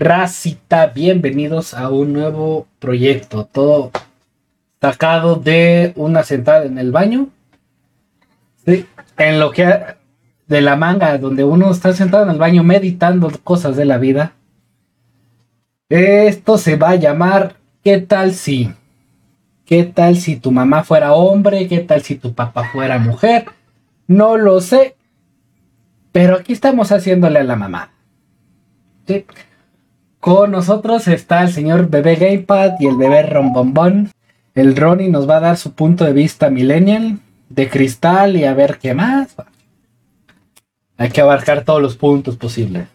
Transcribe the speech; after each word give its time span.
Racita, 0.00 0.86
bienvenidos 0.86 1.74
a 1.74 1.90
un 1.90 2.14
nuevo 2.14 2.66
proyecto, 2.78 3.44
todo 3.44 3.90
sacado 4.80 5.36
de 5.36 5.92
una 5.94 6.22
sentada 6.22 6.64
en 6.64 6.78
el 6.78 6.90
baño. 6.90 7.28
En 8.64 9.38
lo 9.38 9.50
que 9.50 9.68
de 10.46 10.60
la 10.62 10.76
manga, 10.76 11.18
donde 11.18 11.44
uno 11.44 11.70
está 11.70 11.92
sentado 11.92 12.24
en 12.24 12.30
el 12.30 12.38
baño 12.38 12.64
meditando 12.64 13.30
cosas 13.44 13.76
de 13.76 13.84
la 13.84 13.98
vida. 13.98 14.32
Esto 15.90 16.56
se 16.56 16.76
va 16.76 16.90
a 16.90 16.96
llamar 16.96 17.56
¿Qué 17.84 17.98
tal 17.98 18.32
si? 18.32 18.72
¿Qué 19.66 19.84
tal 19.84 20.16
si 20.16 20.36
tu 20.36 20.50
mamá 20.50 20.82
fuera 20.82 21.12
hombre? 21.12 21.68
¿Qué 21.68 21.80
tal 21.80 22.00
si 22.00 22.16
tu 22.16 22.32
papá 22.32 22.70
fuera 22.72 22.98
mujer? 22.98 23.44
No 24.06 24.38
lo 24.38 24.62
sé. 24.62 24.96
Pero 26.10 26.36
aquí 26.36 26.54
estamos 26.54 26.90
haciéndole 26.90 27.40
a 27.40 27.44
la 27.44 27.56
mamá. 27.56 27.92
¿Sí? 29.06 29.26
Con 30.20 30.50
nosotros 30.50 31.08
está 31.08 31.42
el 31.42 31.50
señor 31.50 31.88
bebé 31.88 32.16
Gamepad 32.16 32.72
y 32.78 32.86
el 32.86 32.96
bebé 32.96 33.22
Rombombón. 33.22 34.10
El 34.54 34.76
Ronnie 34.76 35.08
nos 35.08 35.26
va 35.26 35.38
a 35.38 35.40
dar 35.40 35.56
su 35.56 35.72
punto 35.72 36.04
de 36.04 36.12
vista 36.12 36.50
millennial, 36.50 37.20
de 37.48 37.70
cristal 37.70 38.36
y 38.36 38.44
a 38.44 38.52
ver 38.52 38.78
qué 38.78 38.92
más. 38.92 39.34
Hay 40.98 41.08
que 41.08 41.22
abarcar 41.22 41.64
todos 41.64 41.80
los 41.80 41.96
puntos 41.96 42.36
posibles. 42.36 42.86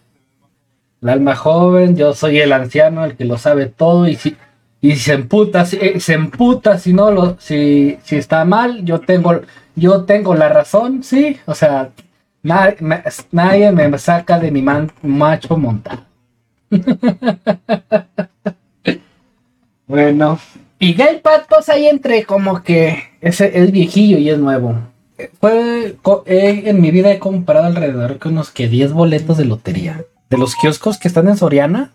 El 1.01 1.09
alma 1.09 1.35
joven, 1.35 1.95
yo 1.95 2.13
soy 2.13 2.37
el 2.37 2.53
anciano, 2.53 3.03
el 3.03 3.15
que 3.15 3.25
lo 3.25 3.39
sabe 3.39 3.65
todo 3.65 4.07
y 4.07 4.15
si, 4.17 4.37
y 4.79 4.95
se 4.97 5.13
emputa, 5.13 5.65
si, 5.65 5.99
se 5.99 6.13
emputa 6.13 6.77
si 6.77 6.93
no 6.93 7.09
lo, 7.09 7.37
si, 7.39 7.97
si 8.03 8.17
está 8.17 8.45
mal, 8.45 8.85
yo 8.85 8.99
tengo, 8.99 9.41
yo 9.75 10.03
tengo 10.03 10.35
la 10.35 10.49
razón, 10.49 11.01
sí, 11.01 11.39
o 11.47 11.55
sea, 11.55 11.89
nadie, 12.43 12.77
nadie 13.31 13.71
me 13.71 13.97
saca 13.97 14.37
de 14.37 14.51
mi 14.51 14.61
macho 15.01 15.57
montado. 15.57 16.14
bueno, 19.87 20.39
y 20.79 20.93
Gamepad, 20.93 21.43
pues 21.47 21.69
ahí 21.69 21.87
entre 21.87 22.25
como 22.25 22.63
que 22.63 22.97
es, 23.21 23.39
es 23.41 23.71
viejillo 23.71 24.17
y 24.17 24.29
es 24.29 24.37
nuevo. 24.37 24.75
Fue, 25.39 25.95
en 26.25 26.81
mi 26.81 26.91
vida 26.91 27.11
he 27.11 27.19
comprado 27.19 27.65
alrededor 27.65 28.19
de 28.19 28.29
unos 28.29 28.51
que 28.51 28.67
10 28.67 28.93
boletos 28.93 29.37
de 29.37 29.45
lotería. 29.45 30.03
De 30.29 30.37
los 30.37 30.55
kioscos 30.55 30.97
que 30.97 31.07
están 31.07 31.29
en 31.29 31.37
Soriana. 31.37 31.93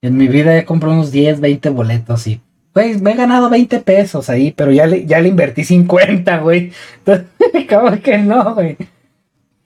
En 0.00 0.16
mi 0.16 0.28
vida 0.28 0.56
he 0.56 0.64
comprado 0.64 0.94
unos 0.94 1.10
10, 1.10 1.40
20 1.40 1.70
boletos 1.70 2.26
y 2.28 2.40
pues 2.72 3.02
me 3.02 3.10
he 3.10 3.16
ganado 3.16 3.50
20 3.50 3.80
pesos 3.80 4.30
ahí, 4.30 4.52
pero 4.52 4.70
ya 4.70 4.86
le, 4.86 5.04
ya 5.04 5.18
le 5.18 5.28
invertí 5.28 5.64
50, 5.64 6.38
güey. 6.38 6.70
Entonces, 6.98 7.26
como 7.68 8.00
que 8.00 8.18
no, 8.18 8.54
güey. 8.54 8.76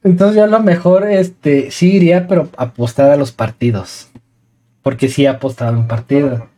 Entonces 0.04 0.36
yo 0.36 0.44
a 0.44 0.48
lo 0.48 0.60
mejor 0.60 1.10
este, 1.10 1.70
sí 1.70 1.96
iría, 1.96 2.26
pero 2.26 2.48
apostar 2.56 3.10
a 3.10 3.16
los 3.16 3.32
partidos. 3.32 4.10
Porque 4.82 5.08
sí 5.08 5.24
he 5.24 5.28
apostado 5.28 5.72
en 5.72 5.78
un 5.78 5.88
partido. 5.88 6.48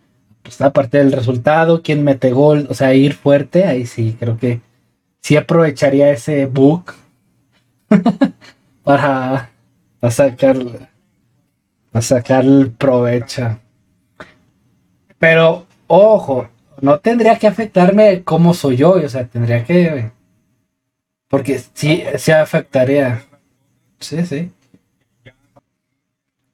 Apostar 0.41 0.69
aparte 0.69 0.99
del 0.99 1.13
resultado, 1.13 1.83
quién 1.83 2.05
mete 2.05 2.33
gol, 2.33 2.67
o 2.71 2.75
sea, 2.75 2.95
ir 2.95 3.15
fuerte, 3.15 3.65
ahí 3.65 3.87
sí, 3.87 4.17
creo 4.19 4.39
que 4.39 4.61
sí 5.21 5.37
aprovecharía 5.37 6.11
ese 6.11 6.47
book 6.47 6.95
para, 8.83 9.51
para 10.01 10.11
sacar 10.11 10.57
para 11.95 12.03
sacar 12.03 12.45
el 12.45 12.73
provecho. 12.73 13.61
Pero, 15.17 15.65
ojo, 15.87 16.49
no 16.81 16.99
tendría 16.99 17.39
que 17.39 17.47
afectarme 17.47 18.25
cómo 18.25 18.53
soy 18.53 18.79
yo, 18.79 18.95
o 18.95 19.09
sea, 19.09 19.29
tendría 19.29 19.65
que. 19.65 20.11
Porque 21.29 21.61
sí, 21.73 22.03
sí 22.17 22.33
afectaría. 22.33 23.23
Sí, 24.01 24.25
sí. 24.27 24.51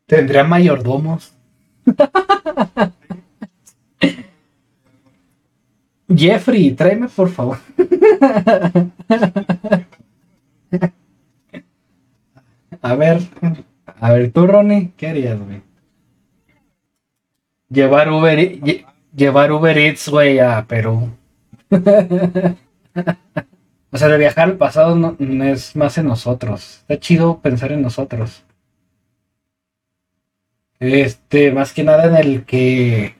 Tendría 0.06 0.44
mayordomos. 0.44 1.32
Jeffrey, 6.08 6.72
tráeme 6.72 7.08
por 7.08 7.30
favor. 7.30 7.58
a 12.82 12.94
ver, 12.94 13.20
a 14.00 14.12
ver, 14.12 14.32
tú, 14.32 14.46
Ronnie, 14.46 14.92
¿qué 14.96 15.08
harías, 15.08 15.38
güey? 15.38 15.62
Llevar 17.68 18.10
Uber, 18.10 18.60
llevar 19.14 19.52
Uber 19.52 19.78
Eats, 19.78 20.08
güey, 20.08 20.40
a 20.40 20.66
Perú. 20.66 21.10
o 23.92 23.98
sea, 23.98 24.08
de 24.08 24.18
viajar 24.18 24.48
al 24.48 24.56
pasado 24.56 24.94
no, 24.94 25.16
es 25.44 25.76
más 25.76 25.98
en 25.98 26.06
nosotros. 26.06 26.78
Está 26.80 26.98
chido 27.00 27.40
pensar 27.40 27.72
en 27.72 27.82
nosotros. 27.82 28.44
Este, 30.78 31.52
más 31.52 31.72
que 31.72 31.84
nada 31.84 32.06
en 32.06 32.16
el 32.16 32.44
que 32.44 33.16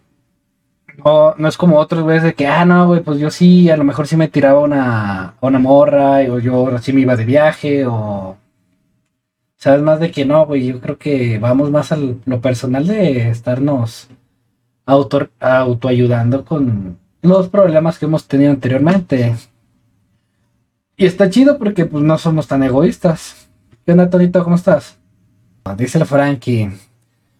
no, 1.04 1.34
no 1.36 1.48
es 1.48 1.56
como 1.56 1.78
otras 1.78 2.04
veces 2.04 2.24
de 2.24 2.34
que, 2.34 2.46
ah, 2.46 2.64
no, 2.64 2.86
güey, 2.86 3.02
pues 3.02 3.18
yo 3.18 3.30
sí, 3.30 3.70
a 3.70 3.76
lo 3.76 3.84
mejor 3.84 4.06
sí 4.06 4.16
me 4.16 4.28
tiraba 4.28 4.60
una, 4.60 5.34
una 5.40 5.58
morra, 5.58 6.20
o 6.30 6.38
yo 6.38 6.78
sí 6.78 6.92
me 6.92 7.02
iba 7.02 7.16
de 7.16 7.24
viaje, 7.24 7.86
o. 7.86 8.36
Sabes 9.56 9.82
más 9.82 10.00
de 10.00 10.10
que 10.10 10.24
no, 10.24 10.46
güey, 10.46 10.66
yo 10.66 10.80
creo 10.80 10.98
que 10.98 11.38
vamos 11.38 11.70
más 11.70 11.92
a 11.92 11.96
lo 11.96 12.40
personal 12.40 12.86
de 12.86 13.28
estarnos 13.30 14.08
auto, 14.86 15.28
autoayudando 15.38 16.44
con 16.44 16.98
los 17.22 17.48
problemas 17.48 17.98
que 17.98 18.06
hemos 18.06 18.26
tenido 18.26 18.52
anteriormente. 18.52 19.34
Y 21.00 21.06
está 21.06 21.30
chido 21.30 21.56
porque 21.56 21.86
pues 21.86 22.04
no 22.04 22.18
somos 22.18 22.46
tan 22.46 22.62
egoístas. 22.62 23.48
¿Qué 23.86 23.92
onda, 23.92 24.10
Tonito? 24.10 24.44
¿Cómo 24.44 24.56
estás? 24.56 24.98
Dice 25.78 25.96
el 25.96 26.04
Frankie. 26.04 26.72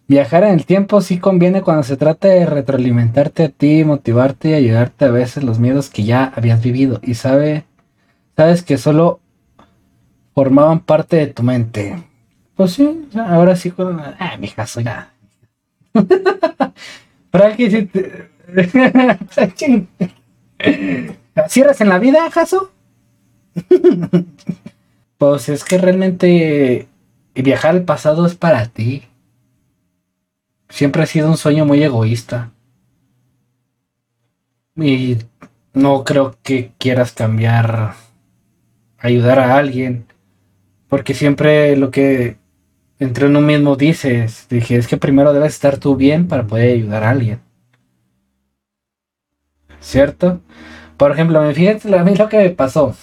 Viajar 0.09 0.45
en 0.45 0.55
el 0.55 0.65
tiempo 0.65 1.03
sí 1.03 1.19
conviene 1.19 1.61
cuando 1.61 1.83
se 1.83 1.99
trata 1.99 2.29
de 2.29 2.47
retroalimentarte 2.47 3.45
a 3.45 3.49
ti, 3.51 3.85
motivarte 3.85 4.49
y 4.49 4.55
ayudarte 4.55 5.05
a 5.05 5.11
veces 5.11 5.45
los 5.45 5.59
miedos 5.59 5.91
que 5.91 6.05
ya 6.05 6.33
habías 6.35 6.63
vivido 6.63 7.01
y 7.03 7.13
sabe, 7.13 7.67
sabes 8.35 8.63
que 8.63 8.79
solo 8.79 9.21
formaban 10.35 10.81
parte 10.81 11.17
de 11.17 11.27
tu 11.27 11.43
mente. 11.43 12.03
Pues 12.57 12.73
sí, 12.73 13.11
ahora 13.15 13.57
sí 13.57 13.73
con... 13.73 14.01
Ah, 14.01 14.39
mi 14.41 14.49
caso 14.49 14.81
ya. 14.81 15.13
Frankie, 17.31 17.71
si 17.71 17.85
te... 17.85 18.31
¿Cierras 21.49 21.81
en 21.83 21.91
la 21.91 21.99
vida, 21.99 22.31
Jaso? 22.31 22.73
pues 25.19 25.49
es 25.49 25.65
que 25.65 25.79
realmente 25.79 26.89
viajar 27.35 27.73
al 27.73 27.85
pasado 27.85 28.27
es 28.27 28.35
para 28.35 28.67
ti 28.67 29.05
siempre 30.71 31.03
ha 31.03 31.07
sido 31.07 31.29
un 31.29 31.37
sueño 31.37 31.67
muy 31.67 31.83
egoísta. 31.83 32.53
Y 34.77 35.19
no 35.75 36.05
creo 36.05 36.37
que 36.43 36.73
quieras 36.79 37.13
cambiar, 37.13 37.95
ayudar 38.99 39.39
a 39.41 39.59
alguien, 39.59 40.07
porque 40.89 41.13
siempre 41.13 41.77
lo 41.77 41.91
que 41.91 42.39
entre 42.99 43.27
uno 43.27 43.41
mismo 43.41 43.77
dices, 43.77 44.47
dije, 44.49 44.77
es 44.77 44.87
que 44.87 44.97
primero 44.97 45.33
debes 45.33 45.55
estar 45.55 45.79
tú 45.79 45.97
bien 45.97 46.29
para 46.29 46.47
poder 46.47 46.75
ayudar 46.75 47.05
a 47.05 47.11
alguien. 47.11 47.41
¿Cierto? 49.81 50.41
Por 50.97 51.13
ejemplo, 51.13 51.53
fíjate 51.53 51.95
a 51.97 52.05
mí 52.05 52.15
lo 52.15 52.29
que 52.29 52.39
me 52.39 52.51
pasó. 52.51 52.95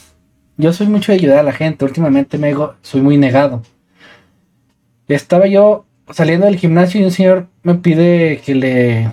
Yo 0.57 0.73
soy 0.73 0.88
mucho 0.88 1.12
de 1.12 1.19
ayudar 1.19 1.40
a 1.40 1.44
la 1.44 1.51
gente, 1.51 1.85
últimamente 1.85 2.38
me 2.38 2.53
soy 2.81 3.01
muy 3.01 3.18
negado. 3.18 3.62
Estaba 5.07 5.47
yo 5.47 5.85
saliendo 6.12 6.47
del 6.47 6.57
gimnasio 6.57 7.00
y 7.00 7.03
un 7.03 7.12
señor 7.12 7.47
me 7.63 7.75
pide 7.75 8.41
que 8.44 8.56
le 8.56 9.12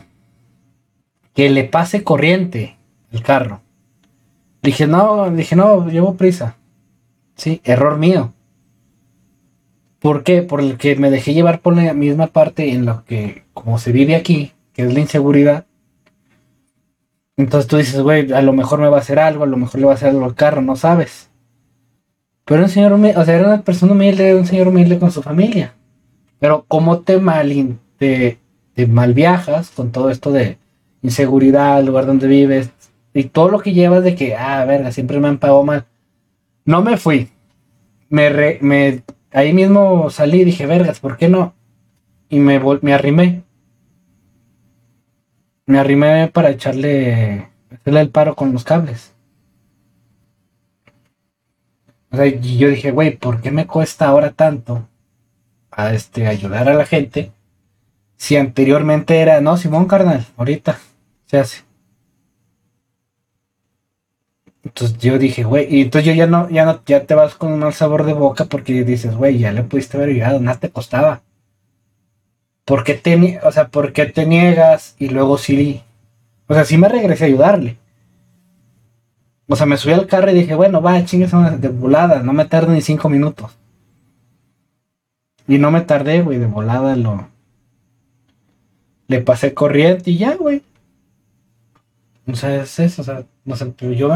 que 1.34 1.50
le 1.50 1.64
pase 1.64 2.02
corriente 2.02 2.78
el 3.12 3.22
carro. 3.22 3.60
Dije, 4.62 4.86
no, 4.86 5.30
dije, 5.30 5.56
no, 5.56 5.88
llevo 5.88 6.16
prisa. 6.16 6.56
Sí, 7.36 7.60
error 7.64 7.98
mío. 7.98 8.32
¿Por 9.98 10.22
qué? 10.22 10.42
Porque 10.42 10.96
me 10.96 11.10
dejé 11.10 11.34
llevar 11.34 11.60
por 11.60 11.76
la 11.76 11.92
misma 11.92 12.28
parte 12.28 12.70
en 12.72 12.86
lo 12.86 13.04
que, 13.04 13.44
como 13.52 13.78
se 13.78 13.92
vive 13.92 14.14
aquí, 14.14 14.52
que 14.72 14.82
es 14.82 14.94
la 14.94 15.00
inseguridad. 15.00 15.66
Entonces 17.36 17.68
tú 17.68 17.76
dices, 17.76 18.00
güey, 18.00 18.32
a 18.32 18.42
lo 18.42 18.52
mejor 18.52 18.80
me 18.80 18.88
va 18.88 18.98
a 18.98 19.00
hacer 19.00 19.18
algo, 19.18 19.44
a 19.44 19.48
lo 19.48 19.56
mejor 19.56 19.80
le 19.80 19.86
va 19.86 19.92
a 19.92 19.96
hacer 19.96 20.10
algo 20.10 20.24
al 20.24 20.34
carro, 20.34 20.62
no 20.62 20.76
sabes. 20.76 21.30
Pero 22.44 22.62
un 22.62 22.68
señor 22.68 22.92
humilde, 22.92 23.18
o 23.18 23.24
sea, 23.24 23.36
era 23.36 23.48
una 23.48 23.62
persona 23.62 23.92
humilde, 23.92 24.34
un 24.34 24.46
señor 24.46 24.68
humilde 24.68 24.98
con 24.98 25.10
su 25.10 25.22
familia. 25.22 25.74
Pero 26.38 26.64
¿cómo 26.68 27.00
te 27.00 27.18
mal, 27.18 27.78
te, 27.98 28.38
mal 28.88 29.14
viajas 29.14 29.70
con 29.70 29.92
todo 29.92 30.10
esto 30.10 30.30
de 30.30 30.58
inseguridad, 31.02 31.80
el 31.80 31.86
lugar 31.86 32.06
donde 32.06 32.26
vives 32.26 32.70
y 33.14 33.24
todo 33.24 33.48
lo 33.48 33.60
que 33.60 33.72
llevas 33.72 34.04
de 34.04 34.14
que, 34.14 34.36
ah, 34.36 34.64
verga, 34.64 34.92
siempre 34.92 35.20
me 35.20 35.28
han 35.28 35.38
pagado 35.38 35.64
mal? 35.64 35.86
No 36.64 36.82
me 36.82 36.96
fui. 36.96 37.30
Me, 38.10 38.58
me 38.60 39.02
ahí 39.32 39.52
mismo 39.52 40.08
salí 40.10 40.42
y 40.42 40.44
dije, 40.44 40.66
vergas, 40.66 41.00
¿por 41.00 41.16
qué 41.16 41.28
no? 41.28 41.54
Y 42.28 42.38
me, 42.38 42.60
me 42.80 42.94
arrimé. 42.94 43.42
Me 45.66 45.78
arrimé 45.78 46.28
para 46.28 46.50
echarle, 46.50 47.48
hacerle 47.70 48.00
el 48.00 48.10
paro 48.10 48.34
con 48.36 48.52
los 48.52 48.64
cables. 48.64 49.14
O 52.03 52.03
sea, 52.03 52.03
y 52.22 52.58
yo 52.58 52.68
dije, 52.68 52.90
güey, 52.90 53.16
¿por 53.16 53.40
qué 53.40 53.50
me 53.50 53.66
cuesta 53.66 54.06
ahora 54.08 54.32
tanto 54.32 54.88
a 55.70 55.92
este, 55.94 56.26
ayudar 56.26 56.68
a 56.68 56.74
la 56.74 56.86
gente 56.86 57.32
Si 58.16 58.36
anteriormente 58.36 59.20
era, 59.20 59.40
no, 59.40 59.56
Simón 59.56 59.86
Carnal, 59.86 60.26
ahorita 60.36 60.78
se 61.26 61.38
hace. 61.38 61.64
Entonces 64.64 64.96
yo 64.98 65.18
dije, 65.18 65.44
güey, 65.44 65.66
y 65.74 65.82
entonces 65.82 66.06
yo 66.06 66.14
ya 66.14 66.26
no, 66.26 66.48
ya 66.48 66.64
no, 66.64 66.82
ya 66.86 67.04
te 67.04 67.14
vas 67.14 67.34
con 67.34 67.52
un 67.52 67.60
mal 67.60 67.74
sabor 67.74 68.04
de 68.04 68.14
boca 68.14 68.46
porque 68.46 68.84
dices, 68.84 69.14
güey, 69.14 69.38
ya 69.38 69.52
le 69.52 69.62
pudiste 69.62 69.96
haber 69.96 70.10
llegado, 70.10 70.40
nada 70.40 70.58
te 70.58 70.70
costaba. 70.70 71.22
¿Por 72.64 72.82
te, 72.84 73.40
o 73.42 73.52
sea, 73.52 73.68
¿por 73.68 73.92
qué 73.92 74.06
te 74.06 74.26
niegas 74.26 74.96
y 74.98 75.08
luego 75.08 75.36
sí? 75.38 75.82
O 76.46 76.54
sea, 76.54 76.64
sí 76.64 76.78
me 76.78 76.88
regresé 76.88 77.24
a 77.24 77.26
ayudarle. 77.26 77.76
O 79.46 79.56
sea, 79.56 79.66
me 79.66 79.76
subí 79.76 79.92
al 79.92 80.06
carro 80.06 80.30
y 80.30 80.34
dije, 80.34 80.54
bueno, 80.54 80.80
va, 80.80 81.04
chingues 81.04 81.32
de 81.60 81.68
volada, 81.68 82.22
no 82.22 82.32
me 82.32 82.46
tardo 82.46 82.72
ni 82.72 82.80
cinco 82.80 83.08
minutos. 83.08 83.52
Y 85.46 85.58
no 85.58 85.70
me 85.70 85.82
tardé, 85.82 86.22
güey, 86.22 86.38
de 86.38 86.46
volada 86.46 86.96
lo. 86.96 87.28
Le 89.08 89.20
pasé 89.20 89.52
corriente 89.52 90.10
y 90.10 90.18
ya, 90.18 90.36
güey. 90.36 90.62
O 92.26 92.34
sea, 92.34 92.62
es 92.62 92.78
eso, 92.78 93.02
o 93.02 93.04
sea, 93.04 93.24
no 93.44 93.54
sé, 93.56 93.66
pero 93.66 93.92
yo 93.92 94.10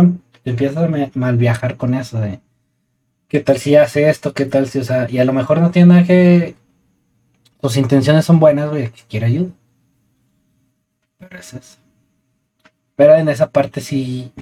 empiezo 0.45 0.81
a 0.81 0.89
mal 1.15 1.37
viajar 1.37 1.77
con 1.77 1.93
eso 1.93 2.19
de. 2.21 2.41
¿Qué 3.29 3.41
tal 3.41 3.59
si 3.59 3.77
hace 3.77 4.09
esto? 4.09 4.33
¿Qué 4.33 4.47
tal 4.47 4.69
si, 4.69 4.79
o 4.79 4.85
sea, 4.85 5.07
y 5.11 5.19
a 5.19 5.25
lo 5.27 5.35
mejor 5.35 5.61
no 5.61 5.71
tiene 5.71 5.89
nada 5.89 6.05
que. 6.05 6.55
Sus 7.61 7.77
intenciones 7.77 8.25
son 8.25 8.41
buenas, 8.41 8.71
güey, 8.71 8.91
que 8.91 9.03
quiere 9.09 9.27
ayuda. 9.27 9.51
Pero 11.19 11.39
es 11.39 11.53
eso. 11.53 11.77
Pero 12.97 13.15
en 13.17 13.29
esa 13.29 13.51
parte 13.51 13.83
sí 13.83 14.33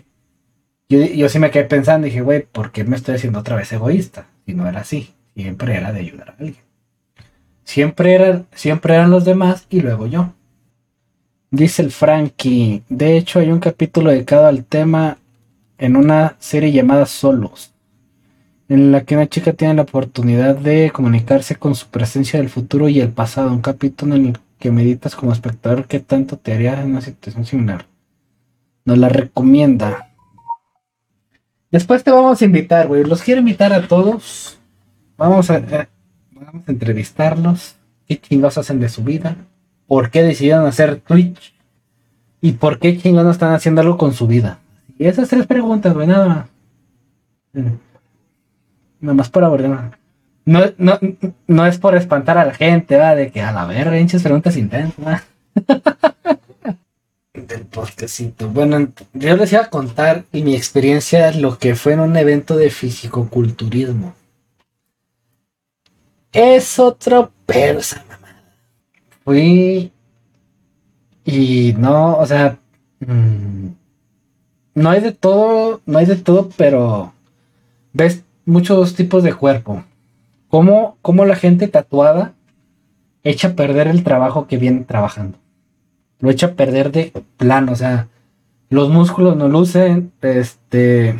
yo, 0.89 1.29
sí 1.29 1.39
me 1.39 1.51
quedé 1.51 1.65
pensando, 1.65 2.07
dije, 2.07 2.21
güey, 2.21 2.43
¿por 2.43 2.71
qué 2.71 2.85
me 2.85 2.97
estoy 2.97 3.17
haciendo 3.17 3.41
otra 3.41 3.57
vez 3.57 3.73
egoísta? 3.73 4.29
Si 4.47 4.55
no 4.55 4.69
era 4.69 4.81
así, 4.81 5.15
siempre 5.35 5.77
era 5.77 5.93
de 5.93 6.01
ayudar 6.01 6.31
a 6.31 6.33
alguien. 6.39 6.65
Siempre, 7.65 8.15
eran, 8.15 8.47
siempre 8.55 8.95
eran 8.95 9.11
los 9.11 9.25
demás 9.25 9.67
y 9.69 9.81
luego 9.81 10.07
yo. 10.07 10.33
Dice 11.51 11.83
el 11.83 11.91
Frankie, 11.91 12.83
de 12.89 13.17
hecho 13.17 13.41
hay 13.41 13.51
un 13.51 13.59
capítulo 13.59 14.11
dedicado 14.11 14.47
al 14.47 14.65
tema 14.65 15.19
en 15.79 15.97
una 15.97 16.37
serie 16.39 16.73
llamada 16.73 17.07
Solos, 17.07 17.73
en 18.69 18.93
la 18.93 19.05
que 19.05 19.17
una 19.17 19.29
chica 19.29 19.53
tiene 19.53 19.75
la 19.75 19.83
oportunidad 19.83 20.57
de 20.57 20.91
comunicarse 20.93 21.57
con 21.57 21.75
su 21.75 21.89
presencia 21.89 22.39
del 22.39 22.49
futuro 22.49 22.89
y 22.89 23.01
el 23.01 23.11
pasado, 23.11 23.53
un 23.53 23.61
capítulo 23.61 24.15
en 24.15 24.27
el 24.27 24.39
que 24.59 24.71
meditas 24.71 25.15
como 25.15 25.33
espectador 25.33 25.87
qué 25.87 26.01
tanto 26.01 26.37
te 26.37 26.53
haría 26.53 26.81
en 26.81 26.91
una 26.91 27.01
situación 27.01 27.45
similar. 27.45 27.87
Nos 28.85 28.99
la 28.99 29.09
recomienda. 29.09 30.06
Después 31.71 32.05
te 32.05 32.11
vamos 32.11 32.41
a 32.41 32.45
invitar, 32.45 32.87
güey. 32.87 33.05
Los 33.05 33.23
quiero 33.23 33.41
invitar 33.41 33.73
a 33.73 33.87
todos. 33.87 34.59
Vamos 35.17 35.51
a, 35.51 35.57
eh, 35.59 35.89
entrevistarlos. 36.67 37.77
¿Qué 38.07 38.21
chingados 38.21 38.59
hacen 38.59 38.81
de 38.81 38.89
su 38.89 39.03
vida? 39.03 39.37
¿Por 39.87 40.11
qué 40.11 40.23
decidieron 40.23 40.67
hacer 40.67 41.01
Twitch? 41.01 41.55
¿Y 42.41 42.53
por 42.53 42.79
qué 42.79 42.97
chingados 42.99 43.33
están 43.33 43.53
haciendo 43.53 43.81
algo 43.81 43.99
con 43.99 44.13
su 44.13 44.27
vida? 44.27 44.61
Y 44.99 45.07
esas 45.07 45.29
tres 45.29 45.47
preguntas, 45.47 45.93
güey, 45.93 46.07
nada 46.07 46.29
más. 46.29 46.47
Nada 49.01 49.15
más 49.15 49.29
por 49.29 49.45
abordar. 49.45 49.99
No, 50.45 50.61
no, 50.79 50.99
no 51.49 51.67
es 51.67 51.79
por 51.79 51.97
espantar 51.97 52.39
a 52.39 52.45
la 52.45 52.55
gente, 52.55 52.97
va, 52.97 53.17
de 53.17 53.33
que 53.33 53.43
a 53.43 53.51
la 53.51 53.67
verga, 53.67 53.99
hinchas 53.99 54.23
preguntas 54.23 54.57
intensas. 54.57 55.25
del 57.37 57.67
podcastito. 57.67 58.49
Bueno, 58.49 58.89
yo 59.13 59.37
les 59.37 59.53
iba 59.53 59.63
a 59.63 59.71
contar 59.71 60.25
y 60.33 60.43
mi 60.43 60.55
experiencia 60.55 61.33
lo 61.33 61.59
que 61.59 61.75
fue 61.75 61.93
en 61.93 62.01
un 62.01 62.17
evento 62.17 62.57
de 62.57 62.71
fisicoculturismo. 62.71 64.15
Es 66.33 66.79
otro 66.79 67.31
persa, 67.45 68.05
mamá. 68.09 68.43
Fui 69.25 69.93
y 71.25 71.75
no, 71.79 72.19
o 72.19 72.27
sea, 72.27 72.59
mm, 73.01 73.69
no 74.75 74.91
hay 74.91 75.01
de 75.01 75.13
todo, 75.13 75.81
no 75.87 75.99
hay 75.99 76.07
de 76.07 76.17
todo, 76.17 76.51
pero 76.57 77.13
ves 77.93 78.23
muchos 78.45 78.95
tipos 78.95 79.23
de 79.23 79.35
cuerpo. 79.35 79.85
Cómo, 80.49 80.97
cómo 81.03 81.25
la 81.25 81.37
gente 81.37 81.69
tatuada 81.69 82.35
echa 83.25 83.49
a 83.49 83.55
perder 83.55 83.89
el 83.89 84.05
trabajo 84.05 84.47
que 84.47 84.57
viene 84.57 84.85
trabajando 84.85 85.39
lo 86.19 86.31
echa 86.31 86.49
a 86.49 86.55
perder 86.55 86.93
de 86.93 87.13
plano, 87.37 87.73
o 87.73 87.77
sea, 87.77 88.09
los 88.69 88.89
músculos 88.89 89.37
no 89.37 89.49
lucen, 89.49 90.13
este, 90.23 91.17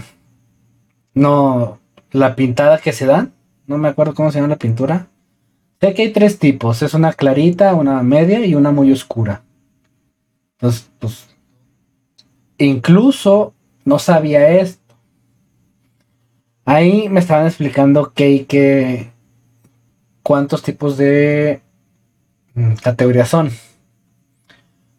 no, 1.15 1.79
la 2.13 2.35
pintada 2.35 2.79
que 2.79 2.93
se 2.93 3.07
dan, 3.07 3.33
no 3.67 3.79
me 3.79 3.89
acuerdo 3.89 4.15
cómo 4.15 4.31
se 4.31 4.39
llama 4.39 4.49
la 4.49 4.59
pintura. 4.59 5.09
Sé 5.81 5.93
que 5.93 6.03
hay 6.03 6.13
tres 6.13 6.39
tipos, 6.39 6.83
es 6.83 6.95
una 6.95 7.13
clarita, 7.13 7.75
una 7.75 8.03
media 8.03 8.45
y 8.45 8.55
una 8.55 8.71
muy 8.71 8.91
oscura. 8.93 9.43
Entonces, 10.53 10.91
pues, 10.99 11.29
incluso 12.59 13.53
no 13.85 13.99
sabía 13.99 14.49
esto. 14.51 14.95
Ahí 16.65 17.09
me 17.09 17.21
estaban 17.21 17.47
explicando 17.47 18.13
que 18.13 18.25
hay 18.25 18.45
que 18.45 19.13
cuántos 20.23 20.63
tipos 20.63 20.97
de 20.97 21.61
mm, 22.55 22.75
categorías 22.83 23.29
son. 23.29 23.51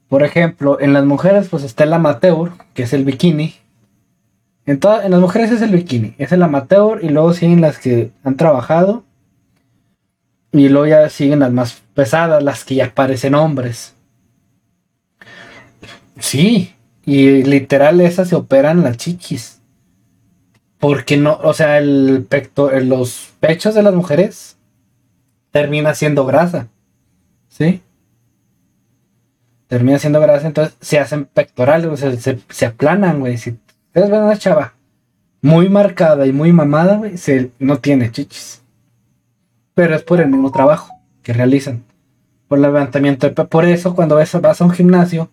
Por 0.09 0.23
ejemplo, 0.23 0.79
en 0.79 0.93
las 0.93 1.05
mujeres 1.05 1.47
pues 1.49 1.63
está 1.63 1.83
el 1.83 1.93
amateur, 1.93 2.51
que 2.73 2.83
es 2.83 2.93
el 2.93 3.03
bikini. 3.03 3.55
En, 4.65 4.79
en 5.03 5.11
las 5.11 5.19
mujeres 5.19 5.51
es 5.51 5.61
el 5.61 5.71
bikini, 5.71 6.15
es 6.17 6.31
el 6.31 6.43
amateur 6.43 7.03
y 7.03 7.09
luego 7.09 7.33
siguen 7.33 7.61
las 7.61 7.77
que 7.77 8.11
han 8.23 8.37
trabajado. 8.37 9.03
Y 10.51 10.69
luego 10.69 10.87
ya 10.87 11.09
siguen 11.09 11.39
las 11.39 11.51
más 11.51 11.81
pesadas, 11.93 12.41
las 12.41 12.63
que 12.63 12.75
ya 12.75 12.93
parecen 12.93 13.35
hombres. 13.35 13.95
Sí, 16.19 16.73
y 17.05 17.43
literal 17.43 18.01
esas 18.01 18.29
se 18.29 18.35
operan 18.35 18.83
las 18.83 18.97
chiquis. 18.97 19.61
Porque 20.79 21.17
no, 21.17 21.39
o 21.43 21.53
sea, 21.53 21.77
el 21.77 22.25
pecto, 22.29 22.71
los 22.79 23.33
pechos 23.39 23.75
de 23.75 23.83
las 23.83 23.93
mujeres 23.93 24.57
termina 25.51 25.93
siendo 25.95 26.25
grasa. 26.25 26.67
¿Sí? 27.49 27.81
Termina 29.67 29.99
siendo 29.99 30.19
grasa, 30.19 30.47
entonces 30.47 30.75
se 30.81 30.99
hacen 30.99 31.25
pectorales, 31.25 31.87
o 31.87 31.97
sea, 31.97 32.11
se, 32.17 32.65
aplanan, 32.65 33.19
güey. 33.19 33.37
Si 33.37 33.51
ustedes 33.87 34.09
ven 34.09 34.23
una 34.23 34.37
chava 34.37 34.73
muy 35.41 35.69
marcada 35.69 36.25
y 36.25 36.31
muy 36.31 36.51
mamada, 36.51 36.95
güey, 36.97 37.17
se, 37.17 37.51
no 37.59 37.79
tiene 37.79 38.11
chichis. 38.11 38.63
Pero 39.73 39.95
es 39.95 40.03
por 40.03 40.21
el 40.21 40.29
mismo 40.29 40.51
trabajo 40.51 40.93
que 41.21 41.33
realizan. 41.33 41.83
Por 42.47 42.59
levantamiento 42.59 43.33
Por 43.33 43.65
eso, 43.65 43.93
cuando 43.93 44.15
vas 44.15 44.61
a 44.61 44.65
un 44.65 44.71
gimnasio, 44.71 45.29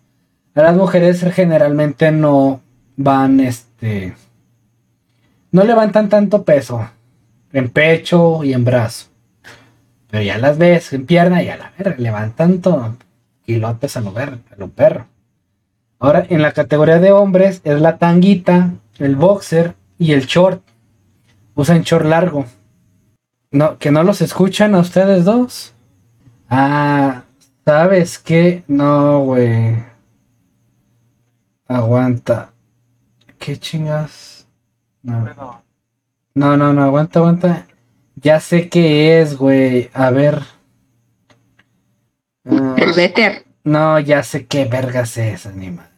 a 0.53 0.61
las 0.61 0.75
mujeres 0.75 1.25
generalmente 1.33 2.11
no 2.11 2.61
van, 2.97 3.39
este. 3.39 4.13
No 5.51 5.63
levantan 5.63 6.09
tanto 6.09 6.43
peso 6.43 6.89
en 7.53 7.69
pecho 7.69 8.43
y 8.43 8.53
en 8.53 8.65
brazo. 8.65 9.07
Pero 10.09 10.23
ya 10.23 10.37
las 10.37 10.57
ves 10.57 10.91
en 10.91 11.05
pierna 11.05 11.41
y 11.41 11.49
a 11.49 11.57
la 11.57 11.71
verga, 11.77 11.95
levantan 11.97 12.59
todo 12.59 12.97
y 13.45 13.57
lo 13.57 13.67
a 13.67 13.77
lo, 14.01 14.11
ver, 14.11 14.39
a 14.51 14.55
lo 14.57 14.69
perro. 14.69 15.07
Ahora, 15.99 16.25
en 16.29 16.41
la 16.41 16.51
categoría 16.51 16.99
de 16.99 17.11
hombres 17.11 17.61
es 17.63 17.81
la 17.81 17.97
tanguita, 17.97 18.73
el 18.99 19.15
boxer 19.15 19.75
y 19.97 20.13
el 20.13 20.25
short. 20.25 20.61
Usan 21.55 21.83
short 21.83 22.05
largo. 22.05 22.45
No, 23.51 23.77
que 23.77 23.91
no 23.91 24.03
los 24.03 24.21
escuchan 24.21 24.75
a 24.75 24.79
ustedes 24.79 25.23
dos. 25.23 25.73
Ah, 26.49 27.23
¿sabes 27.63 28.19
qué? 28.19 28.63
No, 28.67 29.21
güey. 29.21 29.77
Aguanta. 31.67 32.51
¿Qué 33.39 33.57
chingas? 33.57 34.47
No. 35.01 35.21
no, 36.33 36.57
no, 36.57 36.73
no, 36.73 36.83
aguanta, 36.83 37.19
aguanta. 37.19 37.67
Ya 38.15 38.39
sé 38.39 38.69
qué 38.69 39.21
es, 39.21 39.37
güey. 39.37 39.89
A 39.93 40.09
ver. 40.09 40.41
El 42.45 42.93
Better. 42.93 43.45
No, 43.63 43.99
ya 43.99 44.23
sé 44.23 44.45
qué 44.45 44.65
vergas 44.65 45.17
es, 45.17 45.47
animal. 45.47 45.89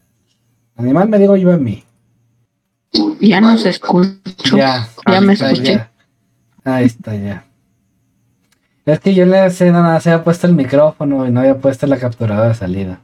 Animal 0.78 1.10
me 1.10 1.20
digo 1.20 1.36
yo 1.36 1.52
a 1.52 1.58
mí. 1.58 1.84
Ya 3.20 3.42
no 3.42 3.58
se 3.58 3.70
escucho. 3.70 4.56
Ya, 4.56 4.88
ya 5.06 5.22
me 5.22 5.34
escuché. 5.34 5.86
Ahí 6.64 6.86
está, 6.86 7.16
ya. 7.16 7.44
Es 8.86 9.00
que 9.02 9.14
yo 9.14 9.26
le 9.26 9.50
sé 9.50 9.72
nada, 9.72 10.00
se 10.00 10.12
había 10.12 10.24
puesto 10.24 10.48
el 10.48 10.54
micrófono 10.54 11.28
y 11.28 11.32
no 11.32 11.42
había 11.42 11.58
puesto 11.58 11.88
la 11.88 11.98
capturadora 11.98 12.50
de 12.50 12.56
salida. 12.56 13.02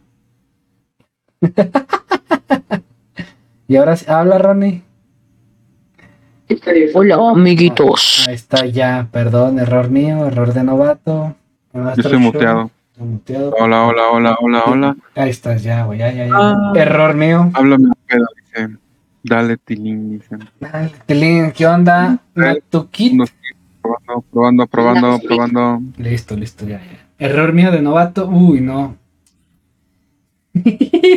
y 3.68 3.76
ahora 3.76 3.98
sí, 3.98 4.06
habla 4.08 4.38
Ronnie. 4.38 4.82
Hola, 6.94 7.18
amiguitos. 7.32 8.26
ahí 8.28 8.36
está 8.36 8.66
ya, 8.66 9.10
perdón, 9.12 9.60
error 9.60 9.90
mío, 9.90 10.26
error 10.26 10.54
de 10.54 10.64
novato. 10.64 11.36
Yo 11.74 11.94
estoy 11.98 12.20
muteado. 12.20 12.70
Hola, 12.96 13.88
hola, 13.88 14.04
hola, 14.12 14.38
hola, 14.40 14.64
hola. 14.68 14.96
Ahí 15.16 15.32
estás 15.32 15.64
ya, 15.64 15.84
güey, 15.84 15.98
ya, 15.98 16.12
ya, 16.12 16.28
ya. 16.28 16.34
Ah. 16.36 16.74
Error 16.76 17.16
mío. 17.16 17.50
Háblame 17.54 17.90
pedo, 18.08 18.28
dice. 18.36 18.78
Dale, 19.24 19.58
Tilín, 19.58 20.12
dice. 20.12 20.38
Dale, 20.60 20.92
Tilín, 21.08 21.52
¿qué 21.54 21.66
onda? 21.66 22.20
¿Tu 22.70 22.90
kit? 22.90 23.20
Probando, 23.82 24.24
probando, 24.32 24.68
probando, 24.68 25.20
probando. 25.28 25.82
Listo, 25.98 26.36
listo, 26.36 26.68
ya, 26.68 26.80
ya. 26.80 27.00
Error 27.18 27.52
mío 27.52 27.72
de 27.72 27.82
novato. 27.82 28.28
Uy, 28.28 28.62
no. 28.62 28.96
No 30.54 30.64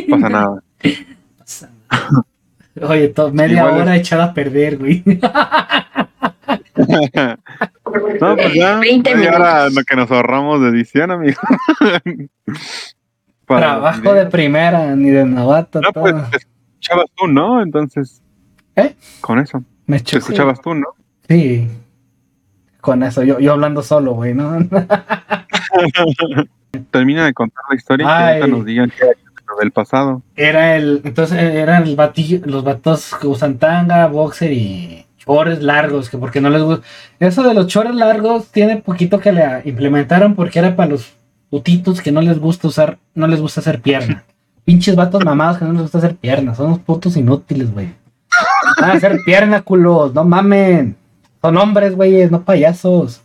pasa 0.09 0.29
nada. 0.29 0.63
Oye, 2.89 3.13
media 3.33 3.65
hora 3.65 3.95
echada 3.95 4.25
a 4.25 4.33
perder, 4.33 4.77
güey. 4.77 5.03
no, 8.21 8.35
pues 8.35 8.53
ya. 8.53 8.79
20 8.79 9.27
ahora 9.29 9.69
lo 9.69 9.83
que 9.83 9.95
nos 9.95 10.11
ahorramos 10.11 10.61
de 10.61 10.69
edición, 10.69 11.11
amigo. 11.11 11.39
Trabajo 13.45 14.13
de 14.13 14.25
primera, 14.25 14.95
ni 14.95 15.09
de 15.09 15.25
novato. 15.25 15.81
No, 15.81 15.91
pues 15.93 16.13
te 16.31 16.37
escuchabas 16.37 17.05
tú, 17.15 17.27
¿no? 17.27 17.61
Entonces. 17.61 18.21
¿Eh? 18.75 18.95
Con 19.21 19.39
eso. 19.39 19.63
Me 19.85 19.99
te 19.99 20.17
escuchabas 20.17 20.61
tú, 20.61 20.73
¿no? 20.73 20.87
Sí. 21.27 21.67
Con 22.81 23.03
eso, 23.03 23.23
yo, 23.23 23.39
yo 23.39 23.53
hablando 23.53 23.81
solo, 23.81 24.13
güey, 24.13 24.33
¿no? 24.33 24.57
Termina 26.91 27.25
de 27.25 27.33
contar 27.33 27.63
la 27.69 27.75
historia 27.75 28.37
y 28.37 28.41
que 28.41 28.47
nos 28.47 28.65
digan 28.65 28.91
qué 28.97 29.05
del 29.59 29.71
pasado. 29.71 30.21
Era 30.35 30.75
el, 30.75 31.01
entonces 31.03 31.39
eran 31.39 31.83
el 31.83 31.95
batillo, 31.95 32.41
los 32.45 32.63
vatos 32.63 33.15
que 33.19 33.27
usan 33.27 33.57
tanga, 33.57 34.07
boxer 34.07 34.51
y 34.51 35.06
chores 35.27 35.61
largos, 35.61 36.09
que 36.09 36.17
porque 36.17 36.41
no 36.41 36.49
les 36.49 36.61
gusta. 36.63 36.87
Eso 37.19 37.43
de 37.43 37.53
los 37.53 37.67
chores 37.67 37.93
largos 37.93 38.47
tiene 38.47 38.77
poquito 38.77 39.19
que 39.19 39.31
le 39.31 39.61
implementaron 39.65 40.33
porque 40.35 40.59
era 40.59 40.75
para 40.75 40.91
los 40.91 41.13
putitos 41.49 42.01
que 42.01 42.11
no 42.11 42.21
les 42.21 42.39
gusta 42.39 42.67
usar, 42.67 42.97
no 43.13 43.27
les 43.27 43.39
gusta 43.39 43.61
hacer 43.61 43.81
pierna. 43.81 44.23
Pinches 44.65 44.95
vatos 44.95 45.23
mamados 45.23 45.57
que 45.57 45.65
no 45.65 45.73
les 45.73 45.83
gusta 45.83 45.99
hacer 45.99 46.15
piernas, 46.15 46.57
son 46.57 46.67
unos 46.67 46.79
putos 46.79 47.15
inútiles, 47.15 47.71
güey. 47.71 47.93
Van 48.81 48.91
a 48.91 48.93
hacer 48.93 49.19
pierna, 49.25 49.61
culos, 49.61 50.13
no 50.13 50.23
mamen. 50.23 50.95
Son 51.41 51.57
hombres, 51.57 51.95
güey, 51.95 52.29
no 52.29 52.41
payasos. 52.43 53.21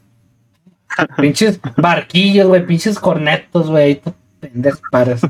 Pinches 1.16 1.58
barquillos, 1.76 2.48
güey, 2.48 2.66
pinches 2.66 2.98
cornetos, 2.98 3.70
güey, 3.70 4.00
pendejos 4.40 4.82
pares, 4.90 5.22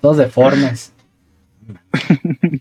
todos 0.00 0.16
deformes. 0.16 0.92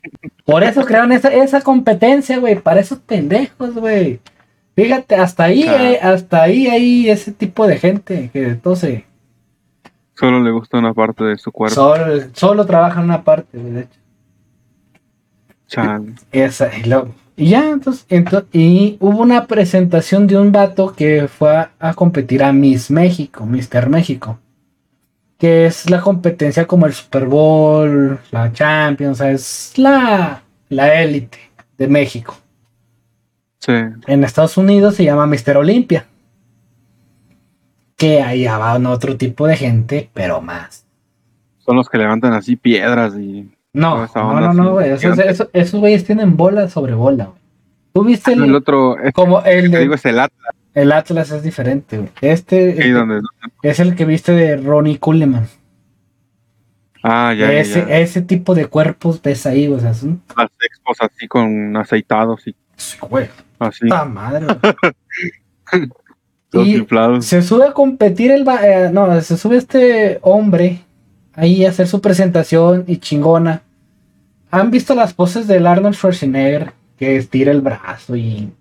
Por 0.49 0.63
eso 0.63 0.85
crearon 0.85 1.11
esa, 1.11 1.29
esa 1.29 1.61
competencia, 1.61 2.39
güey, 2.39 2.59
para 2.59 2.79
esos 2.79 2.99
pendejos, 2.99 3.75
güey. 3.75 4.19
Fíjate, 4.75 5.15
hasta 5.15 5.43
ahí, 5.43 5.63
eh, 5.63 5.99
hasta 6.01 6.41
ahí 6.41 6.67
hay 6.67 7.09
ese 7.09 7.31
tipo 7.31 7.67
de 7.67 7.77
gente 7.77 8.29
que 8.31 8.47
entonces. 8.47 9.03
Solo 10.15 10.41
le 10.41 10.51
gusta 10.51 10.77
una 10.77 10.93
parte 10.93 11.23
de 11.23 11.37
su 11.37 11.51
cuerpo. 11.51 11.75
Solo, 11.75 12.23
solo 12.33 12.65
trabaja 12.65 12.99
en 12.99 13.05
una 13.05 13.23
parte, 13.23 13.57
güey, 13.57 13.73
de 13.73 13.81
hecho. 13.81 13.99
Esa, 16.31 16.71
y, 16.75 17.43
y 17.43 17.49
ya, 17.49 17.69
entonces, 17.69 18.07
y 18.51 18.97
hubo 18.99 19.21
una 19.21 19.45
presentación 19.45 20.25
de 20.25 20.37
un 20.37 20.51
vato 20.51 20.93
que 20.93 21.27
fue 21.27 21.67
a, 21.79 21.93
competir 21.93 22.43
a 22.43 22.51
Miss 22.51 22.89
México, 22.89 23.45
Mister 23.45 23.87
México 23.87 24.39
que 25.39 25.65
es 25.65 25.89
la 25.89 26.01
competencia 26.01 26.67
como 26.67 26.85
el 26.85 26.93
Super 26.93 27.25
Bowl, 27.25 28.19
la 28.29 28.51
Champions, 28.51 29.21
es 29.21 29.73
la, 29.77 30.43
la 30.67 31.01
élite 31.01 31.39
de 31.77 31.87
México. 31.87 32.37
Sí. 33.59 33.71
En 34.05 34.23
Estados 34.23 34.57
Unidos 34.57 34.95
se 34.95 35.05
llama 35.05 35.25
Mister 35.25 35.55
Olimpia. 35.55 36.05
Que 37.95 38.21
allá 38.21 38.57
van 38.57 38.85
otro 38.85 39.15
tipo 39.15 39.47
de 39.47 39.55
gente, 39.55 40.09
pero 40.13 40.41
más. 40.41 40.85
Son 41.59 41.77
los 41.77 41.89
que 41.89 41.97
levantan 41.97 42.33
así 42.33 42.57
piedras 42.57 43.15
y. 43.15 43.49
No, 43.71 44.07
no, 44.13 44.41
no, 44.41 44.53
no, 44.53 44.73
güey. 44.73 44.91
esos 44.91 45.79
güeyes 45.79 46.03
tienen 46.03 46.35
bola 46.35 46.67
sobre 46.67 46.93
bola, 46.93 47.25
güey. 47.25 47.39
¿Tú 47.93 48.03
viste 48.03 48.33
el, 48.33 48.43
el 48.43 48.55
otro? 48.55 48.97
como 49.13 49.41
el 49.43 49.71
digo 49.71 49.93
es 49.93 50.05
el 50.05 50.19
Atlas. 50.19 50.55
El 50.73 50.91
Atlas 50.91 51.31
es 51.31 51.43
diferente, 51.43 51.97
güey. 51.97 52.09
Este, 52.21 52.93
es 53.63 53.79
el 53.79 53.95
que 53.95 54.05
viste 54.05 54.31
de 54.33 54.57
Ronnie 54.57 54.99
Coleman. 54.99 55.47
Ah, 57.01 57.33
ya, 57.33 57.53
ese, 57.53 57.85
ya. 57.87 57.99
ese 57.99 58.21
tipo 58.21 58.53
de 58.53 58.65
cuerpos 58.65 59.21
ves 59.21 59.45
ahí, 59.45 59.67
o 59.67 59.79
sea, 59.79 59.93
son... 59.93 60.21
Las 60.35 60.49
expos 60.61 60.97
así 60.99 61.27
con 61.27 61.75
aceitados 61.77 62.45
y... 62.47 62.55
Sí, 62.75 62.97
güey. 63.01 63.29
Así. 63.57 63.87
¡Ta 63.87 64.05
madre! 64.05 64.47
y 66.53 66.85
se 67.21 67.41
sube 67.41 67.67
a 67.67 67.73
competir 67.73 68.31
el... 68.31 68.45
Eh, 68.63 68.89
no, 68.91 69.19
se 69.21 69.37
sube 69.37 69.57
este 69.57 70.19
hombre 70.21 70.81
ahí 71.33 71.65
a 71.65 71.69
hacer 71.69 71.87
su 71.87 72.01
presentación 72.01 72.83
y 72.87 72.97
chingona. 72.97 73.63
¿Han 74.51 74.71
visto 74.71 74.95
las 74.95 75.13
poses 75.13 75.47
del 75.47 75.67
Arnold 75.67 75.95
Schwarzenegger? 75.95 76.73
Que 76.97 77.15
estira 77.15 77.51
el 77.51 77.61
brazo 77.61 78.15
y 78.17 78.51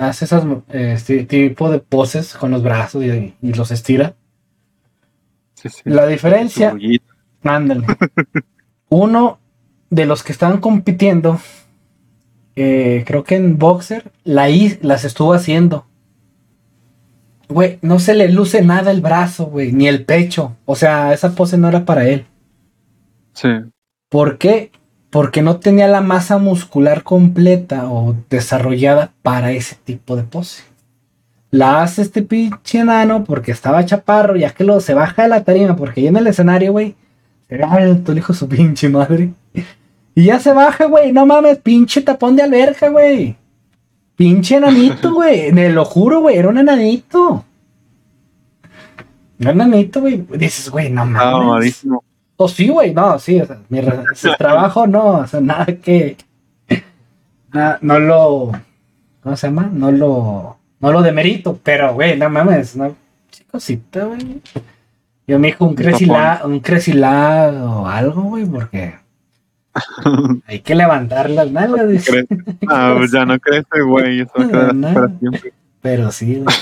hace 0.00 0.24
esas 0.24 0.44
este 0.70 1.24
tipo 1.24 1.70
de 1.70 1.78
poses 1.78 2.34
con 2.34 2.50
los 2.50 2.62
brazos 2.62 3.04
y, 3.04 3.34
los 3.42 3.70
estira. 3.70 4.14
La 5.84 6.06
diferencia, 6.06 6.74
ándale. 7.44 7.86
Uno 8.88 9.38
de 9.90 10.06
los 10.06 10.22
que 10.22 10.32
estaban 10.32 10.58
compitiendo, 10.58 11.38
eh, 12.56 13.04
creo 13.06 13.24
que 13.24 13.36
en 13.36 13.58
boxer, 13.58 14.10
la 14.24 14.48
las 14.80 15.04
estuvo 15.04 15.34
haciendo. 15.34 15.86
Güey, 17.48 17.78
no 17.82 17.98
se 17.98 18.14
le 18.14 18.30
luce 18.30 18.62
nada 18.62 18.90
el 18.92 19.02
brazo, 19.02 19.46
güey, 19.46 19.72
ni 19.72 19.86
el 19.86 20.06
pecho. 20.06 20.56
O 20.64 20.76
sea, 20.76 21.12
esa 21.12 21.34
pose 21.34 21.58
no 21.58 21.68
era 21.68 21.84
para 21.84 22.08
él. 22.08 22.24
Sí. 23.34 23.48
¿Por 24.08 24.38
qué? 24.38 24.70
Porque 25.10 25.42
no 25.42 25.58
tenía 25.58 25.88
la 25.88 26.00
masa 26.00 26.38
muscular 26.38 27.02
completa 27.02 27.90
o 27.90 28.16
desarrollada 28.30 29.12
para 29.22 29.52
ese 29.52 29.76
tipo 29.84 30.16
de 30.16 30.22
pose. 30.22 30.62
La 31.50 31.82
hace 31.82 32.02
este 32.02 32.22
pinche 32.22 32.78
enano 32.78 33.24
porque 33.24 33.50
estaba 33.50 33.84
chaparro, 33.84 34.36
ya 34.36 34.50
que 34.50 34.62
lo 34.62 34.80
se 34.80 34.94
baja 34.94 35.24
de 35.24 35.28
la 35.28 35.42
tarima, 35.42 35.74
porque 35.74 36.00
ahí 36.00 36.06
en 36.06 36.16
el 36.16 36.28
escenario, 36.28 36.70
güey, 36.70 36.94
se 37.48 37.56
ve 37.56 37.64
alto 37.64 38.12
el 38.12 38.18
hijo 38.18 38.32
su 38.32 38.48
pinche 38.48 38.88
madre. 38.88 39.32
Y 40.14 40.24
ya 40.24 40.38
se 40.38 40.52
baja, 40.52 40.84
güey, 40.84 41.12
no 41.12 41.26
mames, 41.26 41.58
pinche 41.58 42.02
tapón 42.02 42.36
de 42.36 42.44
alberca, 42.44 42.88
güey. 42.88 43.36
Pinche 44.14 44.56
enanito, 44.56 45.12
güey, 45.14 45.50
me 45.52 45.70
lo 45.70 45.84
juro, 45.84 46.20
güey, 46.20 46.36
era 46.36 46.48
un 46.48 46.58
enanito. 46.58 47.44
Un 49.40 49.46
enanito, 49.48 50.02
güey. 50.02 50.24
Dices, 50.36 50.70
güey, 50.70 50.90
no 50.90 51.04
mames. 51.04 51.84
O 52.42 52.48
sí, 52.48 52.68
güey, 52.68 52.94
no, 52.94 53.18
sí, 53.18 53.38
o 53.38 53.44
sea, 53.44 53.58
mi 53.68 53.82
trabajo 54.38 54.86
no, 54.86 55.18
o 55.18 55.26
sea, 55.26 55.42
nada 55.42 55.66
que. 55.66 56.16
no 57.82 57.98
lo. 57.98 58.52
¿Cómo 59.22 59.36
se 59.36 59.48
llama? 59.48 59.68
No 59.70 59.92
lo. 59.92 60.56
No 60.80 60.90
lo 60.90 61.02
demerito, 61.02 61.60
pero, 61.62 61.92
güey, 61.92 62.16
no 62.16 62.30
mames, 62.30 62.76
no. 62.76 62.96
Chicosita, 63.30 64.06
güey. 64.06 64.40
Yo 65.26 65.38
me 65.38 65.48
dijo 65.48 65.66
un 65.66 65.74
crecilá, 65.74 66.40
un 66.46 66.60
crecilá 66.60 67.52
o 67.62 67.86
algo, 67.86 68.22
güey, 68.22 68.46
porque. 68.46 68.94
Hay 70.46 70.60
que 70.60 70.74
levantar 70.74 71.28
las 71.28 71.50
nalgas. 71.50 72.10
Ah, 72.70 72.94
pues 72.96 73.12
ya 73.12 73.26
no 73.26 73.38
crece, 73.38 73.82
güey. 73.86 74.22
Eso 74.22 74.32
para 74.50 75.08
siempre. 75.18 75.52
Pero 75.82 76.10
sí, 76.10 76.42
güey. 76.42 76.56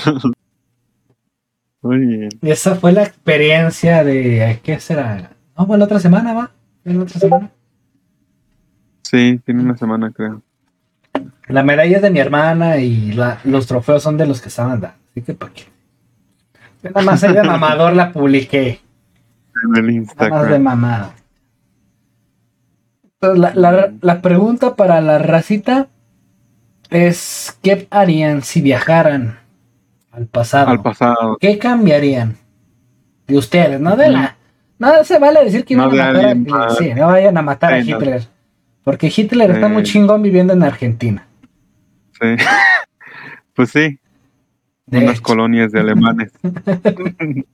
Muy 1.81 1.99
bien. 1.99 2.29
Y 2.41 2.49
esa 2.49 2.75
fue 2.75 2.91
la 2.91 3.03
experiencia 3.03 4.03
de. 4.03 4.59
¿Qué 4.61 4.77
será? 4.81 5.38
No, 5.59 5.67
pues 5.67 5.77
la 5.77 5.85
otra 5.85 5.99
semana 5.99 6.33
va. 6.33 6.51
¿La 6.85 7.03
otra 7.03 7.19
semana? 7.19 7.51
Sí, 9.03 9.41
tiene 9.45 9.61
una 9.61 9.75
semana, 9.75 10.09
creo. 10.09 10.41
La 11.49 11.63
medalla 11.63 11.97
es 11.97 12.01
de 12.01 12.11
mi 12.11 12.19
hermana 12.19 12.77
y 12.77 13.11
los 13.43 13.67
trofeos 13.67 14.01
son 14.01 14.15
de 14.15 14.25
los 14.25 14.41
que 14.41 14.47
estaban 14.47 14.79
dando. 14.79 14.97
Así 15.11 15.21
que 15.21 15.33
para 15.33 15.51
qué. 15.51 15.63
nada 16.83 17.01
más 17.01 17.21
ahí 17.25 17.33
de 17.33 17.43
mamador 17.43 17.93
la 17.93 18.13
publiqué. 18.13 18.79
En 19.61 19.75
el 19.83 19.89
Instagram. 19.91 20.29
Nada 20.29 20.43
más 20.43 20.51
de 20.51 20.59
mamado. 20.59 21.13
la, 23.19 23.53
la, 23.53 23.93
la 23.99 24.21
pregunta 24.21 24.77
para 24.77 25.01
la 25.01 25.19
racita 25.19 25.87
es: 26.89 27.59
¿qué 27.61 27.85
harían 27.91 28.43
si 28.43 28.61
viajaran 28.61 29.39
al 30.11 30.27
pasado? 30.27 30.69
Al 30.69 30.81
pasado. 30.81 31.37
¿Qué 31.37 31.57
cambiarían? 31.57 32.37
De 33.27 33.37
ustedes, 33.37 33.81
no 33.81 33.97
de 33.97 34.09
la 34.09 34.38
no 34.79 35.03
se 35.03 35.19
vale 35.19 35.43
decir 35.43 35.65
que 35.65 35.73
iban 35.73 35.95
no 35.95 36.01
a 36.01 36.13
matar 36.13 36.69
a, 36.71 36.75
sí, 36.75 36.93
no 36.95 37.07
vayan 37.07 37.37
a 37.37 37.41
matar 37.41 37.73
a 37.73 37.79
Hitler. 37.79 38.23
Porque 38.83 39.11
Hitler 39.15 39.51
está 39.51 39.67
muy 39.67 39.83
chingón 39.83 40.23
viviendo 40.23 40.53
en 40.53 40.63
Argentina. 40.63 41.27
Sí. 42.19 42.35
pues 43.53 43.69
sí. 43.71 43.99
unas 44.87 45.21
colonias 45.21 45.71
de 45.71 45.81
alemanes. 45.81 46.31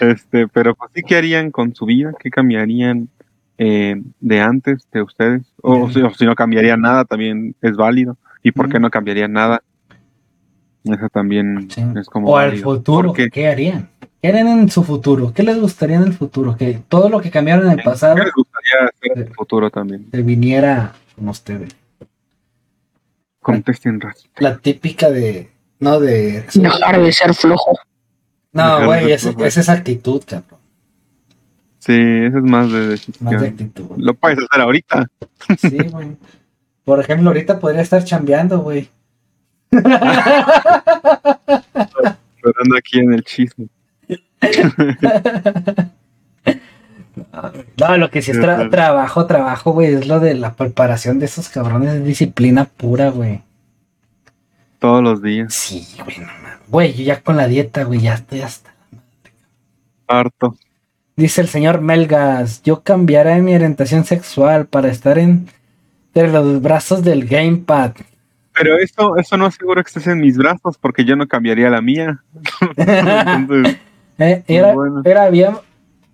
este, 0.00 0.48
pero 0.48 0.74
pues 0.74 0.90
sí, 0.94 1.02
¿qué 1.02 1.16
harían 1.16 1.52
con 1.52 1.74
su 1.74 1.86
vida? 1.86 2.12
¿Qué 2.18 2.30
cambiarían 2.30 3.08
eh, 3.56 4.02
de 4.18 4.40
antes 4.40 4.86
de 4.92 5.02
ustedes? 5.02 5.42
O, 5.62 5.88
si, 5.90 6.24
no 6.24 6.34
cambiarían 6.34 6.80
nada, 6.80 7.04
también 7.04 7.54
es 7.62 7.76
válido. 7.76 8.18
¿Y 8.42 8.50
por 8.50 8.68
qué 8.68 8.80
no 8.80 8.90
cambiarían 8.90 9.32
nada? 9.32 9.62
Eso 10.82 11.08
también 11.10 11.68
es 11.96 12.08
como. 12.08 12.30
O 12.30 12.36
al 12.36 12.58
futuro, 12.58 13.12
¿qué 13.12 13.46
harían? 13.46 13.88
¿Qué 14.20 14.28
harían 14.28 14.48
en 14.48 14.70
su 14.70 14.84
futuro? 14.84 15.32
¿Qué 15.32 15.42
les 15.42 15.58
gustaría 15.58 15.96
en 15.96 16.02
el 16.02 16.12
futuro? 16.12 16.56
Que 16.56 16.80
todo 16.88 17.08
lo 17.08 17.20
que 17.20 17.30
cambiaron 17.30 17.66
en 17.66 17.78
el 17.78 17.82
pasado. 17.82 18.16
¿Qué 18.16 18.24
les 18.24 18.34
gustaría 18.34 18.74
hacer 18.84 19.12
en 19.16 19.28
el 19.28 19.34
futuro 19.34 19.70
también? 19.70 20.08
Se 20.10 20.22
viniera 20.22 20.92
con 21.16 21.28
ustedes. 21.28 21.70
Contesten 23.40 24.00
La 24.36 24.58
típica 24.58 25.10
de. 25.10 25.50
No, 25.78 25.98
de. 25.98 26.44
Dejar 26.52 27.00
de 27.00 27.12
ser 27.12 27.34
flojo. 27.34 27.78
No, 28.52 28.84
güey, 28.84 29.12
es, 29.12 29.24
esa 29.24 29.72
actitud, 29.72 30.22
cabrón. 30.26 30.60
Sí, 31.78 31.94
eso 31.94 32.38
es 32.38 32.44
más 32.44 32.70
de 32.70 32.80
Más 32.80 32.82
de 32.82 32.88
decisión. 32.88 33.44
actitud. 33.44 33.86
Lo 33.96 34.12
puedes 34.12 34.38
hacer 34.38 34.60
ahorita. 34.60 35.06
Sí, 35.58 35.78
güey. 35.90 36.18
Por 36.84 37.00
ejemplo, 37.00 37.30
ahorita 37.30 37.58
podría 37.58 37.80
estar 37.80 38.04
chambeando, 38.04 38.58
güey. 38.58 38.90
Esperando 39.70 39.86
aquí 42.76 42.98
en 42.98 43.14
el 43.14 43.24
chisme. 43.24 43.68
No, 47.78 47.96
lo 47.96 48.10
que 48.10 48.22
sí 48.22 48.30
es 48.30 48.38
tra- 48.38 48.70
trabajo, 48.70 49.26
trabajo, 49.26 49.72
güey, 49.72 49.94
es 49.94 50.06
lo 50.06 50.20
de 50.20 50.34
la 50.34 50.54
preparación 50.54 51.18
de 51.18 51.26
esos 51.26 51.48
cabrones 51.48 51.92
de 51.92 52.00
disciplina 52.00 52.64
pura, 52.64 53.10
güey. 53.10 53.42
Todos 54.78 55.02
los 55.02 55.22
días. 55.22 55.52
Sí, 55.52 55.86
güey, 56.04 56.18
no 56.18 56.26
mames. 56.26 56.58
Güey, 56.68 56.94
yo 56.94 57.04
ya 57.04 57.20
con 57.20 57.36
la 57.36 57.46
dieta, 57.46 57.84
güey, 57.84 58.00
ya 58.00 58.14
estoy 58.14 58.40
hasta. 58.40 58.70
Harto. 60.08 60.56
Dice 61.16 61.40
el 61.42 61.48
señor 61.48 61.80
Melgas, 61.82 62.62
yo 62.62 62.82
cambiaré 62.82 63.40
mi 63.42 63.54
orientación 63.54 64.04
sexual 64.04 64.66
para 64.66 64.88
estar 64.88 65.18
en 65.18 65.48
entre 66.12 66.32
los 66.32 66.60
brazos 66.60 67.04
del 67.04 67.24
gamepad. 67.26 67.92
Pero 68.52 68.76
eso, 68.78 69.16
eso 69.16 69.36
no 69.36 69.46
aseguro 69.46 69.82
que 69.82 69.88
estés 69.88 70.08
en 70.08 70.18
mis 70.18 70.36
brazos 70.36 70.76
porque 70.76 71.04
yo 71.04 71.14
no 71.14 71.28
cambiaría 71.28 71.70
la 71.70 71.80
mía. 71.80 72.20
Entonces, 72.76 73.76
Eh, 74.20 74.44
era, 74.46 74.72
Bueno. 74.74 75.02
era 75.04 75.30
bien 75.30 75.56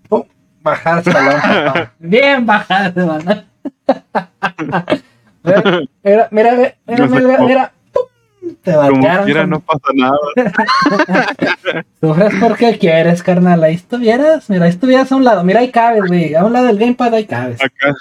pum, 0.09 0.23
bajar 0.63 1.03
el 1.05 1.13
balón. 1.13 1.89
bien 1.99 2.47
bajar 2.47 2.93
el 2.97 3.05
balón. 3.05 3.45
Era- 5.45 5.81
era- 6.03 6.29
mira, 6.33 6.53
mira, 6.57 6.75
mira, 6.87 7.07
cómo- 7.37 7.47
mira, 7.47 7.73
pum, 7.93 8.55
te 8.63 8.73
como 8.73 9.25
quiera 9.25 9.41
con- 9.43 9.51
no 9.51 9.61
pasa 9.61 9.89
nada. 9.95 10.17
Sufres 12.01 12.33
porque 12.41 12.79
quieres, 12.79 13.23
carnal. 13.23 13.63
Ahí 13.63 13.75
estuvieras, 13.75 14.49
mira, 14.51 14.65
ahí 14.65 14.71
estuvieras 14.71 15.11
a 15.13 15.17
un 15.17 15.23
lado. 15.25 15.45
Mira, 15.45 15.61
ahí 15.61 15.71
cabes, 15.71 16.03
güey. 16.09 16.35
A 16.35 16.45
un 16.45 16.53
lado 16.53 16.67
del 16.67 16.79
gamepad, 16.79 17.15
ahí 17.15 17.27
cabes. 17.27 17.61
Acá. 17.63 17.95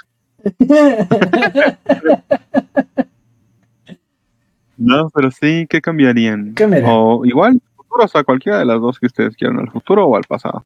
No, 4.78 5.10
pero 5.12 5.32
sí, 5.32 5.66
¿qué 5.70 5.82
cambiarían? 5.82 6.54
¿Qué 6.54 6.66
O 6.86 7.26
igual, 7.26 7.62
futuro, 7.96 8.06
o 8.06 8.08
sea, 8.08 8.24
cualquiera 8.24 8.60
de 8.60 8.66
las 8.66 8.82
dos 8.82 9.00
que 9.00 9.06
ustedes 9.08 9.36
quieran, 9.36 9.60
al 9.60 9.72
futuro 9.72 10.06
o 10.06 10.16
al 10.16 10.24
pasado. 10.24 10.66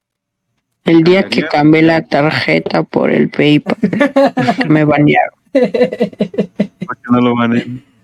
El 0.86 1.04
día 1.04 1.24
que 1.24 1.44
cambié 1.44 1.82
la 1.82 2.06
tarjeta 2.06 2.84
por 2.84 3.12
el 3.12 3.30
PayPal, 3.30 3.78
me 4.68 4.84
banearon. 4.86 5.38
No 7.12 7.22
lo 7.22 7.36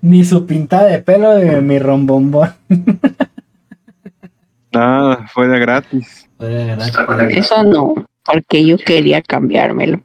Ni 0.02 0.24
su 0.24 0.46
pinta 0.46 0.84
de 0.86 1.00
pelo 1.00 1.36
de 1.36 1.62
mi 1.62 1.80
rombombón. 1.80 2.54
Nada, 4.72 5.28
fue 5.34 5.48
de 5.48 5.60
gratis. 5.60 6.30
Eso 7.30 7.64
no, 7.64 7.96
porque 8.26 8.66
yo 8.66 8.78
quería 8.78 9.22
cambiármelo. 9.22 10.02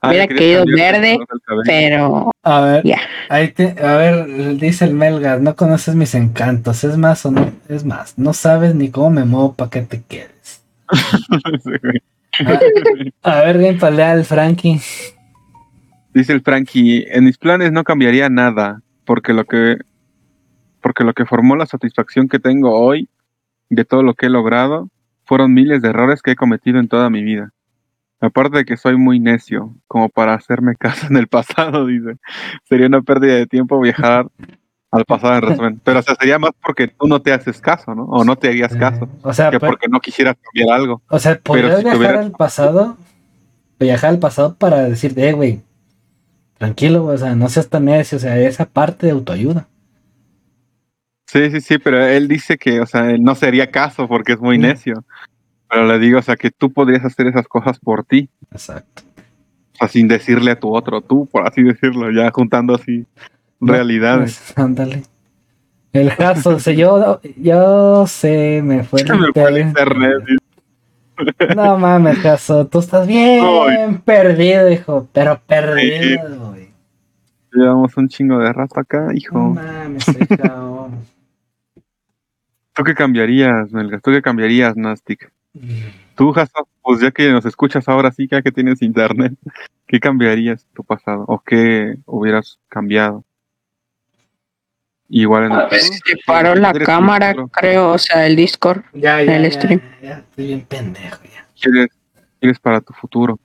Ah, 0.00 0.08
Hubiera 0.08 0.24
¿le 0.26 0.28
querías 0.34 0.64
querido 0.64 0.76
verde? 0.76 1.18
Pero 1.66 2.30
A 2.42 2.60
ver, 2.60 2.84
ahí 3.28 3.48
te- 3.52 3.74
a 3.82 3.96
ver, 3.96 4.56
dice 4.56 4.84
el 4.84 4.94
Melgas, 4.94 5.40
no 5.40 5.56
conoces 5.56 5.94
mis 5.94 6.14
encantos, 6.14 6.84
es 6.84 6.96
más 6.96 7.26
o 7.26 7.30
no, 7.30 7.52
es 7.68 7.84
más, 7.84 8.18
no 8.18 8.32
sabes 8.32 8.74
ni 8.74 8.90
cómo 8.90 9.10
me 9.10 9.24
muevo 9.24 9.54
para 9.54 9.70
que 9.70 9.82
te 9.82 10.02
quedes. 10.02 10.62
A 13.22 13.40
ver, 13.40 13.58
bien 13.58 13.78
palea 13.78 14.12
el 14.12 14.24
Frankie. 14.24 14.80
Dice 16.12 16.32
el 16.32 16.42
Frankie, 16.42 17.06
en 17.10 17.24
mis 17.24 17.38
planes 17.38 17.72
no 17.72 17.82
cambiaría 17.84 18.28
nada, 18.28 18.80
porque 19.04 19.32
lo 19.32 19.44
que 19.44 19.78
porque 20.80 21.02
lo 21.04 21.14
que 21.14 21.26
formó 21.26 21.56
la 21.56 21.66
satisfacción 21.66 22.28
que 22.28 22.38
tengo 22.38 22.78
hoy 22.78 23.08
de 23.70 23.84
todo 23.84 24.02
lo 24.02 24.14
que 24.14 24.26
he 24.26 24.30
logrado 24.30 24.88
fueron 25.24 25.52
miles 25.52 25.82
de 25.82 25.88
errores 25.88 26.22
que 26.22 26.30
he 26.32 26.36
cometido 26.36 26.78
en 26.78 26.86
toda 26.88 27.10
mi 27.10 27.24
vida. 27.24 27.50
Aparte 28.20 28.58
de 28.58 28.64
que 28.64 28.76
soy 28.76 28.96
muy 28.96 29.20
necio, 29.20 29.74
como 29.86 30.08
para 30.08 30.34
hacerme 30.34 30.74
caso 30.76 31.06
en 31.08 31.16
el 31.16 31.28
pasado, 31.28 31.86
dice. 31.86 32.16
Sería 32.64 32.86
una 32.86 33.02
pérdida 33.02 33.34
de 33.34 33.46
tiempo 33.46 33.78
viajar 33.80 34.26
al 34.90 35.04
pasado 35.04 35.34
en 35.36 35.42
resumen. 35.42 35.80
Pero 35.84 36.00
o 36.00 36.02
sea, 36.02 36.14
sería 36.14 36.38
más 36.38 36.52
porque 36.64 36.88
tú 36.88 37.06
no 37.06 37.20
te 37.20 37.32
haces 37.32 37.60
caso, 37.60 37.94
¿no? 37.94 38.04
O 38.04 38.24
no 38.24 38.36
te 38.36 38.48
harías 38.48 38.74
caso. 38.76 39.08
O 39.22 39.32
sea, 39.34 39.50
Que 39.50 39.60
pero- 39.60 39.72
porque 39.72 39.88
no 39.88 40.00
quisieras 40.00 40.36
cambiar 40.42 40.78
algo. 40.78 41.02
o 41.08 41.18
sea, 41.18 41.38
podrías 41.38 41.78
si 41.78 41.84
viajar 41.84 42.16
al 42.16 42.32
pasado, 42.32 42.96
viajar 43.78 44.10
al 44.10 44.18
pasado 44.18 44.54
para 44.56 44.84
decirte, 44.84 45.28
eh, 45.28 45.32
güey, 45.32 45.60
tranquilo, 46.56 47.04
o 47.04 47.18
sea, 47.18 47.34
no 47.34 47.48
seas 47.50 47.68
tan 47.68 47.84
necio, 47.84 48.16
o 48.16 48.20
sea, 48.20 48.38
esa 48.38 48.64
parte 48.64 49.06
de 49.06 49.12
autoayuda. 49.12 49.68
Sí, 51.26 51.50
sí, 51.50 51.60
sí, 51.60 51.78
pero 51.78 52.02
él 52.06 52.28
dice 52.28 52.56
que, 52.56 52.80
o 52.80 52.86
sea, 52.86 53.10
él 53.10 53.22
no 53.22 53.34
se 53.34 53.46
haría 53.46 53.70
caso 53.70 54.08
porque 54.08 54.32
es 54.32 54.40
muy 54.40 54.56
necio. 54.58 55.04
Pero 55.76 55.88
le 55.88 55.98
digo, 55.98 56.18
o 56.18 56.22
sea, 56.22 56.36
que 56.36 56.50
tú 56.50 56.72
podrías 56.72 57.04
hacer 57.04 57.26
esas 57.26 57.46
cosas 57.46 57.78
por 57.78 58.02
ti, 58.02 58.30
Exacto. 58.50 59.02
o 59.74 59.76
sea, 59.76 59.88
sin 59.88 60.08
decirle 60.08 60.52
a 60.52 60.58
tu 60.58 60.74
otro 60.74 61.02
tú, 61.02 61.26
por 61.26 61.46
así 61.46 61.62
decirlo, 61.62 62.10
ya 62.10 62.30
juntando 62.30 62.74
así 62.74 63.04
realidades. 63.60 64.40
Pues, 64.54 64.58
ándale. 64.66 65.02
El 65.92 66.16
caso, 66.16 66.56
o 66.56 66.58
sea, 66.58 66.72
yo, 66.72 67.20
yo 67.36 68.06
sé, 68.06 68.62
me 68.64 68.84
fue 68.84 69.00
el 69.06 69.18
Me 69.20 69.32
fue 69.34 69.50
el 69.50 69.58
internet. 69.58 70.22
No 71.54 71.76
mames, 71.76 72.20
caso, 72.20 72.66
tú 72.68 72.78
estás 72.78 73.06
bien 73.06 74.00
perdido, 74.02 74.70
hijo, 74.70 75.06
pero 75.12 75.38
perdido, 75.46 76.52
güey. 76.52 76.70
Llevamos 77.52 77.94
un 77.98 78.08
chingo 78.08 78.38
de 78.38 78.50
rato 78.50 78.80
acá, 78.80 79.08
No 79.08 79.12
hijo. 79.12 79.38
mames, 79.50 80.08
eh, 80.08 80.26
cabrón. 80.38 81.00
¿Tú 82.72 82.82
qué 82.82 82.94
cambiarías, 82.94 83.70
Melgas? 83.72 84.00
¿Tú 84.00 84.10
qué 84.10 84.22
cambiarías, 84.22 84.74
Nastic? 84.74 85.30
Tú, 86.14 86.32
Hasa, 86.34 86.60
pues 86.82 87.00
ya 87.00 87.10
que 87.10 87.30
nos 87.30 87.44
escuchas 87.44 87.88
ahora 87.88 88.10
sí, 88.12 88.26
ya 88.30 88.42
que 88.42 88.52
tienes 88.52 88.82
internet, 88.82 89.34
¿qué 89.86 90.00
cambiarías 90.00 90.66
tu 90.74 90.82
pasado? 90.84 91.24
¿O 91.28 91.40
qué 91.40 91.96
hubieras 92.06 92.58
cambiado? 92.68 93.24
Igual 95.08 95.44
en 95.44 95.52
el 95.52 95.70
Se 95.80 96.16
paró 96.26 96.54
la 96.56 96.72
¿Quieres 96.72 96.86
cámara, 96.86 97.28
futuro? 97.30 97.48
creo, 97.48 97.90
o 97.92 97.98
sea, 97.98 98.26
el 98.26 98.34
Discord. 98.34 98.82
Ya, 98.92 99.22
ya, 99.22 99.36
El 99.36 99.44
ya, 99.44 99.50
stream. 99.52 99.80
ya, 100.02 100.18
estoy 100.18 100.46
bien 100.46 100.60
pendejo, 100.62 101.18
ya. 101.22 101.46
¿Quieres, 101.60 101.88
quieres 102.40 102.58
para 102.58 102.80
tu 102.80 102.92
futuro? 102.92 103.38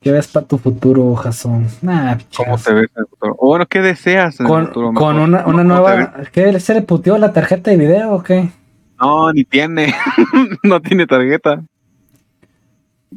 ¿Qué 0.00 0.12
ves 0.12 0.28
para 0.28 0.46
tu 0.46 0.58
futuro, 0.58 1.14
Jason? 1.16 1.66
Nah, 1.80 2.16
¿Cómo 2.36 2.58
te 2.58 2.72
ves 2.74 2.90
en 2.94 3.00
el 3.02 3.06
futuro? 3.08 3.34
O 3.38 3.48
bueno, 3.48 3.66
¿qué 3.66 3.80
deseas 3.80 4.38
en 4.38 4.46
el 4.46 4.52
Con, 4.52 4.66
futuro? 4.66 4.86
con 4.92 5.14
mejor? 5.16 5.28
una, 5.28 5.38
una 5.38 5.44
¿Cómo 5.44 5.58
te 5.58 5.64
nueva. 5.64 6.14
¿Qué? 6.30 6.60
¿Se 6.60 6.74
le 6.74 6.82
puteó 6.82 7.16
la 7.18 7.32
tarjeta 7.32 7.70
de 7.70 7.76
video 7.78 8.12
o 8.12 8.22
qué? 8.22 8.50
No, 9.00 9.32
ni 9.32 9.44
tiene. 9.44 9.94
no 10.62 10.80
tiene 10.80 11.06
tarjeta. 11.06 11.62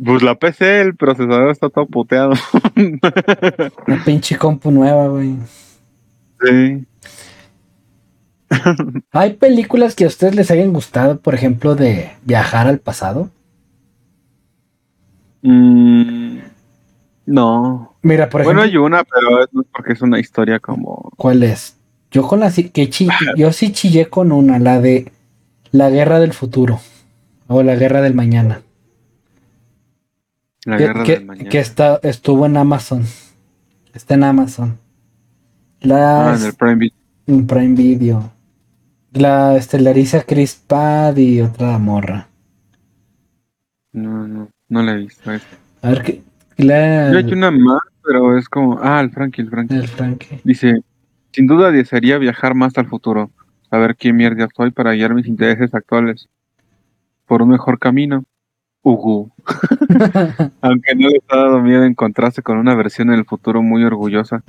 Pues 0.04 0.22
la 0.22 0.36
PC, 0.36 0.82
el 0.82 0.96
procesador 0.96 1.50
está 1.50 1.70
todo 1.70 1.86
puteado. 1.86 2.34
Una 3.88 4.04
pinche 4.06 4.38
compu 4.38 4.72
nueva, 4.72 5.08
güey. 5.08 5.36
sí. 6.42 6.86
¿Hay 9.12 9.34
películas 9.34 9.94
que 9.96 10.06
a 10.06 10.08
ustedes 10.08 10.36
les 10.36 10.50
hayan 10.52 10.74
gustado, 10.74 11.20
por 11.20 11.36
ejemplo, 11.36 11.76
de 11.76 12.12
viajar 12.24 12.68
al 12.68 12.80
pasado? 12.80 13.30
Mm, 15.42 16.40
no. 17.28 17.96
Mira, 18.02 18.30
por 18.30 18.44
bueno, 18.44 18.62
ejemplo, 18.62 18.80
hay 18.82 18.86
una, 18.86 19.04
pero 19.04 19.44
es 19.44 19.50
porque 19.72 19.94
es 19.94 20.02
una 20.02 20.20
historia 20.20 20.60
como. 20.60 21.12
¿cuál 21.18 21.44
es? 21.44 21.78
Yo 22.12 22.28
con 22.28 22.40
la 22.40 22.52
que 22.52 22.90
chi- 22.90 23.08
yo 23.38 23.52
sí 23.52 23.72
chillé 23.72 24.08
con 24.10 24.32
una, 24.32 24.58
la 24.60 24.80
de 24.82 25.12
la 25.72 25.90
guerra 25.90 26.20
del 26.20 26.34
futuro 26.34 26.80
o 27.48 27.64
la 27.64 27.76
guerra 27.76 28.02
del 28.02 28.14
mañana. 28.14 28.62
La 30.66 30.78
que, 30.78 30.84
guerra 30.88 31.04
que- 31.04 31.14
del 31.16 31.26
mañana. 31.26 31.50
que 31.50 31.60
está, 31.60 32.00
estuvo 32.04 32.46
en 32.46 32.58
Amazon. 32.58 33.04
Está 33.94 34.14
en 34.16 34.24
Amazon. 34.24 34.78
Ah, 35.82 35.86
La 35.88 36.36
en 36.38 36.46
el 36.46 36.54
Prime 36.54 36.76
Video. 36.76 36.98
en 37.28 37.48
Prime 37.48 37.76
Video. 37.76 38.32
La 39.14 39.56
estelariza 39.58 40.24
Chris 40.24 40.56
Pad 40.56 41.18
y 41.18 41.42
otra 41.42 41.78
morra. 41.80 42.28
No, 43.92 44.28
no, 44.28 44.50
no 44.68 44.84
la 44.84 44.92
he 44.94 44.98
visto. 44.98 45.32
A 45.82 45.90
ver 45.90 46.04
qué. 46.04 46.22
La, 46.58 47.12
Yo 47.12 47.18
he 47.18 47.22
hecho 47.22 47.34
una 47.36 47.50
más, 47.50 47.80
pero 48.04 48.38
es 48.38 48.48
como. 48.50 48.78
Ah, 48.84 49.00
el 49.02 49.10
Frankie, 49.12 49.42
el 49.42 49.50
Frankie. 49.50 49.76
el 49.76 49.88
Frankie. 49.88 50.42
Dice: 50.44 50.82
Sin 51.32 51.48
duda 51.48 51.72
desearía 51.72 52.18
viajar 52.20 52.54
más 52.54 52.78
al 52.78 52.88
futuro. 52.88 53.32
Saber 53.70 53.96
qué 53.96 54.14
mierda 54.14 54.48
soy 54.56 54.72
para 54.72 54.94
guiar 54.94 55.14
mis 55.14 55.28
intereses 55.28 55.74
actuales. 55.74 56.28
Por 57.26 57.42
un 57.42 57.50
mejor 57.50 57.78
camino. 57.78 58.24
Ugu. 58.82 59.32
Aunque 60.62 60.96
no 60.96 61.10
les 61.10 61.22
ha 61.30 61.36
dado 61.36 61.60
miedo 61.60 61.84
encontrarse 61.84 62.42
con 62.42 62.58
una 62.58 62.76
versión 62.76 63.10
en 63.10 63.20
el 63.20 63.26
futuro 63.26 63.62
muy 63.62 63.84
orgullosa, 63.84 64.44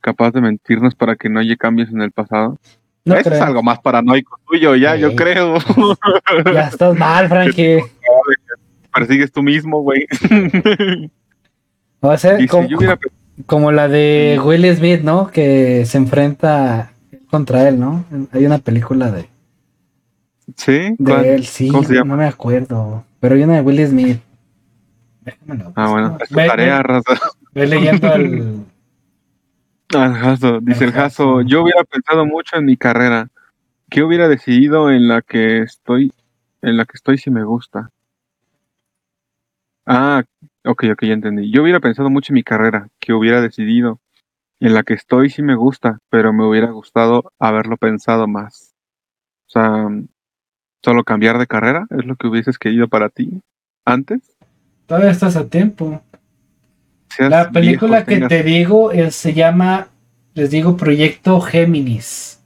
capaz 0.00 0.30
de 0.30 0.40
mentirnos 0.40 0.94
para 0.94 1.16
que 1.16 1.28
no 1.28 1.40
haya 1.40 1.56
cambios 1.56 1.90
en 1.90 2.00
el 2.00 2.12
pasado. 2.12 2.58
No 3.04 3.16
Eso 3.16 3.34
es 3.34 3.40
algo 3.40 3.62
más 3.62 3.80
paranoico 3.80 4.38
tuyo, 4.46 4.76
ya, 4.76 4.96
yo 4.96 5.14
creo. 5.14 5.58
Ya 6.54 6.68
estás 6.68 6.96
mal, 6.96 7.28
Frankie. 7.28 7.80
Persigues 8.94 9.30
tú 9.30 9.42
mismo, 9.42 9.82
güey. 9.82 10.06
Va 12.02 12.14
a 12.14 12.18
ser 12.18 12.46
como, 12.48 12.68
como 13.44 13.72
la 13.72 13.88
de 13.88 14.40
Will 14.42 14.74
Smith, 14.74 15.02
¿no? 15.02 15.30
Que 15.30 15.84
se 15.84 15.98
enfrenta 15.98 16.93
contra 17.34 17.68
él, 17.68 17.80
¿no? 17.80 18.04
Hay 18.30 18.46
una 18.46 18.58
película 18.58 19.10
de, 19.10 19.28
¿Sí? 20.56 20.94
de 20.96 20.96
¿Cuál? 21.04 21.24
él, 21.24 21.44
sí, 21.46 21.68
¿Cómo 21.68 21.82
se 21.82 21.94
llama? 21.94 22.14
no 22.14 22.16
me 22.22 22.28
acuerdo. 22.28 23.04
Pero 23.18 23.34
hay 23.34 23.42
una 23.42 23.54
de 23.54 23.60
Will 23.62 23.84
Smith. 23.88 24.20
Déjamelo. 25.22 25.72
Ah, 25.74 25.88
bueno, 25.88 26.16
es 26.20 26.28
Ve- 26.30 26.46
tarea, 26.46 26.76
ve- 26.76 26.82
raza. 26.84 27.18
Ve 27.52 27.66
leyendo 27.66 28.08
al. 28.12 28.64
Al 29.96 30.14
Jaso, 30.14 30.60
dice 30.60 30.84
El 30.84 30.92
Jaso. 30.92 31.40
yo 31.42 31.62
hubiera 31.64 31.82
pensado 31.82 32.24
mucho 32.24 32.54
en 32.56 32.66
mi 32.66 32.76
carrera. 32.76 33.26
¿Qué 33.90 34.04
hubiera 34.04 34.28
decidido 34.28 34.92
en 34.92 35.08
la 35.08 35.20
que 35.20 35.62
estoy, 35.62 36.12
en 36.62 36.76
la 36.76 36.84
que 36.84 36.92
estoy 36.94 37.18
si 37.18 37.32
me 37.32 37.42
gusta? 37.42 37.90
Ah, 39.86 40.22
ok, 40.64 40.84
ok, 40.92 41.02
ya 41.04 41.14
entendí. 41.14 41.50
Yo 41.50 41.62
hubiera 41.64 41.80
pensado 41.80 42.10
mucho 42.10 42.32
en 42.32 42.34
mi 42.34 42.44
carrera, 42.44 42.88
que 43.00 43.12
hubiera 43.12 43.40
decidido 43.40 43.98
en 44.66 44.72
la 44.74 44.82
que 44.82 44.94
estoy 44.94 45.28
si 45.30 45.42
me 45.42 45.54
gusta, 45.56 45.98
pero 46.08 46.32
me 46.32 46.46
hubiera 46.46 46.70
gustado 46.70 47.32
haberlo 47.38 47.76
pensado 47.76 48.26
más. 48.26 48.74
O 49.46 49.50
sea, 49.50 49.88
solo 50.82 51.04
cambiar 51.04 51.38
de 51.38 51.46
carrera 51.46 51.86
es 51.90 52.04
lo 52.06 52.16
que 52.16 52.26
hubieses 52.28 52.58
querido 52.58 52.88
para 52.88 53.10
ti 53.10 53.42
antes. 53.84 54.20
Todavía 54.86 55.10
estás 55.10 55.36
a 55.36 55.46
tiempo. 55.48 56.00
Seas 57.08 57.30
La 57.30 57.50
película 57.50 57.98
viejo, 57.98 58.06
que 58.06 58.14
tengas- 58.14 58.28
te 58.30 58.42
digo 58.42 58.90
se 59.10 59.34
llama, 59.34 59.88
les 60.34 60.50
digo, 60.50 60.76
Proyecto 60.76 61.40
Géminis. 61.40 62.40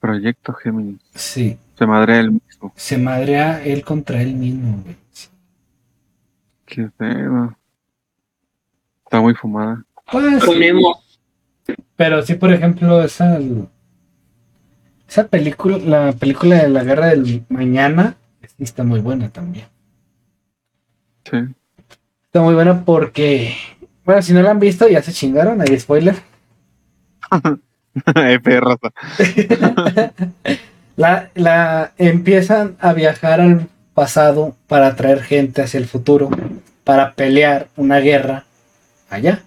Proyecto 0.00 0.52
Géminis. 0.52 1.00
Sí, 1.14 1.58
Se 1.78 1.86
madre 1.86 2.18
el 2.20 2.32
mismo. 2.32 2.72
se 2.76 2.98
madrea 2.98 3.64
él 3.64 3.82
contra 3.84 4.20
él 4.20 4.34
mismo, 4.34 4.82
güey. 4.82 4.96
Qué 6.66 6.90
feo. 6.98 7.56
Está 9.04 9.20
muy 9.20 9.34
fumada. 9.34 9.82
Pues, 10.10 10.44
Ponemos. 10.44 11.18
pero 11.96 12.22
sí, 12.22 12.34
por 12.34 12.52
ejemplo, 12.52 13.02
esa, 13.02 13.38
esa 15.08 15.26
película, 15.28 15.78
la 15.78 16.12
película 16.12 16.62
de 16.62 16.68
la 16.68 16.84
guerra 16.84 17.06
del 17.08 17.44
mañana, 17.48 18.16
sí 18.42 18.64
está 18.64 18.84
muy 18.84 19.00
buena 19.00 19.30
también. 19.30 19.66
Sí. 21.24 21.38
Está 22.26 22.42
muy 22.42 22.54
buena 22.54 22.84
porque, 22.84 23.56
bueno, 24.04 24.20
si 24.22 24.32
no 24.32 24.42
la 24.42 24.50
han 24.50 24.60
visto, 24.60 24.88
ya 24.88 25.02
se 25.02 25.12
chingaron, 25.12 25.60
hay 25.60 25.78
spoiler. 25.78 26.16
Raza. 27.94 28.92
La, 30.96 31.30
la 31.34 31.92
empiezan 31.98 32.76
a 32.78 32.92
viajar 32.92 33.40
al 33.40 33.66
pasado 33.94 34.54
para 34.68 34.94
traer 34.94 35.22
gente 35.22 35.62
hacia 35.62 35.78
el 35.78 35.86
futuro, 35.86 36.30
para 36.84 37.14
pelear 37.14 37.66
una 37.76 37.98
guerra 37.98 38.44
allá. 39.10 39.42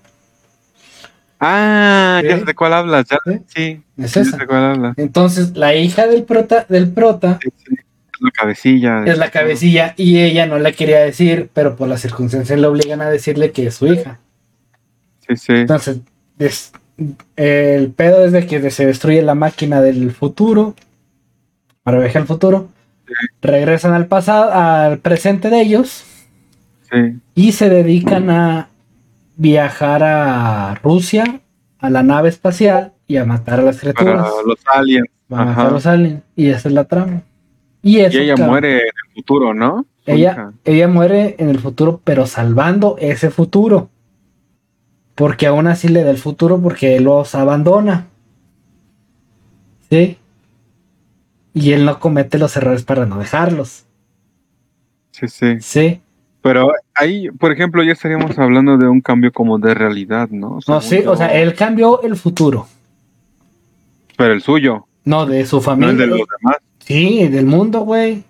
Ah, 1.39 2.21
ya 2.23 2.33
¿Sí? 2.33 2.39
sé 2.39 2.45
de 2.45 2.55
cuál 2.55 2.73
hablas. 2.73 3.05
Ya, 3.09 3.17
¿Sí? 3.25 3.39
sí, 3.47 3.81
Es 3.97 4.11
sí, 4.11 4.19
esa. 4.21 4.37
de 4.37 4.47
cuál 4.47 4.63
hablas. 4.63 4.93
Entonces, 4.97 5.55
la 5.55 5.75
hija 5.75 6.07
del 6.07 6.23
prota, 6.23 6.65
del 6.67 6.89
prota. 6.91 7.39
Es 7.43 8.21
la 8.21 8.31
cabecilla. 8.31 9.03
es 9.05 9.17
la 9.19 9.29
cabecilla 9.29 9.93
y 9.95 10.19
ella 10.19 10.47
no 10.47 10.57
le 10.57 10.73
quería 10.73 10.99
decir, 11.01 11.49
pero 11.53 11.75
por 11.75 11.87
las 11.87 12.01
circunstancias 12.01 12.57
le 12.59 12.65
obligan 12.65 13.01
a 13.01 13.09
decirle 13.09 13.51
que 13.51 13.67
es 13.67 13.75
su 13.75 13.87
hija. 13.87 14.19
Sí, 15.27 15.35
sí. 15.35 15.53
Entonces, 15.53 15.99
des- 16.37 16.71
el 17.35 17.91
pedo 17.91 18.25
es 18.25 18.31
de 18.31 18.47
que 18.47 18.71
se 18.71 18.87
destruye 18.87 19.21
la 19.21 19.35
máquina 19.35 19.81
del 19.81 20.09
futuro 20.11 20.73
para 21.83 21.99
viajar 21.99 22.23
al 22.23 22.27
futuro. 22.27 22.69
Regresan 23.41 23.93
al 23.93 24.07
pasado, 24.07 24.51
al 24.51 24.97
presente 24.97 25.49
de 25.51 25.61
ellos 25.61 26.03
sí. 26.91 27.19
y 27.35 27.51
se 27.51 27.69
dedican 27.69 28.29
a 28.31 28.66
viajar 29.37 30.03
a 30.03 30.75
Rusia, 30.83 31.41
a 31.79 31.89
la 31.89 32.03
nave 32.03 32.29
espacial 32.29 32.93
y 33.07 33.17
a 33.17 33.25
matar 33.25 33.59
a 33.61 33.63
las 33.63 33.77
Para 33.77 33.93
criaturas. 33.93 34.27
los 34.45 34.59
aliens. 34.73 35.07
a 35.29 35.35
matar 35.35 35.49
Ajá. 35.51 35.67
a 35.67 35.71
los 35.71 35.85
aliens. 35.85 36.23
Y 36.35 36.47
esa 36.49 36.67
es 36.67 36.73
la 36.73 36.83
trama. 36.85 37.21
Y, 37.81 37.99
eso, 37.99 38.17
Y 38.17 38.21
ella 38.21 38.35
muere 38.35 38.79
en 38.79 38.87
el 39.07 39.13
futuro, 39.13 39.53
¿no? 39.53 39.85
Ella, 40.05 40.51
ella 40.65 40.87
muere 40.87 41.35
en 41.37 41.49
el 41.49 41.59
futuro, 41.59 42.01
pero 42.03 42.25
salvando 42.25 42.95
ese 42.99 43.29
futuro. 43.29 43.89
Porque 45.15 45.47
aún 45.47 45.67
así 45.67 45.87
le 45.87 46.03
da 46.03 46.11
el 46.11 46.17
futuro 46.17 46.59
porque 46.61 46.95
él 46.97 47.03
los 47.05 47.33
abandona. 47.35 48.07
¿Sí? 49.89 50.17
Y 51.53 51.71
él 51.73 51.85
no 51.85 51.99
comete 51.99 52.37
los 52.37 52.55
errores 52.57 52.83
para 52.83 53.05
no 53.05 53.17
dejarlos. 53.19 53.85
Sí, 55.11 55.27
sí. 55.27 55.59
¿Sí? 55.61 56.01
Pero 56.47 56.71
ahí, 56.95 57.29
por 57.31 57.51
ejemplo, 57.51 57.83
ya 57.83 57.91
estaríamos 57.91 58.37
hablando 58.39 58.77
de 58.77 58.87
un 58.87 59.01
cambio 59.01 59.31
como 59.33 59.59
de 59.59 59.73
realidad, 59.73 60.29
¿no? 60.29 60.59
No, 60.67 60.81
sí, 60.81 60.99
o 61.05 61.15
sea, 61.17 61.27
él 61.27 61.53
cambió 61.53 62.01
el 62.03 62.15
futuro. 62.15 62.67
Pero 64.17 64.33
el 64.33 64.41
suyo, 64.41 64.87
No, 65.03 65.25
de 65.25 65.45
su 65.45 65.57
no 65.57 65.61
familia. 65.61 65.91
el 65.91 65.97
de 65.97 66.07
los 66.07 66.19
demás. 66.39 66.57
Sí, 66.79 67.27
del 67.27 67.45
mundo, 67.45 67.81
güey. 67.81 68.23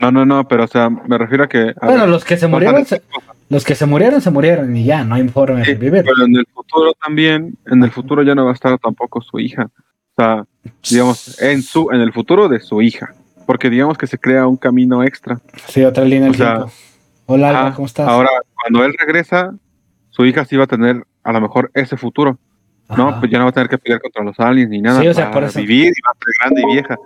No, 0.00 0.10
no, 0.10 0.24
no, 0.26 0.48
pero 0.48 0.64
o 0.64 0.66
sea, 0.66 0.90
me 0.90 1.18
refiero 1.18 1.44
a 1.44 1.48
que... 1.48 1.72
a 1.80 1.86
Bueno, 1.86 2.00
ver, 2.02 2.08
los 2.10 2.24
que 2.24 2.36
se 2.36 2.46
murieron, 2.48 2.84
se- 2.84 3.02
los 3.48 3.64
que 3.64 3.74
se 3.74 3.86
murieron, 3.86 4.20
se 4.20 4.30
murieron 4.30 4.74
y 4.76 4.84
ya, 4.84 5.04
no 5.04 5.14
hay 5.14 5.28
forma 5.28 5.58
de 5.58 5.64
Sí, 5.66 5.72
revivir. 5.74 6.04
pero 6.04 6.24
en 6.26 6.34
el 6.36 6.46
futuro 6.52 6.92
también, 6.94 7.56
en 7.66 7.82
el 7.84 7.90
futuro 7.90 8.22
ya 8.22 8.34
no 8.34 8.44
va 8.44 8.50
a 8.50 8.54
estar 8.54 8.76
tampoco 8.78 9.20
su 9.20 9.38
hija. 9.38 9.70
O 10.16 10.22
sea, 10.22 10.44
digamos, 10.90 11.40
en 11.40 11.62
su, 11.62 11.90
en 11.92 12.00
el 12.00 12.12
futuro 12.12 12.48
de 12.48 12.60
su 12.60 12.82
hija. 12.82 13.14
Porque 13.46 13.68
digamos 13.70 13.98
que 13.98 14.06
se 14.06 14.18
crea 14.18 14.46
un 14.46 14.56
camino 14.56 15.02
extra. 15.04 15.40
Sí, 15.68 15.82
otra 15.82 16.04
línea 16.04 16.24
del 16.28 16.34
sea, 16.36 16.54
tiempo. 16.56 16.72
Hola, 17.32 17.50
Alba, 17.50 17.66
Ah, 17.68 17.72
¿cómo 17.74 17.86
estás? 17.86 18.08
Ahora, 18.08 18.28
cuando 18.60 18.84
él 18.84 18.92
regresa, 18.98 19.54
su 20.10 20.26
hija 20.26 20.44
sí 20.44 20.56
va 20.56 20.64
a 20.64 20.66
tener 20.66 21.04
a 21.22 21.32
lo 21.32 21.40
mejor 21.40 21.70
ese 21.74 21.96
futuro. 21.96 22.38
No, 22.96 23.20
pues 23.20 23.30
ya 23.30 23.38
no 23.38 23.44
va 23.44 23.50
a 23.50 23.52
tener 23.52 23.68
que 23.68 23.78
pelear 23.78 24.00
contra 24.02 24.24
los 24.24 24.38
aliens 24.40 24.68
ni 24.68 24.80
nada. 24.82 25.00
Sí, 25.00 25.06
o 25.06 25.14
sea, 25.14 25.26
va 25.26 25.30
por 25.30 25.44
eso. 25.44 25.60
vivir 25.60 25.92
y 25.96 26.00
va 26.02 26.10
a 26.10 26.18
ser 26.18 26.34
grande 26.40 26.62
y 26.62 26.72
vieja. 26.74 26.96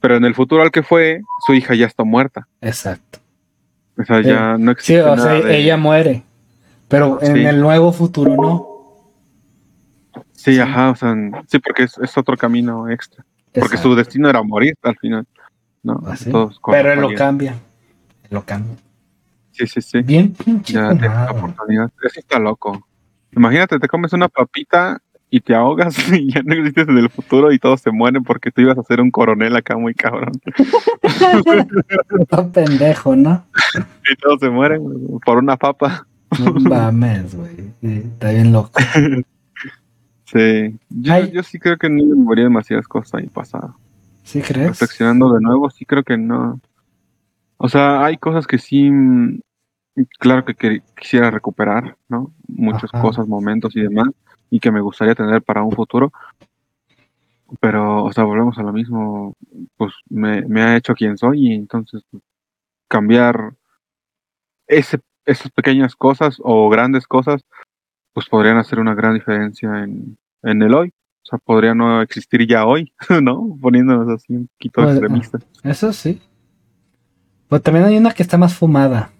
Pero 0.00 0.16
en 0.16 0.24
el 0.24 0.34
futuro 0.34 0.60
al 0.62 0.72
que 0.72 0.82
fue, 0.82 1.22
su 1.46 1.54
hija 1.54 1.76
ya 1.76 1.86
está 1.86 2.02
muerta. 2.02 2.48
Exacto. 2.60 3.20
O 3.96 4.02
sea, 4.02 4.20
Sí. 4.24 4.28
ya 4.28 4.58
no 4.58 4.72
Sí, 4.72 4.72
existe 4.72 5.02
o 5.02 5.16
sea, 5.16 5.32
de- 5.34 5.56
ella 5.56 5.76
muere. 5.76 6.24
Pero 6.88 7.20
en 7.22 7.36
Sí. 7.36 7.44
el 7.44 7.60
nuevo 7.60 7.92
futuro 7.92 8.34
no. 8.34 8.66
Sí, 10.32 10.58
ajá, 10.58 10.90
o 10.90 10.96
sea, 10.96 11.14
sí, 11.46 11.60
porque 11.60 11.84
es, 11.84 11.96
es 11.98 12.18
otro 12.18 12.36
camino 12.36 12.90
extra. 12.90 13.24
Porque 13.52 13.76
su 13.76 13.94
destino 13.94 14.28
era 14.28 14.42
morir 14.42 14.74
al 14.82 14.96
final. 14.96 15.24
¿no? 15.84 16.02
Así. 16.08 16.30
Todos 16.30 16.58
con 16.58 16.72
Pero 16.72 16.92
él 16.92 17.00
lo 17.00 17.14
cambia. 17.14 17.52
Él 17.52 18.30
lo 18.30 18.42
cambia. 18.44 18.74
Sí, 19.54 19.66
sí, 19.66 19.80
sí. 19.80 20.02
Bien 20.02 20.32
pinche 20.32 20.74
Ya 20.74 20.90
tienes 20.90 21.10
la 21.10 21.30
oportunidad. 21.30 21.90
Eso 22.02 22.20
está 22.20 22.38
loco. 22.38 22.86
Imagínate, 23.32 23.78
te 23.78 23.88
comes 23.88 24.12
una 24.12 24.28
papita 24.28 25.00
y 25.30 25.40
te 25.40 25.54
ahogas 25.54 25.96
y 26.12 26.32
ya 26.32 26.42
no 26.42 26.54
existes 26.54 26.88
en 26.88 26.98
el 26.98 27.10
futuro 27.10 27.52
y 27.52 27.58
todos 27.58 27.80
se 27.80 27.90
mueren 27.90 28.22
porque 28.24 28.50
tú 28.50 28.60
ibas 28.62 28.78
a 28.78 28.82
ser 28.82 29.00
un 29.00 29.10
coronel 29.10 29.56
acá 29.56 29.76
muy 29.76 29.94
cabrón. 29.94 30.32
Está 32.20 32.48
pendejo, 32.50 33.16
¿no? 33.16 33.44
Y 34.10 34.16
todos 34.16 34.40
se 34.40 34.50
mueren 34.50 34.82
por 35.24 35.38
una 35.38 35.56
papa. 35.56 36.06
No 36.38 36.52
mames, 36.54 37.34
güey. 37.34 37.56
Sí, 37.80 38.02
Está 38.12 38.30
bien 38.30 38.52
loco. 38.52 38.72
Sí. 40.26 40.76
Yo, 40.88 41.18
yo 41.26 41.42
sí 41.44 41.60
creo 41.60 41.76
que 41.76 41.88
no 41.88 42.02
me 42.02 42.16
moría 42.16 42.44
demasiadas 42.44 42.88
cosas 42.88 43.20
ahí 43.20 43.28
pasado. 43.28 43.76
¿Sí 44.24 44.40
crees? 44.40 44.68
Reflexionando 44.70 45.32
de 45.32 45.40
nuevo, 45.40 45.70
sí 45.70 45.84
creo 45.84 46.02
que 46.02 46.16
no. 46.16 46.60
O 47.64 47.68
sea, 47.70 48.04
hay 48.04 48.18
cosas 48.18 48.46
que 48.46 48.58
sí, 48.58 48.90
claro 50.18 50.44
que 50.44 50.82
quisiera 51.00 51.30
recuperar, 51.30 51.96
¿no? 52.10 52.34
Muchas 52.46 52.90
Ajá. 52.92 53.00
cosas, 53.00 53.26
momentos 53.26 53.74
y 53.74 53.80
demás, 53.80 54.08
y 54.50 54.60
que 54.60 54.70
me 54.70 54.82
gustaría 54.82 55.14
tener 55.14 55.40
para 55.40 55.62
un 55.62 55.72
futuro. 55.72 56.12
Pero, 57.60 58.04
o 58.04 58.12
sea, 58.12 58.24
volvemos 58.24 58.58
a 58.58 58.62
lo 58.62 58.70
mismo, 58.70 59.34
pues 59.78 59.94
me, 60.10 60.42
me 60.42 60.60
ha 60.60 60.76
hecho 60.76 60.92
quien 60.92 61.16
soy 61.16 61.48
y 61.48 61.54
entonces 61.54 62.02
pues, 62.10 62.22
cambiar 62.86 63.54
ese, 64.66 65.00
esas 65.24 65.50
pequeñas 65.50 65.96
cosas 65.96 66.36
o 66.44 66.68
grandes 66.68 67.06
cosas, 67.06 67.46
pues 68.12 68.28
podrían 68.28 68.58
hacer 68.58 68.78
una 68.78 68.94
gran 68.94 69.14
diferencia 69.14 69.84
en, 69.84 70.18
en 70.42 70.60
el 70.60 70.74
hoy. 70.74 70.88
O 70.90 71.26
sea, 71.30 71.38
podría 71.38 71.74
no 71.74 72.02
existir 72.02 72.46
ya 72.46 72.66
hoy, 72.66 72.92
¿no? 73.22 73.56
Poniéndonos 73.58 74.06
así 74.10 74.34
un 74.34 74.48
poquito 74.48 74.82
Pues, 74.82 74.90
extremistas. 74.90 75.46
Eso 75.62 75.94
sí. 75.94 76.20
Pues 77.48 77.62
también 77.62 77.84
hay 77.84 77.96
una 77.96 78.12
que 78.12 78.22
está 78.22 78.38
más 78.38 78.54
fumada. 78.54 79.10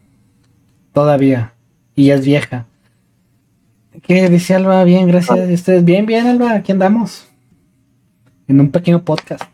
Todavía. 0.93 1.53
Y 1.95 2.11
es 2.11 2.25
vieja. 2.25 2.67
¿Qué 4.03 4.29
dice 4.29 4.55
Alba? 4.55 4.83
Bien, 4.85 5.07
gracias. 5.07 5.49
¿Y 5.49 5.55
ustedes? 5.55 5.85
Bien, 5.85 6.07
bien, 6.07 6.27
Alba. 6.27 6.53
Aquí 6.53 6.73
andamos. 6.73 7.29
En 8.49 8.61
un 8.61 8.71
pequeño 8.71 9.03
podcast. 9.03 9.45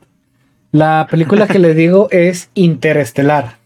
La 0.73 1.07
película 1.11 1.47
que 1.47 1.59
les 1.59 1.77
digo 1.77 2.09
es 2.11 2.51
Interestelar. 2.55 3.59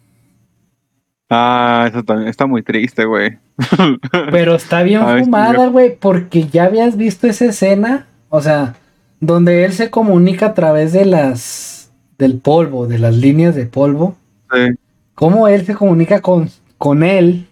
Ah, 1.31 1.87
eso 1.89 2.03
también 2.03 2.29
está 2.29 2.47
muy 2.47 2.63
triste, 2.63 3.05
güey. 3.05 3.39
Pero 4.31 4.57
está 4.57 4.83
bien 4.83 5.01
A 5.01 5.15
ver, 5.15 5.25
fumada, 5.25 5.69
güey, 5.69 5.97
porque 5.97 6.49
ya 6.49 6.65
habías 6.65 6.97
visto 6.97 7.27
esa 7.27 7.47
escena. 7.47 8.07
O 8.29 8.41
sea, 8.41 8.75
donde 9.21 9.65
él 9.65 9.73
se 9.73 9.91
comunica 9.91 10.47
a 10.47 10.55
través 10.55 10.93
de 10.93 11.05
las. 11.05 11.93
del 12.19 12.39
polvo, 12.39 12.87
de 12.87 12.99
las 12.99 13.17
líneas 13.17 13.55
de 13.55 13.67
polvo. 13.67 14.17
Sí, 14.53 14.75
Cómo 15.15 15.49
él 15.49 15.65
se 15.65 15.75
comunica 15.75 16.21
con, 16.21 16.49
con 16.79 17.03
él 17.03 17.47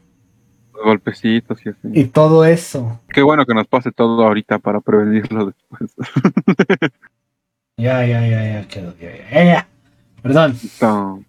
los 0.74 0.84
golpecitos 0.84 1.64
y 1.64 1.68
así. 1.68 1.78
y 1.92 2.04
todo 2.04 2.44
eso. 2.44 3.00
Qué 3.08 3.22
bueno 3.22 3.46
que 3.46 3.54
nos 3.54 3.66
pase 3.68 3.92
todo 3.92 4.24
ahorita 4.24 4.58
para 4.58 4.80
prevenirlo 4.80 5.46
después. 5.46 5.94
Ya, 7.78 8.04
ya, 8.06 8.20
ya, 8.26 8.44
ya, 8.60 8.68
quedó, 8.68 8.94
ya, 8.98 9.10
ya, 9.16 9.30
ya, 9.32 9.44
ya. 9.44 9.68
Perdón. 10.22 10.54
No. 10.82 11.24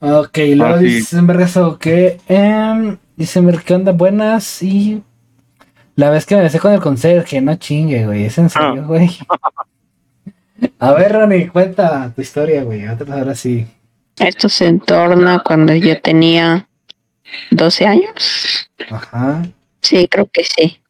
Ok, 0.00 0.38
luego 0.56 0.74
Ah, 0.74 0.78
sí. 0.78 0.84
dice 0.86 1.22
Merrezo 1.22 1.78
que. 1.78 2.18
em, 2.28 2.96
dice 3.14 3.42
Mer, 3.42 3.60
¿qué 3.62 3.74
onda? 3.74 3.92
Buenas 3.92 4.62
y. 4.62 5.02
La 5.96 6.10
vez 6.10 6.24
que 6.26 6.34
me 6.34 6.42
besé 6.42 6.58
con 6.60 6.72
el 6.72 6.80
conserje, 6.80 7.40
no 7.42 7.54
chingue, 7.56 8.06
güey. 8.06 8.24
Es 8.24 8.38
en 8.38 8.48
serio, 8.50 8.86
güey. 8.86 9.10
A 10.80 10.92
ver, 10.92 11.12
Ronnie, 11.12 11.48
cuenta 11.50 12.10
tu 12.14 12.22
historia, 12.22 12.64
güey. 12.64 12.84
Ahora 12.86 13.34
sí. 13.34 13.66
Esto 14.20 14.48
se 14.48 14.66
entorna 14.66 15.42
cuando 15.44 15.74
yo 15.74 16.00
tenía 16.00 16.68
12 17.50 17.86
años. 17.86 18.70
Ajá. 18.90 19.42
Sí, 19.80 20.08
creo 20.08 20.28
que 20.32 20.44
sí. 20.44 20.80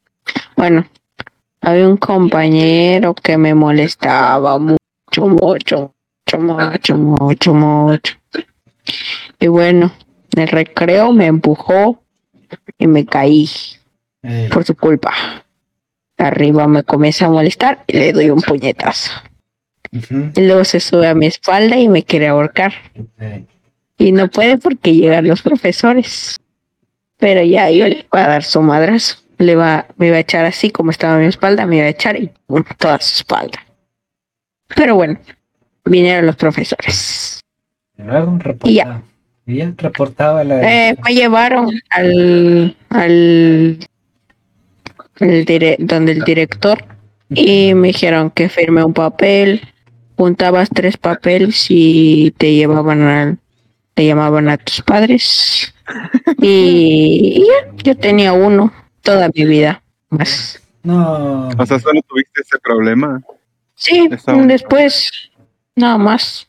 Bueno, 0.56 0.86
había 1.60 1.88
un 1.88 1.96
compañero 1.96 3.14
que 3.14 3.36
me 3.36 3.54
molestaba 3.54 4.58
mucho, 4.58 4.78
mucho, 5.26 5.94
mucho, 6.26 6.38
mucho, 6.38 6.96
mucho, 6.96 7.54
mucho. 7.54 8.14
Y 9.40 9.46
bueno, 9.48 9.92
en 10.34 10.42
el 10.42 10.48
recreo 10.48 11.12
me 11.12 11.26
empujó 11.26 12.02
y 12.78 12.86
me 12.86 13.04
caí 13.04 13.48
Eh, 14.22 14.48
por 14.52 14.64
su 14.64 14.74
culpa. 14.74 15.12
Arriba 16.18 16.66
me 16.66 16.82
comienza 16.82 17.26
a 17.26 17.30
molestar 17.30 17.84
y 17.86 17.92
le 17.98 18.12
doy 18.12 18.30
un 18.30 18.40
puñetazo. 18.42 19.12
Y 19.90 20.40
luego 20.42 20.64
se 20.64 20.81
sube 20.81 21.07
a 21.09 21.14
mi 21.14 21.27
espalda 21.27 21.77
y 21.77 21.88
me 21.88 22.03
quiere 22.03 22.29
ahorcar. 22.29 22.72
Y 23.96 24.12
no 24.12 24.29
puede 24.29 24.59
porque 24.59 24.94
llegan 24.94 25.27
los 25.27 25.42
profesores. 25.42 26.37
Pero 27.18 27.42
ya 27.42 27.70
yo 27.70 27.88
le 27.88 28.07
voy 28.12 28.20
a 28.20 28.29
dar 28.29 28.44
su 28.44 28.61
madrazo. 28.62 29.16
Le 29.38 29.55
va, 29.57 29.87
me 29.96 30.09
iba 30.09 30.16
a 30.16 30.20
echar 30.20 30.44
así 30.44 30.70
como 30.70 30.90
estaba 30.90 31.16
a 31.16 31.18
mi 31.18 31.27
espalda, 31.27 31.64
me 31.66 31.77
iba 31.77 31.87
a 31.87 31.90
echar 31.90 32.16
y 32.20 32.31
¡pum! 32.46 32.64
toda 32.77 32.98
su 33.01 33.16
espalda. 33.18 33.64
Pero 34.74 34.96
bueno, 34.96 35.18
vinieron 35.85 36.27
los 36.27 36.37
profesores. 36.37 37.40
luego. 37.96 38.38
Y 38.64 38.74
ya. 38.74 39.03
Y 39.46 39.57
ya 39.57 39.72
reportaba 39.77 40.44
la. 40.44 40.61
Eh, 40.90 40.96
me 41.05 41.14
llevaron 41.14 41.70
al, 41.90 42.77
al, 42.90 43.79
al 45.20 45.44
dire- 45.46 45.77
donde 45.79 46.12
el 46.12 46.20
director 46.22 46.85
y 47.31 47.74
me 47.74 47.88
dijeron 47.88 48.31
que 48.31 48.48
firme 48.48 48.85
un 48.85 48.92
papel, 48.92 49.62
juntabas 50.18 50.68
tres 50.68 50.96
papeles 50.96 51.66
y 51.68 52.33
te 52.33 52.52
llevaban 52.52 53.02
al, 53.02 53.38
te 53.94 54.04
llamaban 54.04 54.48
a 54.48 54.59
tus 54.59 54.83
padres 54.83 55.72
y, 56.42 57.35
y 57.37 57.46
ya, 57.46 57.72
yo 57.85 57.96
tenía 57.96 58.33
uno 58.33 58.72
toda 59.02 59.31
mi 59.33 59.44
vida 59.44 59.81
más. 60.11 60.61
No. 60.83 61.48
O 61.57 61.66
sea, 61.66 61.78
solo 61.78 62.02
tuviste 62.02 62.40
ese 62.40 62.59
problema. 62.59 63.22
Sí, 63.76 64.09
después 64.44 65.31
nada 65.76 65.98
más. 65.98 66.48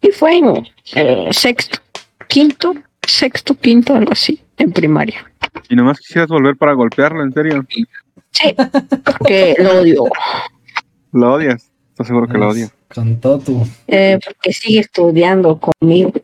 Y 0.00 0.10
fue 0.10 0.38
en 0.38 0.68
eh, 0.94 1.28
sexto, 1.30 1.78
quinto, 2.26 2.74
sexto, 3.06 3.54
quinto, 3.54 3.94
algo 3.94 4.12
así, 4.12 4.42
en 4.58 4.72
primaria. 4.72 5.30
Y 5.68 5.76
nomás 5.76 6.00
quisieras 6.00 6.28
volver 6.28 6.56
para 6.56 6.72
golpearlo, 6.72 7.22
en 7.22 7.32
serio. 7.32 7.64
Sí, 8.32 8.54
porque 9.04 9.54
lo 9.58 9.80
odio. 9.80 10.04
¿Lo 11.12 11.34
odias? 11.34 11.69
¿Estás 12.00 12.08
seguro 12.08 12.28
que 12.28 12.38
lo 12.38 12.48
odias? 12.48 12.72
Con 12.94 13.20
todo 13.20 13.38
tu. 13.40 13.62
Eh, 13.86 14.18
porque 14.24 14.54
sigue 14.54 14.80
estudiando 14.80 15.60
conmigo. 15.60 16.14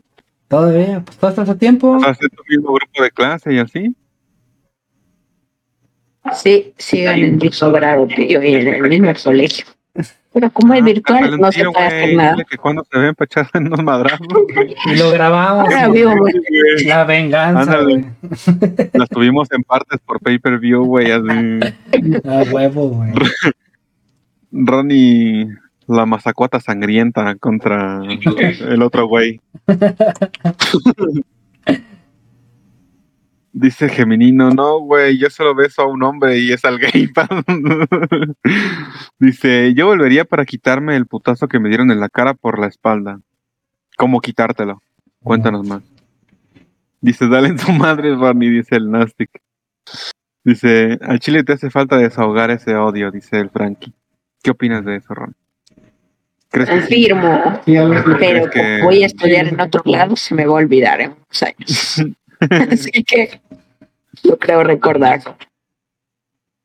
Todavía, 0.47 1.03
pues 1.05 1.19
todo 1.19 1.43
este 1.43 1.53
tiempo. 1.53 1.91
O 1.91 1.99
sea, 1.99 2.13
¿es 2.13 2.17
tu 2.17 2.43
mismo 2.49 2.73
grupo 2.73 3.03
de 3.03 3.11
clase 3.11 3.53
y 3.53 3.59
así? 3.59 3.95
Sí, 6.33 6.73
sigue 6.79 7.11
en 7.11 7.23
el 7.23 7.31
mismo 7.33 7.71
grado 7.71 8.07
que 8.07 8.27
yo 8.27 8.41
y 8.41 8.55
en 8.55 8.67
el 8.69 8.89
mismo 8.89 9.13
colegio. 9.23 9.65
Pero 10.33 10.49
como 10.51 10.73
es 10.73 10.81
Ah, 10.81 10.85
virtual, 10.85 11.39
no 11.39 11.51
se 11.51 11.63
puede 11.65 11.85
hacer 11.85 12.15
nada. 12.15 12.43
Que 12.49 12.57
cuando 12.57 12.83
se 12.91 12.97
ven 12.97 13.13
para 13.13 13.25
echarse 13.27 13.59
unos 13.59 13.83
madrazos. 13.83 14.27
Y 14.87 14.95
lo 14.95 15.11
grabamos. 15.11 15.65
Ahora 15.71 15.89
vivo, 15.89 16.17
güey. 16.17 16.33
La 16.85 17.03
venganza, 17.03 17.81
güey. 17.81 18.03
Las 18.93 19.09
tuvimos 19.09 19.47
en 19.51 19.61
partes 19.61 19.99
por 20.03 20.19
pay-per-view, 20.21 20.85
güey. 20.85 21.11
Así. 21.11 21.59
A 22.27 22.51
huevo, 22.51 22.89
güey. 22.89 23.11
Ronnie, 24.51 25.47
la 25.87 26.05
mazacuata 26.05 26.59
sangrienta 26.59 27.35
contra 27.35 28.01
el 28.69 28.81
otro 28.81 29.07
güey. 29.07 29.41
Dice 33.59 33.89
Geminino, 33.89 34.51
no, 34.51 34.81
güey, 34.81 35.17
yo 35.17 35.31
solo 35.31 35.55
beso 35.55 35.81
a 35.81 35.87
un 35.87 36.03
hombre 36.03 36.37
y 36.37 36.51
es 36.51 36.63
al 36.63 36.77
gay. 36.77 37.07
pa". 37.13 37.27
Dice, 39.17 39.73
yo 39.73 39.87
volvería 39.87 40.25
para 40.25 40.45
quitarme 40.45 40.95
el 40.95 41.07
putazo 41.07 41.47
que 41.47 41.59
me 41.59 41.69
dieron 41.69 41.89
en 41.89 41.99
la 41.99 42.09
cara 42.09 42.35
por 42.35 42.59
la 42.59 42.67
espalda. 42.67 43.19
¿Cómo 43.97 44.21
quitártelo? 44.21 44.83
Cuéntanos 45.23 45.67
más. 45.67 45.81
Dice, 47.01 47.27
dale 47.27 47.47
en 47.47 47.57
su 47.57 47.71
madre, 47.71 48.13
Ronnie, 48.13 48.51
dice 48.51 48.75
el 48.75 48.91
Nastic. 48.91 49.41
Dice, 50.43 50.99
al 51.01 51.19
chile 51.19 51.43
te 51.43 51.53
hace 51.53 51.71
falta 51.71 51.97
desahogar 51.97 52.51
ese 52.51 52.75
odio, 52.75 53.09
dice 53.09 53.39
el 53.39 53.49
Frankie. 53.49 53.93
¿Qué 54.43 54.51
opinas 54.51 54.85
de 54.85 54.97
eso, 54.97 55.15
Ron? 55.15 55.35
¿Crees 56.65 56.69
que 56.69 56.95
sí? 56.95 57.09
Confirmo. 57.09 57.61
Pero 58.19 58.49
que- 58.49 58.59
como 58.79 58.83
voy 58.85 59.03
a 59.03 59.05
estudiar 59.05 59.47
en 59.47 59.59
otro 59.59 59.81
lado, 59.85 60.15
se 60.15 60.35
me 60.35 60.45
va 60.45 60.53
a 60.53 60.63
olvidar 60.63 61.01
en 61.01 61.11
unos 61.11 61.43
años. 61.43 62.03
Así 62.71 62.91
que 63.03 63.41
lo 64.23 64.37
creo 64.37 64.63
recordar. 64.63 65.21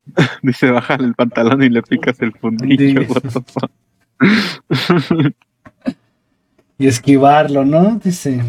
Dice, 0.43 0.71
bájale 0.71 1.07
el 1.07 1.15
pantalón 1.15 1.63
y 1.63 1.69
le 1.69 1.83
picas 1.83 2.21
el 2.21 2.33
fundillo. 2.33 3.01
Dice. 3.01 3.13
what 3.13 3.23
the 3.23 3.31
fuck. 3.31 3.71
Y 6.79 6.87
esquivarlo, 6.89 7.65
¿no? 7.65 8.01
Dice. 8.03 8.43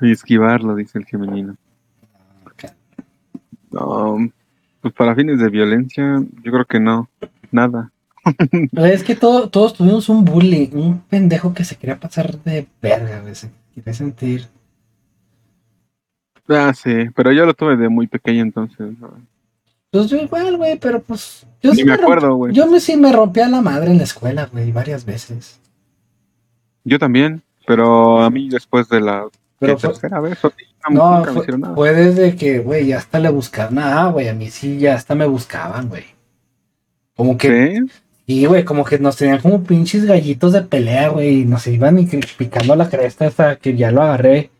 y 0.00 0.12
esquivarlo, 0.12 0.76
dice 0.76 0.96
el 0.98 1.06
femenino. 1.06 1.56
No, 3.72 4.16
pues 4.80 4.94
para 4.94 5.14
fines 5.16 5.40
de 5.40 5.48
violencia, 5.48 6.22
yo 6.42 6.52
creo 6.52 6.64
que 6.64 6.78
no. 6.78 7.08
Nada. 7.50 7.90
Es 8.72 9.02
que 9.04 9.14
todo- 9.16 9.48
todos 9.48 9.74
tuvimos 9.74 10.08
un 10.08 10.24
bully, 10.24 10.70
un 10.72 11.00
pendejo 11.00 11.54
que 11.54 11.64
se 11.64 11.76
quería 11.76 11.98
pasar 11.98 12.38
de 12.42 12.66
verga 12.82 13.18
a 13.18 13.22
veces. 13.22 13.50
Quería 13.74 13.94
sentir. 13.94 14.46
Ah, 16.48 16.72
sí, 16.74 16.90
pero 17.14 17.32
yo 17.32 17.46
lo 17.46 17.54
tuve 17.54 17.76
de 17.76 17.88
muy 17.88 18.06
pequeño 18.06 18.42
entonces. 18.42 18.98
no. 18.98 19.10
Pues 19.92 20.08
yo 20.08 20.16
igual, 20.18 20.56
güey, 20.56 20.78
pero 20.78 21.00
pues. 21.02 21.46
Yo 21.62 21.70
Ni 21.72 21.78
sí 21.78 21.84
me 21.84 21.94
acuerdo, 21.94 22.34
güey. 22.36 22.52
Yo 22.54 22.66
me, 22.68 22.78
sí 22.80 22.96
me 22.96 23.12
rompía 23.12 23.48
la 23.48 23.60
madre 23.60 23.90
en 23.90 23.98
la 23.98 24.04
escuela, 24.04 24.48
güey, 24.52 24.70
varias 24.70 25.04
veces. 25.04 25.58
Yo 26.84 26.98
también, 26.98 27.42
pero 27.66 28.20
a 28.20 28.30
mí 28.30 28.48
después 28.48 28.88
de 28.88 29.00
la 29.00 29.26
Pero 29.58 29.74
¿qué, 29.76 29.80
fue, 29.80 29.90
tercera 29.90 30.20
vez, 30.20 30.44
o 30.44 30.52
no, 30.90 31.18
nunca 31.18 31.32
me 31.32 31.42
fue, 31.42 31.58
nada. 31.58 31.74
fue 31.74 31.92
desde 31.92 32.36
que, 32.36 32.60
güey, 32.60 32.86
ya 32.86 32.98
hasta 32.98 33.18
le 33.18 33.30
buscaban. 33.30 33.74
Nada, 33.74 34.10
güey, 34.10 34.28
a 34.28 34.34
mí 34.34 34.48
sí, 34.50 34.78
ya 34.78 34.94
hasta 34.94 35.14
me 35.14 35.26
buscaban, 35.26 35.88
güey. 35.88 36.04
Como 37.16 37.36
que 37.36 37.76
¿Sí? 37.88 37.92
Y, 38.30 38.46
güey, 38.46 38.64
como 38.64 38.84
que 38.84 38.96
nos 39.00 39.16
tenían 39.16 39.40
como 39.40 39.64
pinches 39.64 40.04
gallitos 40.04 40.52
de 40.52 40.62
pelea, 40.62 41.08
güey. 41.08 41.40
Y 41.40 41.44
nos 41.46 41.66
iban 41.66 41.98
y 41.98 42.06
picando 42.06 42.76
la 42.76 42.88
cresta 42.88 43.26
hasta 43.26 43.56
que 43.56 43.76
ya 43.76 43.90
lo 43.90 44.02
agarré. 44.02 44.52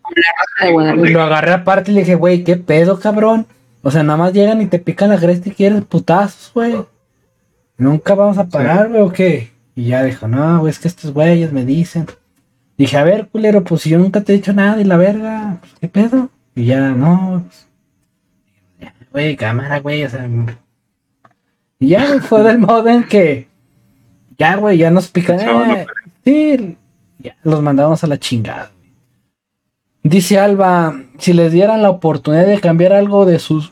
De 0.61 0.71
Y 0.71 0.73
Guadalupe. 0.73 1.11
lo 1.11 1.23
agarré 1.23 1.53
aparte 1.53 1.93
y 1.93 1.95
le 1.95 2.01
dije, 2.01 2.17
güey, 2.17 2.43
¿qué 2.43 2.57
pedo, 2.57 2.99
cabrón? 2.99 3.47
O 3.83 3.93
sea, 3.93 4.03
nada 4.03 4.17
más 4.17 4.33
llegan 4.33 4.61
y 4.61 4.67
te 4.67 4.81
pican 4.81 5.11
la 5.11 5.19
cresta 5.19 5.51
y 5.51 5.53
quieres 5.53 5.85
putazos, 5.85 6.51
güey. 6.53 6.85
Nunca 7.79 8.17
vamos 8.17 8.39
a 8.39 8.49
parar, 8.49 8.89
güey, 8.89 9.03
o 9.03 9.13
qué. 9.13 9.53
Y 9.77 9.85
ya 9.85 10.03
dijo, 10.03 10.27
no, 10.27 10.59
güey, 10.59 10.73
es 10.73 10.81
que 10.81 10.89
estos 10.89 11.13
güeyes 11.13 11.53
me 11.53 11.65
dicen. 11.65 12.07
Dije, 12.77 12.97
a 12.97 13.05
ver, 13.05 13.29
culero, 13.29 13.63
pues 13.63 13.83
si 13.83 13.91
yo 13.91 13.99
nunca 13.99 14.21
te 14.23 14.33
he 14.33 14.37
dicho 14.37 14.53
nada 14.53 14.81
y 14.81 14.85
la 14.85 14.97
verga, 14.97 15.59
pues, 15.61 15.75
¿qué 15.81 15.87
pedo? 15.87 16.29
Y 16.57 16.65
ya, 16.65 16.89
no, 16.91 17.45
pues, 17.47 17.69
güey, 19.13 19.37
cámara, 19.37 19.79
güey, 19.79 20.03
o 20.03 20.11
sea. 20.11 20.29
Y 21.79 21.87
ya, 21.87 22.21
fue 22.21 22.43
del 22.43 22.59
modo 22.59 22.89
en 22.89 23.05
que, 23.05 23.50
ya, 24.41 24.57
güey, 24.57 24.79
ya 24.79 24.91
nos 24.91 25.09
pican. 25.09 25.39
Eh, 25.39 25.87
sí, 26.25 26.79
ya, 27.19 27.37
los 27.43 27.61
mandamos 27.61 28.03
a 28.03 28.07
la 28.07 28.19
chingada. 28.19 28.71
Dice 30.03 30.39
Alba, 30.39 30.99
si 31.19 31.35
les 31.35 31.53
dieran 31.53 31.83
la 31.83 31.91
oportunidad 31.91 32.47
de 32.47 32.59
cambiar 32.59 32.95
algo 32.95 33.27
de 33.27 33.39
sus 33.39 33.71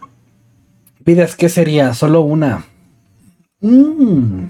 vidas, 1.07 1.37
¿qué 1.37 1.49
sería? 1.49 1.95
Solo 1.95 2.21
una. 2.21 2.67
Mm. 3.63 4.43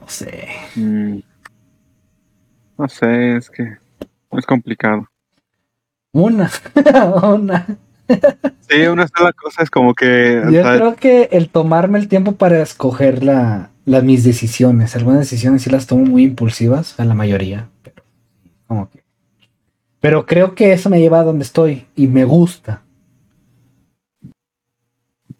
No 0.00 0.06
sé. 0.06 0.46
Mm. 0.76 1.18
No 2.78 2.88
sé, 2.88 3.36
es 3.38 3.50
que 3.50 3.76
es 4.30 4.46
complicado. 4.46 5.08
Una. 6.12 6.48
una. 7.24 7.66
Sí, 8.68 8.86
una 8.86 9.06
sola 9.08 9.32
cosa 9.32 9.62
es 9.62 9.70
como 9.70 9.94
que. 9.94 10.42
Yo 10.50 10.62
creo 10.62 10.96
que 10.96 11.28
el 11.32 11.48
tomarme 11.48 11.98
el 11.98 12.08
tiempo 12.08 12.32
para 12.32 12.60
escoger 12.62 13.22
la, 13.22 13.70
la- 13.84 14.00
mis 14.02 14.24
decisiones. 14.24 14.96
Algunas 14.96 15.20
decisiones 15.20 15.62
sí 15.62 15.70
las 15.70 15.86
tomo 15.86 16.04
muy 16.04 16.24
impulsivas, 16.24 16.98
a 16.98 17.04
la 17.04 17.14
mayoría. 17.14 17.68
Pero, 17.82 18.02
como 18.66 18.90
que- 18.90 19.02
pero 20.00 20.26
creo 20.26 20.54
que 20.54 20.72
eso 20.72 20.90
me 20.90 21.00
lleva 21.00 21.20
a 21.20 21.24
donde 21.24 21.44
estoy 21.44 21.86
y 21.96 22.06
me 22.08 22.24
gusta. 22.24 22.82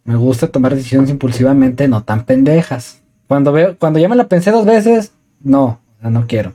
Me 0.05 0.16
gusta 0.16 0.48
tomar 0.48 0.74
decisiones 0.74 1.11
impulsivamente, 1.11 1.88
no 1.88 2.05
tan 2.05 2.24
pendejas. 2.24 3.02
Cuando 3.26 3.50
veo, 3.52 3.76
cuando 3.76 3.98
ya 3.98 4.09
me 4.09 4.14
la 4.16 4.29
pensé 4.29 4.52
dos 4.52 4.64
veces, 4.64 5.12
no, 5.40 5.81
no 6.00 6.26
quiero. 6.29 6.52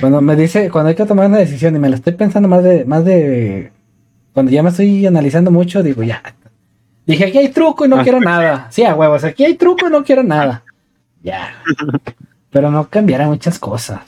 Cuando 0.00 0.22
me 0.22 0.34
dice, 0.34 0.70
cuando 0.70 0.88
hay 0.88 0.94
que 0.94 1.04
tomar 1.04 1.26
una 1.26 1.36
decisión 1.36 1.76
y 1.76 1.78
me 1.78 1.90
la 1.90 1.96
estoy 1.96 2.14
pensando 2.14 2.48
más 2.48 2.64
de, 2.64 2.86
más 2.86 3.04
de, 3.04 3.70
cuando 4.34 4.52
ya 4.52 4.62
me 4.62 4.68
estoy 4.68 5.06
analizando 5.06 5.50
mucho, 5.50 5.82
digo 5.82 6.02
ya. 6.02 6.22
Dije, 7.06 7.24
aquí 7.26 7.38
hay 7.38 7.48
truco 7.50 7.86
y 7.86 7.88
no 7.88 7.96
Ah, 7.96 8.02
quiero 8.02 8.20
nada. 8.20 8.66
Sí, 8.70 8.84
a 8.84 8.94
huevos, 8.94 9.24
aquí 9.24 9.44
hay 9.44 9.54
truco 9.54 9.86
y 9.88 9.90
no 9.90 10.04
quiero 10.04 10.22
nada. 10.22 10.62
Ya. 11.22 11.62
Pero 12.50 12.70
no 12.70 12.88
cambiará 12.88 13.26
muchas 13.26 13.58
cosas. 13.58 14.00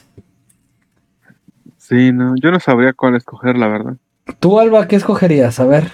Sí, 1.78 2.12
no, 2.12 2.34
yo 2.36 2.50
no 2.50 2.60
sabría 2.60 2.92
cuál 2.92 3.14
escoger, 3.16 3.56
la 3.56 3.68
verdad. 3.68 3.96
¿Tú, 4.40 4.58
Alba, 4.58 4.86
qué 4.88 4.96
escogerías? 4.96 5.58
A 5.60 5.66
ver. 5.66 5.90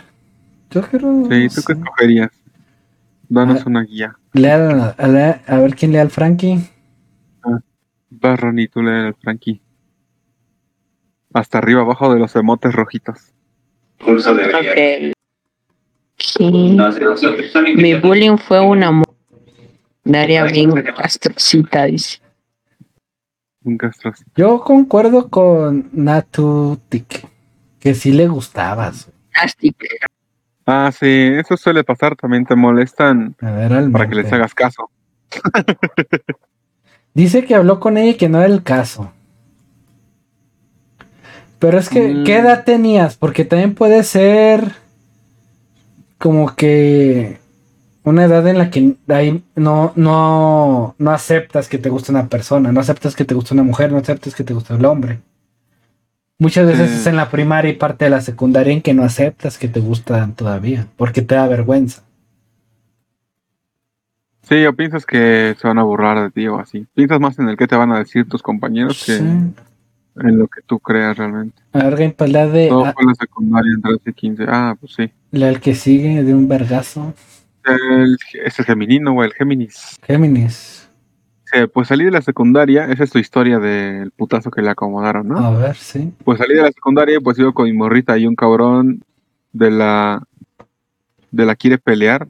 Yo 0.70 0.82
quiero. 0.82 1.24
Sí, 1.30 1.48
¿tú 1.54 1.62
qué 1.66 1.72
escogerías? 1.74 2.30
Danos 3.28 3.60
Ah. 3.60 3.64
una 3.66 3.82
guía. 3.82 4.16
Lea- 4.32 4.94
a, 4.96 5.06
lea- 5.08 5.42
a 5.46 5.56
ver 5.58 5.74
quién 5.76 5.92
lea 5.92 6.00
al 6.02 6.10
Frankie. 6.10 6.66
Vas, 8.10 8.38
Ronnie, 8.40 8.68
tú 8.68 8.82
lee 8.82 9.06
el 9.08 9.14
Frankie. 9.14 9.60
Hasta 11.34 11.58
arriba, 11.58 11.80
abajo 11.82 12.12
de 12.12 12.20
los 12.20 12.34
emotes 12.36 12.74
rojitos. 12.74 13.31
Pulso 14.04 14.34
debería. 14.34 15.10
Ok. 15.10 15.14
Sí. 16.18 16.74
No, 16.76 16.92
sí, 16.92 17.00
no, 17.00 17.16
son- 17.16 17.36
son 17.52 17.64
Mi 17.76 17.94
bullying 17.94 18.36
fue 18.36 18.60
un 18.60 18.82
amor. 18.82 19.06
Daría 20.04 20.44
bien 20.44 20.70
castrocita, 20.82 21.84
dice. 21.84 22.18
Un 23.64 23.78
castros. 23.78 24.24
Yo 24.36 24.60
concuerdo 24.60 25.28
con 25.28 25.88
Natutic. 25.92 27.26
Que 27.78 27.94
sí 27.94 28.12
le 28.12 28.28
gustabas. 28.28 29.10
Ah, 30.66 30.92
sí, 30.92 31.06
eso 31.34 31.56
suele 31.56 31.82
pasar, 31.82 32.14
también 32.14 32.44
te 32.46 32.54
molestan 32.54 33.34
A 33.40 33.50
ver, 33.50 33.72
al 33.72 33.90
para 33.90 34.08
que 34.08 34.14
les 34.14 34.32
hagas 34.32 34.54
caso. 34.54 34.90
Dice 37.14 37.44
que 37.44 37.54
habló 37.54 37.80
con 37.80 37.98
ella 37.98 38.12
y 38.12 38.14
que 38.16 38.28
no 38.28 38.38
era 38.38 38.46
el 38.52 38.62
caso. 38.62 39.12
Pero 41.62 41.78
es 41.78 41.88
que, 41.88 42.08
Mm. 42.08 42.24
¿qué 42.24 42.38
edad 42.38 42.64
tenías? 42.64 43.16
Porque 43.16 43.44
también 43.44 43.74
puede 43.76 44.02
ser 44.02 44.72
como 46.18 46.56
que 46.56 47.38
una 48.02 48.24
edad 48.24 48.44
en 48.48 48.58
la 48.58 48.68
que 48.68 48.96
ahí 49.06 49.44
no, 49.54 49.92
no, 49.94 50.96
no 50.98 51.10
aceptas 51.12 51.68
que 51.68 51.78
te 51.78 51.88
gusta 51.88 52.10
una 52.10 52.26
persona, 52.26 52.72
no 52.72 52.80
aceptas 52.80 53.14
que 53.14 53.24
te 53.24 53.34
gusta 53.34 53.54
una 53.54 53.62
mujer, 53.62 53.92
no 53.92 53.98
aceptas 53.98 54.34
que 54.34 54.42
te 54.42 54.54
gusta 54.54 54.74
el 54.74 54.84
hombre. 54.84 55.20
Muchas 56.36 56.66
veces 56.66 56.90
es 56.90 57.06
en 57.06 57.14
la 57.14 57.30
primaria 57.30 57.70
y 57.70 57.74
parte 57.76 58.06
de 58.06 58.10
la 58.10 58.20
secundaria 58.22 58.72
en 58.72 58.82
que 58.82 58.92
no 58.92 59.04
aceptas 59.04 59.56
que 59.56 59.68
te 59.68 59.78
gustan 59.78 60.34
todavía, 60.34 60.88
porque 60.96 61.22
te 61.22 61.36
da 61.36 61.46
vergüenza. 61.46 62.02
Sí, 64.42 64.66
o 64.66 64.74
piensas 64.74 65.06
que 65.06 65.54
se 65.60 65.68
van 65.68 65.78
a 65.78 65.84
burlar 65.84 66.20
de 66.20 66.30
ti 66.32 66.48
o 66.48 66.58
así. 66.58 66.88
Piensas 66.94 67.20
más 67.20 67.38
en 67.38 67.48
el 67.48 67.56
que 67.56 67.68
te 67.68 67.76
van 67.76 67.92
a 67.92 67.98
decir 68.00 68.28
tus 68.28 68.42
compañeros 68.42 69.04
que 69.06 69.18
Sí. 69.18 69.24
En 70.16 70.38
lo 70.38 70.48
que 70.48 70.62
tú 70.62 70.78
creas 70.78 71.16
realmente. 71.16 71.62
A 71.72 71.84
ver, 71.84 71.96
Game, 71.96 72.14
pues 72.16 72.30
la 72.30 72.46
de 72.46 72.68
Todo 72.68 72.92
fue 72.92 73.04
la 73.06 73.14
secundaria, 73.14 73.72
en 73.72 73.82
13 73.82 74.10
y 74.10 74.12
15. 74.12 74.44
Ah, 74.48 74.76
pues 74.78 74.94
sí. 74.94 75.10
la 75.30 75.46
del 75.46 75.60
que 75.60 75.74
sigue 75.74 76.22
de 76.22 76.34
un 76.34 76.48
vergazo. 76.48 77.14
El, 77.64 78.16
ese 78.44 78.64
femenino, 78.64 79.12
güey, 79.12 79.28
el 79.28 79.34
Géminis. 79.34 79.98
Géminis. 80.02 80.88
Sí, 81.44 81.58
pues 81.72 81.88
salí 81.88 82.04
de 82.04 82.10
la 82.10 82.22
secundaria, 82.22 82.86
esa 82.86 83.04
es 83.04 83.10
tu 83.10 83.18
historia 83.18 83.58
del 83.58 84.10
putazo 84.10 84.50
que 84.50 84.62
le 84.62 84.70
acomodaron, 84.70 85.28
¿no? 85.28 85.38
A 85.38 85.56
ver, 85.56 85.76
sí. 85.76 86.12
Pues 86.24 86.38
salí 86.38 86.54
de 86.54 86.62
la 86.62 86.72
secundaria 86.72 87.16
y 87.16 87.20
pues 87.20 87.38
iba 87.38 87.52
con 87.52 87.66
mi 87.66 87.72
morrita 87.72 88.16
y 88.16 88.26
un 88.26 88.34
cabrón 88.34 89.04
de 89.52 89.70
la 89.70 90.22
de 91.30 91.46
la 91.46 91.56
quiere 91.56 91.78
pelear. 91.78 92.28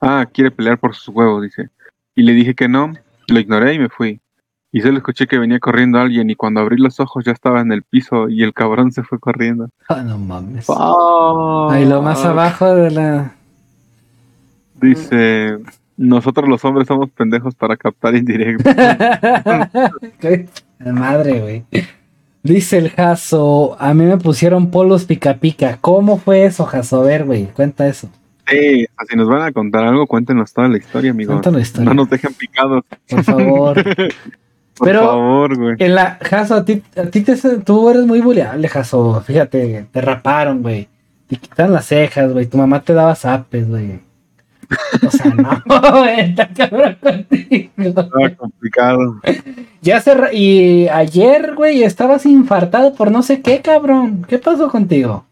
Ah, 0.00 0.26
quiere 0.32 0.50
pelear 0.50 0.78
por 0.78 0.94
sus 0.94 1.08
huevos, 1.08 1.42
dice. 1.42 1.70
Y 2.14 2.22
le 2.22 2.32
dije 2.32 2.54
que 2.54 2.68
no, 2.68 2.92
lo 3.28 3.38
ignoré 3.40 3.74
y 3.74 3.78
me 3.78 3.88
fui. 3.88 4.20
Y 4.76 4.82
solo 4.82 4.98
escuché 4.98 5.26
que 5.26 5.38
venía 5.38 5.58
corriendo 5.58 5.98
alguien 5.98 6.28
y 6.28 6.34
cuando 6.34 6.60
abrí 6.60 6.76
los 6.76 7.00
ojos 7.00 7.24
ya 7.24 7.32
estaba 7.32 7.62
en 7.62 7.72
el 7.72 7.82
piso 7.82 8.28
y 8.28 8.42
el 8.42 8.52
cabrón 8.52 8.92
se 8.92 9.02
fue 9.02 9.18
corriendo. 9.18 9.70
Ah, 9.88 10.02
no 10.02 10.18
mames. 10.18 10.66
Ah. 10.68 11.68
Ahí 11.70 11.86
lo 11.86 12.02
más 12.02 12.22
abajo 12.26 12.74
de 12.74 12.90
la. 12.90 13.32
Dice, 14.78 15.56
nosotros 15.96 16.46
los 16.46 16.62
hombres 16.66 16.88
somos 16.88 17.08
pendejos 17.08 17.54
para 17.54 17.78
captar 17.78 18.16
indirecto. 18.16 18.68
Madre, 20.92 21.40
güey. 21.40 21.64
Dice 22.42 22.76
el 22.76 22.90
Jaso, 22.90 23.78
a 23.80 23.94
mí 23.94 24.04
me 24.04 24.18
pusieron 24.18 24.70
polos 24.70 25.06
pica 25.06 25.38
pica. 25.38 25.78
¿Cómo 25.80 26.18
fue 26.18 26.44
eso, 26.44 26.66
Jaso? 26.66 27.00
A 27.00 27.04
ver, 27.04 27.24
güey, 27.24 27.46
cuenta 27.46 27.86
eso. 27.86 28.10
Sí, 28.46 28.86
si 29.08 29.16
nos 29.16 29.26
van 29.26 29.40
a 29.40 29.52
contar 29.52 29.84
algo, 29.84 30.06
cuéntenos 30.06 30.52
toda 30.52 30.68
la 30.68 30.76
historia, 30.76 31.12
amigos. 31.12 31.36
Cuenta 31.36 31.50
la 31.50 31.60
historia, 31.60 31.88
No 31.88 31.94
nos 31.94 32.10
dejen 32.10 32.34
picados, 32.34 32.84
por 33.08 33.24
favor. 33.24 33.82
por 34.76 34.88
Pero- 34.88 35.00
favor, 35.06 35.56
güey. 35.56 35.76
En 35.78 35.94
la, 35.94 36.18
Jaso, 36.20 36.56
a 36.56 36.64
ti, 36.64 36.82
a 36.96 37.04
ti 37.04 37.20
te, 37.22 37.36
tú 37.60 37.88
eres 37.90 38.04
muy 38.06 38.20
buleable, 38.20 38.68
Jaso. 38.68 39.20
Fíjate, 39.22 39.86
te 39.90 40.00
raparon, 40.00 40.62
güey. 40.62 40.88
Te 41.28 41.36
quitaron 41.36 41.72
las 41.72 41.86
cejas, 41.86 42.32
güey. 42.32 42.46
Tu 42.46 42.58
mamá 42.58 42.80
te 42.82 42.92
daba 42.92 43.14
zapes, 43.14 43.68
güey. 43.68 44.00
O 45.06 45.10
sea, 45.10 45.32
no, 45.32 45.62
güey, 46.00 46.20
está 46.20 46.48
cabrón 46.48 46.96
contigo. 47.00 47.70
Estaba 47.78 48.30
complicado. 48.36 49.20
Ya 49.80 50.00
se 50.00 50.12
y 50.34 50.88
ayer, 50.88 51.54
güey, 51.54 51.82
estabas 51.84 52.26
infartado 52.26 52.94
por 52.94 53.10
no 53.10 53.22
sé 53.22 53.40
qué, 53.42 53.62
cabrón. 53.62 54.26
¿Qué 54.28 54.38
pasó 54.38 54.68
contigo? 54.70 55.24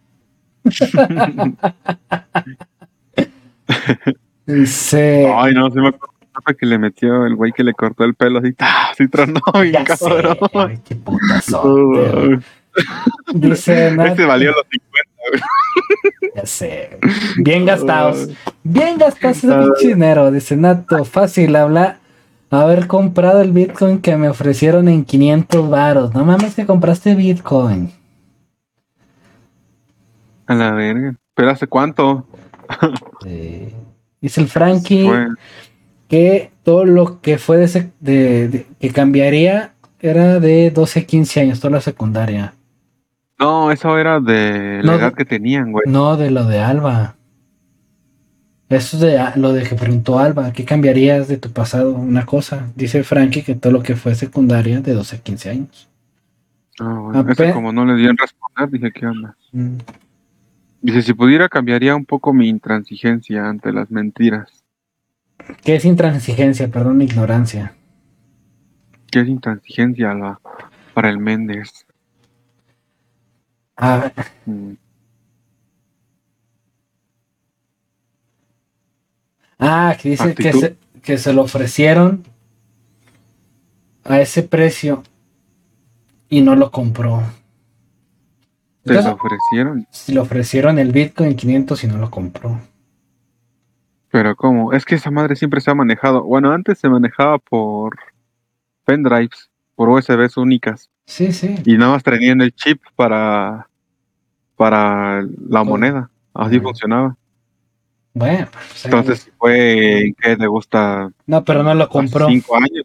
Dice, 4.46 5.32
Ay, 5.34 5.54
no, 5.54 5.70
se 5.70 5.80
me 5.80 5.88
acuerdo 5.88 6.13
que 6.58 6.66
le 6.66 6.78
metió 6.78 7.26
el 7.26 7.34
güey 7.36 7.52
que 7.52 7.64
le 7.64 7.72
cortó 7.74 8.04
el 8.04 8.14
pelo 8.14 8.38
así, 8.40 8.52
¡tá! 8.52 8.88
así 8.92 9.08
tronó 9.08 9.40
bien 9.62 9.84
ya 9.86 9.96
sé, 9.96 10.04
cabrón. 10.04 10.36
güey, 10.52 10.78
qué. 10.82 10.96
Dice, 13.34 13.92
Nat- 13.94 14.12
Ese 14.12 14.24
valió 14.24 14.50
los 14.52 14.64
50. 14.70 15.46
ya 16.34 16.46
sé, 16.46 16.98
bien 17.36 17.64
gastados, 17.64 18.28
bien 18.64 18.98
gastados 18.98 19.38
ese 19.38 19.48
pinche 19.48 19.88
dinero. 19.88 20.30
Dice 20.32 20.56
Nato, 20.56 21.04
fácil 21.04 21.54
hablar, 21.56 21.98
haber 22.50 22.86
comprado 22.88 23.40
el 23.42 23.52
Bitcoin 23.52 24.00
que 24.00 24.16
me 24.16 24.28
ofrecieron 24.28 24.88
en 24.88 25.04
500 25.04 25.70
varos. 25.70 26.14
No 26.14 26.24
mames 26.24 26.54
que 26.56 26.66
compraste 26.66 27.14
Bitcoin. 27.14 27.92
A 30.46 30.54
la 30.54 30.72
verga. 30.72 31.14
¿Pero 31.34 31.50
hace 31.50 31.66
cuánto? 31.66 32.26
Sí. 33.22 33.72
Dice 34.20 34.40
el 34.40 34.48
Frankie. 34.48 35.06
Fue- 35.06 35.28
que 36.14 36.52
todo 36.62 36.84
lo 36.84 37.20
que 37.20 37.38
fue 37.38 37.56
de, 37.56 37.90
de- 37.98 38.48
de- 38.48 38.66
que 38.78 38.90
cambiaría 38.90 39.72
era 39.98 40.38
de 40.38 40.70
12 40.70 41.06
15 41.06 41.40
años, 41.40 41.58
toda 41.58 41.72
la 41.72 41.80
secundaria. 41.80 42.54
No, 43.36 43.72
eso 43.72 43.98
era 43.98 44.20
de 44.20 44.80
la 44.84 44.92
No, 44.92 44.98
edad 44.98 45.12
que 45.14 45.24
tenían, 45.24 45.72
güey. 45.72 45.82
No 45.88 46.16
de 46.16 46.30
lo 46.30 46.44
de 46.44 46.60
Alba. 46.60 47.16
Eso 48.68 48.96
es 48.96 49.02
de 49.02 49.18
a- 49.18 49.34
lo 49.36 49.52
de 49.52 49.64
que 49.64 49.74
preguntó 49.74 50.20
Alba, 50.20 50.52
¿qué 50.52 50.64
cambiarías 50.64 51.26
de 51.26 51.36
tu 51.36 51.50
pasado? 51.50 51.92
Una 51.94 52.24
cosa. 52.24 52.70
Dice 52.76 53.02
Frankie 53.02 53.42
que 53.42 53.56
todo 53.56 53.72
lo 53.72 53.82
que 53.82 53.96
fue 53.96 54.14
secundaria 54.14 54.80
de 54.80 54.92
12 54.94 55.20
15 55.20 55.50
años. 55.50 55.88
Ah, 56.78 56.94
bueno, 57.00 57.18
Ape- 57.20 57.32
ese 57.32 57.52
como 57.52 57.72
no 57.72 57.84
le 57.84 57.96
dieron 57.96 58.16
responder, 58.16 58.70
dije, 58.70 58.92
¿qué 58.92 59.06
onda? 59.06 59.36
Mm. 59.52 59.78
Dice, 60.80 61.02
si 61.02 61.12
pudiera 61.12 61.48
cambiaría 61.48 61.96
un 61.96 62.04
poco 62.04 62.32
mi 62.32 62.48
intransigencia 62.48 63.48
ante 63.48 63.72
las 63.72 63.90
mentiras. 63.90 64.63
¿Qué 65.62 65.76
es 65.76 65.84
intransigencia? 65.84 66.68
Perdón, 66.68 67.02
ignorancia. 67.02 67.74
¿Qué 69.10 69.20
es 69.20 69.28
intransigencia 69.28 70.14
la, 70.14 70.40
para 70.94 71.10
el 71.10 71.18
Méndez? 71.18 71.86
Ah, 73.76 74.12
Mm. 74.46 74.74
ah, 79.58 79.96
que 80.00 80.10
dice 80.10 80.34
que 80.34 80.52
se, 80.52 80.76
que 81.02 81.18
se 81.18 81.32
lo 81.32 81.42
ofrecieron 81.42 82.24
a 84.04 84.20
ese 84.20 84.42
precio 84.42 85.02
y 86.28 86.42
no 86.42 86.54
lo 86.56 86.70
compró. 86.70 87.22
¿Te 88.84 88.94
lo 88.94 89.12
ofrecieron? 89.14 89.86
Si 89.90 90.12
le 90.12 90.20
ofrecieron 90.20 90.78
el 90.78 90.92
Bitcoin 90.92 91.36
500 91.36 91.84
y 91.84 91.86
no 91.86 91.98
lo 91.98 92.10
compró. 92.10 92.60
Pero 94.14 94.36
¿cómo? 94.36 94.72
Es 94.72 94.84
que 94.84 94.94
esa 94.94 95.10
madre 95.10 95.34
siempre 95.34 95.60
se 95.60 95.72
ha 95.72 95.74
manejado. 95.74 96.22
Bueno, 96.22 96.52
antes 96.52 96.78
se 96.78 96.88
manejaba 96.88 97.36
por 97.40 97.96
pendrives, 98.84 99.50
por 99.74 99.88
USBs 99.88 100.36
únicas. 100.36 100.88
Sí, 101.04 101.32
sí. 101.32 101.56
Y 101.64 101.76
nada 101.76 101.90
más 101.94 102.04
traían 102.04 102.40
el 102.40 102.54
chip 102.54 102.80
para, 102.94 103.68
para 104.54 105.20
la 105.48 105.62
Oh. 105.62 105.64
moneda. 105.64 106.10
Así 106.32 106.60
funcionaba. 106.60 107.16
Bueno, 108.12 108.46
pues, 108.52 108.84
Entonces, 108.84 109.32
fue, 109.36 110.12
¿qué 110.22 110.36
te 110.36 110.46
gusta? 110.46 111.10
no, 111.26 111.42
pero 111.42 111.64
no 111.64 111.74
lo 111.74 111.88
compró. 111.88 112.28
Cinco 112.28 112.54
años. 112.54 112.84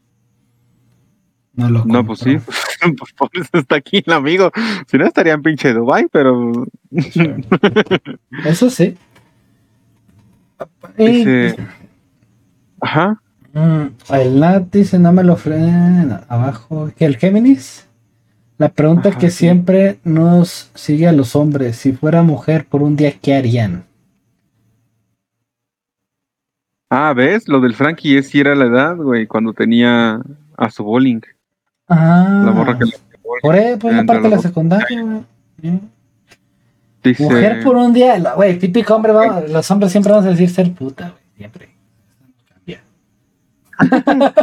No 1.53 1.69
lo 1.69 1.85
No, 1.85 2.03
compró. 2.03 2.05
pues 2.07 2.19
sí. 2.21 2.37
pues 2.97 3.13
por 3.13 3.29
eso 3.35 3.49
está 3.53 3.75
aquí 3.75 4.01
el 4.03 4.13
amigo. 4.13 4.49
Si 4.87 4.97
no, 4.97 5.05
estaría 5.05 5.33
en 5.33 5.43
pinche 5.43 5.73
Dubai, 5.73 6.07
pero 6.11 6.51
Eso 8.45 8.71
sí. 8.71 8.97
Dice- 10.97 11.55
Ajá. 12.81 13.21
mm, 13.53 14.13
el 14.13 14.39
Nat 14.39 14.63
dice, 14.71 14.99
no 14.99 15.11
me 15.11 15.23
lo 15.23 15.33
ofrecen. 15.33 16.17
Abajo, 16.27 16.91
el 16.97 17.17
Géminis. 17.17 17.85
La 18.57 18.69
pregunta 18.69 19.09
Ajá, 19.09 19.17
que 19.19 19.29
sí. 19.31 19.37
siempre 19.37 19.99
nos 20.03 20.69
sigue 20.75 21.07
a 21.07 21.13
los 21.13 21.35
hombres, 21.35 21.77
si 21.77 21.93
fuera 21.93 22.23
mujer 22.23 22.65
por 22.67 22.81
un 22.83 22.95
día, 22.97 23.13
¿qué 23.21 23.35
harían? 23.35 23.85
Ah, 26.89 27.13
¿ves? 27.15 27.47
Lo 27.47 27.59
del 27.61 27.75
Frankie 27.75 28.17
es 28.17 28.29
si 28.29 28.39
era 28.39 28.55
la 28.55 28.65
edad, 28.65 28.95
güey, 28.97 29.27
cuando 29.27 29.53
tenía 29.53 30.19
a 30.57 30.71
su 30.71 30.83
bowling. 30.83 31.21
Ah, 31.87 32.43
La 32.45 32.51
morra 32.51 32.77
que 32.77 32.85
le 32.85 32.91
por 33.41 33.55
ahí, 33.55 33.75
pues 33.79 33.93
la 33.93 34.01
entre 34.01 34.15
parte 34.15 34.29
de 34.29 34.35
la 34.35 34.41
secundaria, 34.41 35.01
güey. 35.03 35.79
Dice. 37.03 37.23
Mujer 37.23 37.63
por 37.63 37.75
un 37.77 37.93
día, 37.93 38.19
güey, 38.35 38.59
típico 38.59 38.95
hombre, 38.95 39.11
vamos- 39.13 39.49
los 39.49 39.71
hombres 39.71 39.91
siempre 39.91 40.11
vamos 40.11 40.25
a 40.25 40.29
decir 40.31 40.49
ser 40.49 40.73
puta, 40.73 41.09
güey, 41.11 41.23
siempre. 41.37 41.69
Cambia. 42.53 42.81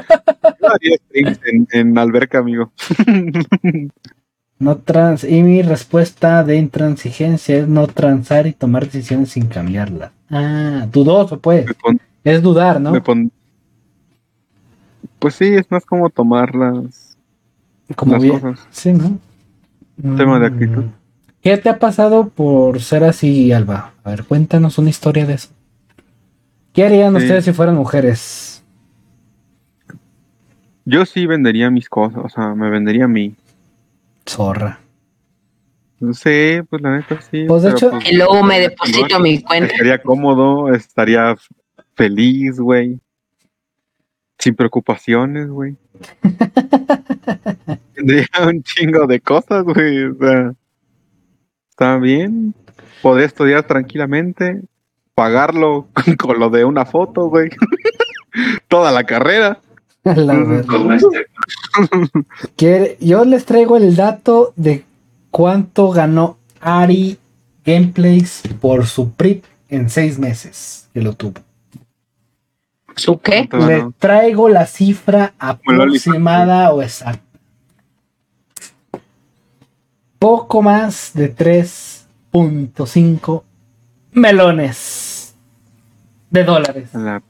Haría 0.72 0.96
en, 1.12 1.68
en 1.72 1.98
alberca, 1.98 2.38
amigo. 2.38 2.72
No 4.58 4.78
trans, 4.78 5.22
y 5.22 5.42
mi 5.42 5.60
respuesta 5.60 6.42
de 6.42 6.56
intransigencia 6.56 7.58
es 7.58 7.68
no 7.68 7.86
transar 7.88 8.46
y 8.46 8.54
tomar 8.54 8.86
decisiones 8.86 9.28
sin 9.32 9.48
cambiarlas. 9.48 10.12
Ah, 10.30 10.86
dudoso, 10.90 11.38
pues. 11.38 11.66
Pon- 11.74 12.00
Es 12.24 12.40
dudar, 12.40 12.80
¿no? 12.80 12.90
me 12.90 13.02
pon- 13.02 13.30
Pues 15.18 15.34
sí, 15.34 15.44
es 15.52 15.70
más 15.70 15.84
como 15.84 16.08
tomar 16.08 16.54
las, 16.54 17.18
Como 17.96 18.12
las 18.14 18.22
bien. 18.22 18.40
cosas. 18.40 18.66
Sí, 18.70 18.94
¿no? 18.94 19.18
Tema 20.16 20.38
de 20.40 20.48
Mm. 20.50 20.54
actitud. 20.54 20.84
¿Qué 21.46 21.56
te 21.58 21.68
ha 21.68 21.78
pasado 21.78 22.28
por 22.30 22.80
ser 22.82 23.04
así, 23.04 23.52
Alba? 23.52 23.92
A 24.02 24.10
ver, 24.10 24.24
cuéntanos 24.24 24.78
una 24.78 24.90
historia 24.90 25.26
de 25.26 25.34
eso. 25.34 25.50
¿Qué 26.72 26.84
harían 26.84 27.12
Sí. 27.12 27.18
ustedes 27.22 27.44
si 27.44 27.52
fueran 27.52 27.76
mujeres? 27.76 28.64
Yo 30.84 31.06
sí 31.06 31.24
vendería 31.24 31.70
mis 31.70 31.88
cosas, 31.88 32.24
o 32.24 32.28
sea, 32.28 32.52
me 32.56 32.68
vendería 32.68 33.04
a 33.04 33.08
mí. 33.08 33.36
Zorra. 34.28 34.80
No 36.00 36.14
sé, 36.14 36.64
pues 36.68 36.82
la 36.82 36.96
neta 36.96 37.20
sí. 37.20 37.44
Pues, 37.46 37.62
de 37.62 37.70
hecho- 37.70 37.90
pues, 37.92 38.10
Y 38.10 38.16
luego 38.16 38.42
me 38.42 38.58
deposito 38.58 39.20
mi 39.20 39.40
cuenta. 39.40 39.70
Estaría 39.72 40.02
cómodo, 40.02 40.74
estaría 40.74 41.36
feliz, 41.94 42.58
güey. 42.58 42.98
Sin 44.40 44.56
preocupaciones, 44.56 45.46
güey. 45.48 45.76
Tendría 47.94 48.26
un 48.48 48.64
chingo 48.64 49.06
de 49.06 49.20
cosas, 49.20 49.62
güey. 49.62 50.06
O 50.06 50.14
sea, 50.16 50.52
está 51.76 51.98
bien. 51.98 52.54
Podría 53.02 53.26
estudiar 53.26 53.66
tranquilamente. 53.66 54.62
Pagarlo 55.14 55.88
con, 55.92 56.16
con 56.16 56.38
lo 56.40 56.48
de 56.48 56.64
una 56.64 56.86
foto, 56.86 57.28
güey. 57.28 57.50
Toda 58.68 58.90
la 58.92 59.04
carrera. 59.04 59.60
La 60.04 60.98
Que- 62.56 62.96
Yo 63.00 63.24
les 63.24 63.44
traigo 63.44 63.76
el 63.76 63.94
dato 63.96 64.52
de 64.56 64.84
cuánto 65.30 65.90
ganó 65.90 66.38
Ari 66.60 67.18
Gameplays 67.64 68.42
por 68.60 68.86
su 68.86 69.10
PRIP 69.12 69.44
en 69.68 69.90
seis 69.90 70.18
meses 70.18 70.88
que 70.94 71.02
lo 71.02 71.12
tuvo. 71.12 71.40
¿Su 72.94 73.18
qué? 73.18 73.48
¿Cuánto 73.50 73.66
Le 73.66 73.86
traigo 73.98 74.48
la 74.48 74.64
cifra 74.66 75.34
aproximada 75.38 76.72
o 76.72 76.80
exacta. 76.82 77.25
Poco 80.18 80.62
más 80.62 81.12
de 81.14 81.34
3.5 81.34 83.44
melones 84.12 85.34
de 86.30 86.44
dólares. 86.44 86.90
La- 86.94 87.22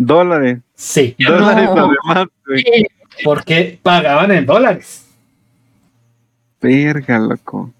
Dólares. 0.00 0.60
Sí, 0.74 1.16
Dólares 1.18 1.68
no. 1.74 1.90
además, 2.06 2.28
güey. 2.46 2.64
porque 3.24 3.80
pagaban 3.82 4.30
en 4.30 4.46
dólares. 4.46 5.06
Verga, 6.60 7.18
loco. 7.18 7.72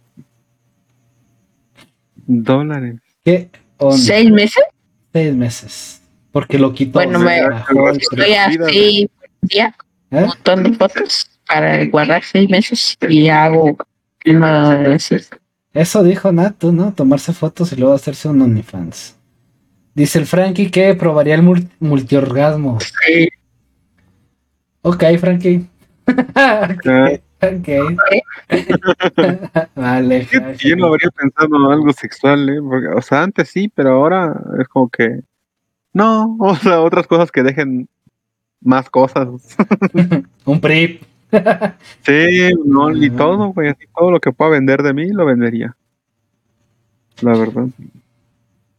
Dólares. 2.27 2.97
¿Qué 3.25 3.49
onda? 3.79 3.97
¿Seis 3.99 4.31
meses? 4.33 4.65
Seis 5.13 5.33
meses. 5.35 6.03
Porque 6.33 6.59
lo 6.59 6.73
quitó. 6.75 6.99
Bueno, 6.99 7.21
se 7.21 7.25
me- 7.25 7.39
Estoy 7.97 8.33
así, 8.35 9.09
¿Eh? 9.51 9.73
un 10.11 10.21
montón 10.27 10.65
de 10.65 10.73
fotos 10.75 11.28
para 11.49 11.85
guardar 11.87 12.23
seis 12.25 12.49
meses 12.49 12.97
y 13.09 13.29
hago 13.29 13.77
una. 14.27 14.97
Eso 15.75 16.03
dijo 16.03 16.33
Nato, 16.33 16.73
¿no? 16.73 16.93
Tomarse 16.93 17.33
fotos 17.33 17.73
y 17.73 17.77
luego 17.77 17.95
hacerse 17.95 18.29
un 18.29 18.43
OnlyFans. 18.43 19.17
Dice 19.95 20.19
el 20.19 20.27
Frankie 20.27 20.71
que 20.71 20.95
probaría 20.95 21.35
el 21.35 21.43
mul- 21.43 21.69
multiorgasmo. 21.81 22.79
Sí. 22.81 23.29
Ok, 24.83 25.05
Frankie. 25.21 25.67
Ah, 27.41 27.53
ok. 27.55 27.69
vale. 29.77 30.27
Que 30.27 30.57
Yo 30.59 30.75
no 30.77 30.87
habría 30.87 31.11
pensado 31.11 31.49
en 31.55 31.73
algo 31.73 31.93
sexual, 31.93 32.49
¿eh? 32.49 32.61
Porque, 32.61 32.89
o 32.89 33.03
sea, 33.03 33.23
antes 33.23 33.49
sí, 33.51 33.71
pero 33.73 33.91
ahora 33.93 34.35
es 34.61 34.67
como 34.69 34.89
que. 34.89 35.21
No, 35.93 36.37
o 36.41 36.57
sea, 36.57 36.81
otras 36.81 37.07
cosas 37.07 37.31
que 37.31 37.43
dejen 37.45 37.89
más 38.61 38.91
cosas. 38.91 39.29
Un 40.45 40.61
PRIP. 40.61 41.03
Sí, 42.03 42.51
no, 42.65 42.91
y 42.97 43.11
todo, 43.11 43.49
güey. 43.53 43.75
Todo 43.97 44.11
lo 44.11 44.21
que 44.21 44.33
pueda 44.33 44.53
vender 44.53 44.83
de 44.83 44.95
mí 44.95 45.09
lo 45.09 45.27
vendería. 45.27 45.77
La 47.21 47.37
verdad. 47.37 47.67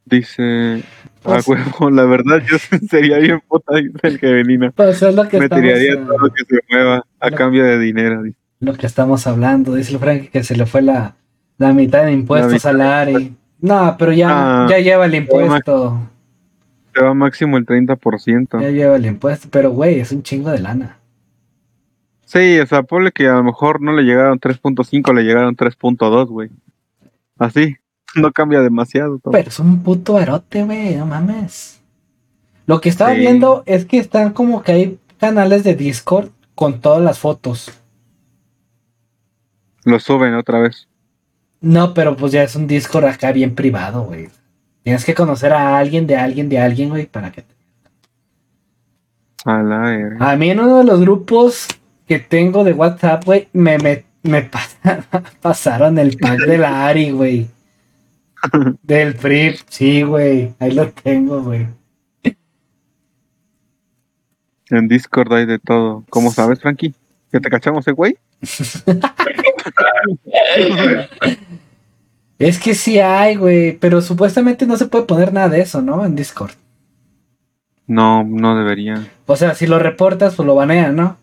Dice. 0.06 0.84
A 1.24 1.42
Pues- 1.42 1.48
huevo, 1.48 1.90
la 1.92 2.06
verdad, 2.06 2.42
yo 2.50 2.58
sería 2.90 3.18
bien 3.20 3.42
puta, 3.48 3.76
dice 3.76 4.00
el. 4.42 4.72
Pues 4.76 5.02
es 5.04 5.14
lo 5.16 5.28
que 5.28 5.38
Me 5.38 5.46
estamos, 5.46 5.64
tiraría 5.66 5.94
eh, 5.94 5.98
todo 5.98 6.18
lo 6.18 6.30
que 6.34 6.46
se 6.46 6.60
mueva 6.70 7.06
a 7.20 7.30
lo- 7.30 7.38
cambio 7.38 7.64
de 7.66 7.78
dinero. 7.80 8.24
dice. 8.24 8.38
lo 8.62 8.74
que 8.74 8.88
estamos 8.88 9.28
hablando. 9.28 9.76
Dice 9.76 9.94
el 9.94 10.00
Frankie 10.00 10.30
que 10.30 10.44
se 10.44 10.56
le 10.56 10.66
fue 10.66 10.82
la, 10.82 11.16
la 11.58 11.74
mitad 11.74 12.06
de 12.06 12.14
impuestos 12.14 12.66
al 12.66 12.82
Ari. 12.82 13.36
No, 13.62 13.96
pero 14.00 14.14
ya, 14.14 14.64
Ah, 14.66 14.68
ya 14.70 14.80
lleva 14.80 15.06
el 15.06 15.16
impuesto. 15.16 16.00
Te 16.94 17.04
va 17.04 17.14
máximo 17.14 17.58
el 17.58 17.66
30%. 17.66 18.62
Ya 18.62 18.70
lleva 18.72 18.96
el 18.96 19.06
impuesto. 19.06 19.50
Pero, 19.52 19.72
güey, 19.72 20.00
es 20.00 20.12
un 20.14 20.24
chingo 20.24 20.50
de 20.50 20.60
lana. 20.60 20.98
Sí, 22.32 22.60
o 22.60 22.68
sea, 22.68 22.84
ponle 22.84 23.12
que 23.12 23.28
a 23.28 23.34
lo 23.34 23.44
mejor 23.44 23.82
no 23.82 23.92
le 23.92 24.04
llegaron 24.04 24.40
3.5, 24.40 25.16
le 25.16 25.24
llegaron 25.24 25.56
3.2, 25.56 26.28
güey. 26.28 26.52
Así, 27.40 27.78
no 28.14 28.32
cambia 28.32 28.62
demasiado 28.62 29.18
todo. 29.18 29.32
Pero 29.32 29.50
es 29.50 29.60
un 29.60 29.82
puto 29.82 30.20
erote, 30.20 30.64
güey, 30.64 30.96
no 30.96 31.08
mames. 31.08 31.82
Lo 32.68 32.80
que 32.82 32.90
estaba 32.90 33.14
Sí. 33.16 33.22
viendo 33.22 33.64
es 33.66 33.86
que 33.86 33.98
están 33.98 34.32
como 34.34 34.62
que 34.62 34.72
hay 34.72 35.00
canales 35.20 35.64
de 35.64 35.74
Discord 35.74 36.30
con 36.54 36.82
todas 36.82 37.02
las 37.02 37.18
fotos. 37.18 37.72
Lo 39.86 40.00
suben 40.00 40.36
otra 40.36 40.60
vez. 40.60 40.88
No, 41.62 41.96
pero 41.96 42.16
pues 42.16 42.32
ya 42.32 42.44
es 42.44 42.56
un 42.56 42.68
Discord 42.68 43.06
acá 43.06 43.32
bien 43.32 43.56
privado, 43.56 44.04
güey. 44.04 44.30
Tienes 44.84 45.04
que 45.04 45.16
conocer 45.16 45.52
a 45.52 45.80
alguien 45.80 46.06
de 46.06 46.16
alguien 46.16 46.48
de 46.48 46.60
alguien, 46.60 46.90
güey, 46.90 47.08
para 47.08 47.32
que 47.32 47.42
te... 47.42 47.56
A 49.46 49.64
la. 49.64 50.18
A 50.20 50.36
mí 50.36 50.52
en 50.52 50.60
uno 50.60 50.78
de 50.78 50.84
los 50.84 51.00
grupos 51.00 51.68
que 52.10 52.18
tengo 52.20 52.64
de 52.64 52.74
WhatsApp, 52.74 53.24
güey, 53.24 53.48
me, 53.54 53.78
me, 53.78 54.04
me 54.24 54.50
pas- 54.50 54.76
pasaron 55.42 56.00
el 56.00 56.18
pack 56.18 56.40
de 56.40 56.58
la 56.58 56.88
Ari, 56.88 57.12
güey. 57.12 57.48
Del 58.82 59.14
PRIP, 59.16 59.58
sí, 59.70 60.02
güey. 60.02 60.56
Ahí 60.60 60.72
lo 60.72 60.90
tengo, 60.90 61.44
güey. 61.44 61.68
En 64.72 64.88
Discord 64.88 65.32
hay 65.34 65.46
de 65.46 65.60
todo. 65.60 66.04
¿Cómo 66.10 66.32
sabes, 66.32 66.60
Frankie? 66.60 66.96
¿Que 67.32 67.40
te 67.40 67.50
cachamos, 67.50 67.88
eh, 67.88 67.92
güey? 67.92 68.18
Es 72.40 72.58
que 72.58 72.74
sí 72.74 73.00
hay, 73.00 73.36
güey, 73.36 73.74
pero 73.78 74.02
supuestamente 74.02 74.66
no 74.66 74.78
se 74.78 74.86
puede 74.86 75.04
poner 75.06 75.34
nada 75.34 75.50
de 75.50 75.60
eso, 75.62 75.82
¿no? 75.82 76.06
En 76.06 76.16
Discord. 76.16 76.52
No, 77.86 78.24
no 78.24 78.56
debería. 78.58 79.06
O 79.26 79.36
sea, 79.36 79.56
si 79.56 79.68
lo 79.68 79.78
reportas, 79.78 80.36
pues 80.36 80.46
lo 80.48 80.56
banean, 80.56 80.96
¿no? 80.96 81.18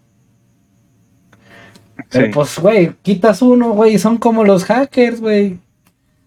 Pero 2.11 2.27
Sí, 2.27 2.33
pues, 2.33 2.59
güey, 2.59 2.93
quitas 3.03 3.43
uno, 3.43 3.71
güey, 3.71 3.99
son 3.99 4.17
como 4.19 4.45
los 4.45 4.65
hackers, 4.65 5.21
güey. 5.21 5.59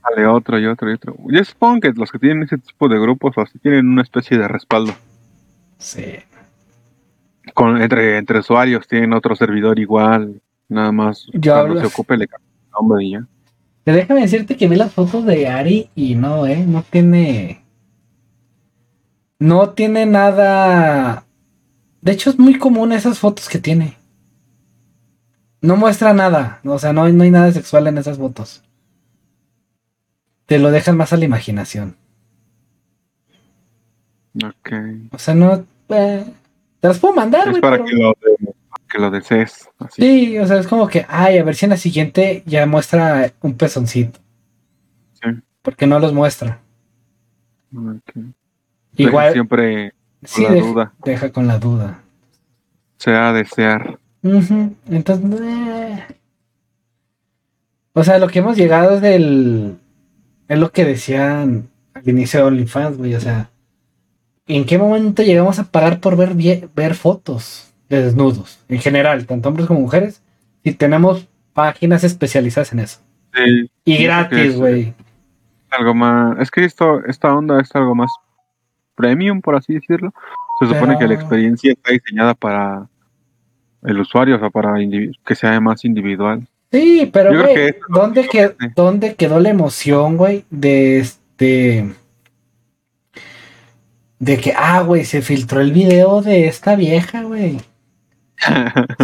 sale 0.02 0.26
otro 0.28 0.60
y 0.60 0.66
otro 0.66 0.90
y 0.90 0.94
otro. 0.94 1.16
Yo 1.28 1.44
supongo 1.44 1.80
que 1.82 1.92
los 1.94 2.12
que 2.12 2.20
tienen 2.20 2.44
ese 2.44 2.58
tipo 2.58 2.88
de 2.88 3.00
grupos 3.00 3.38
o 3.38 3.42
así 3.42 3.58
tienen 3.60 3.88
una 3.88 4.02
especie 4.02 4.38
de 4.38 4.48
respaldo. 4.48 4.94
Sí. 5.78 6.04
Con, 7.54 7.82
entre, 7.82 8.18
entre 8.18 8.40
usuarios 8.40 8.88
tienen 8.88 9.14
otro 9.14 9.36
servidor 9.36 9.80
igual. 9.80 10.42
Nada 10.68 10.92
más 10.92 11.26
Yo 11.34 11.54
cuando 11.54 11.74
hablo- 11.76 11.80
se 11.82 11.88
ocupe 11.88 12.16
le 12.18 12.28
cambian 12.28 12.52
el 12.66 12.72
nombre 12.72 13.06
y 13.06 13.12
ya. 13.12 13.26
Te 13.86 13.92
déjame 13.94 14.22
decirte 14.22 14.56
que 14.58 14.68
vi 14.68 14.76
las 14.76 14.94
fotos 14.94 15.26
de 15.26 15.48
Ari 15.48 15.90
y 15.96 16.16
no, 16.16 16.46
eh, 16.46 16.64
no 16.68 16.84
tiene. 16.84 17.64
No 19.40 19.70
tiene 19.70 20.06
nada. 20.06 21.24
De 22.02 22.12
hecho, 22.12 22.30
es 22.30 22.38
muy 22.40 22.58
común 22.60 22.92
esas 22.92 23.20
fotos 23.20 23.48
que 23.50 23.58
tiene. 23.60 23.98
No 25.62 25.76
muestra 25.76 26.14
nada. 26.14 26.60
O 26.64 26.80
sea, 26.80 26.94
no, 26.94 27.04
hay- 27.04 27.14
no 27.14 27.24
hay 27.24 27.32
nada 27.32 27.52
sexual 27.52 27.88
en 27.88 27.98
esas 27.98 28.18
fotos. 28.18 28.64
Te 30.46 30.58
lo 30.60 30.72
dejan 30.72 30.98
más 30.98 31.14
a 31.14 31.18
la 31.18 31.26
imaginación. 31.26 31.96
Ok. 34.44 34.72
O 35.12 35.18
sea, 35.20 35.36
no. 35.36 35.66
eh, 35.90 36.26
te 36.80 36.88
las 36.88 37.00
puedo 37.00 37.14
mandar, 37.14 37.42
Es 37.48 37.52
güey. 37.52 37.62
para 37.62 37.78
pero- 37.78 37.86
que 37.88 37.96
lo 37.96 38.14
que 38.88 38.98
lo 39.00 39.12
desees. 39.12 39.70
Así. 39.78 40.02
Sí, 40.02 40.40
o 40.40 40.48
sea, 40.48 40.58
es 40.60 40.68
como 40.68 40.88
que, 40.88 41.06
ay, 41.08 41.38
a 41.38 41.44
ver 41.44 41.56
si 41.56 41.66
en 41.66 41.72
la 41.72 41.78
siguiente 41.78 42.42
ya 42.48 42.66
muestra 42.66 43.32
un 43.42 43.54
pezoncito. 43.56 44.20
Sí. 45.22 45.30
Porque 45.62 45.86
no 45.86 46.00
los 46.00 46.12
muestra. 46.14 46.60
Ok. 47.76 48.24
Igual, 48.96 49.34
Siempre 49.34 49.94
sí, 50.24 50.42
la 50.44 50.52
deja, 50.52 50.68
duda. 50.68 50.94
deja 51.04 51.32
con 51.32 51.46
la 51.48 51.60
duda. 51.60 52.00
sea 52.98 53.32
desear. 53.34 54.00
Entonces, 54.22 55.42
eh. 55.42 56.04
o 57.94 58.04
sea, 58.04 58.20
lo 58.20 58.28
que 58.28 58.40
hemos 58.40 58.58
llegado 58.58 58.96
es 58.96 59.02
del. 59.02 59.78
Es 60.48 60.58
lo 60.60 60.72
que 60.72 60.86
decían 60.86 61.70
al 61.94 62.08
inicio 62.10 62.40
de 62.42 62.46
OnlyFans, 62.48 62.98
güey. 62.98 63.16
O 63.16 63.20
sea, 63.20 63.50
¿en 64.48 64.66
qué 64.66 64.78
momento 64.78 65.22
llegamos 65.24 65.60
a 65.60 65.66
pagar 65.66 66.00
por 66.00 66.18
ver, 66.18 66.36
ver 66.76 66.96
fotos 66.96 67.72
de 67.88 68.04
desnudos? 68.04 68.60
En 68.68 68.80
general, 68.80 69.26
tanto 69.26 69.50
hombres 69.50 69.68
como 69.68 69.82
mujeres. 69.82 70.22
Y 70.64 70.74
tenemos 70.74 71.28
páginas 71.54 72.04
especializadas 72.04 72.74
en 72.74 72.80
eso. 72.80 73.00
Sí, 73.34 73.70
Y 73.86 74.04
gratis, 74.04 74.58
güey. 74.58 74.94
algo 75.70 75.94
más. 75.94 76.40
Es 76.40 76.52
que 76.52 76.66
esto, 76.66 77.06
esta 77.06 77.34
onda 77.34 77.62
es 77.62 77.74
algo 77.76 77.96
más 77.96 78.10
premium, 78.96 79.40
por 79.42 79.56
así 79.56 79.74
decirlo. 79.76 80.14
Se 80.60 80.66
supone 80.66 80.88
Pero- 80.88 81.00
que 81.00 81.08
la 81.08 81.14
experiencia 81.14 81.72
está 81.72 81.94
diseñada 81.94 82.34
para 82.34 82.90
el 83.84 84.00
usuario, 84.00 84.36
o 84.36 84.40
sea, 84.40 84.50
para 84.50 84.74
que 85.26 85.36
sea 85.36 85.60
más 85.60 85.86
individual. 85.86 86.48
Sí, 86.72 87.10
pero, 87.12 87.34
Yo 87.34 87.44
creo 87.44 87.54
güey, 87.54 87.56
que 87.56 87.80
¿dónde, 87.90 88.28
que. 88.28 88.56
¿dónde 88.76 89.16
quedó 89.16 89.40
la 89.40 89.50
emoción, 89.50 90.18
güey? 90.18 90.46
De 90.50 91.00
este. 91.00 91.90
De 94.20 94.38
que, 94.38 94.54
ah, 94.56 94.82
güey, 94.82 95.06
se 95.06 95.22
filtró 95.22 95.62
el 95.62 95.72
video 95.72 96.22
de 96.22 96.48
esta 96.48 96.76
vieja, 96.76 97.24
güey. 97.24 97.58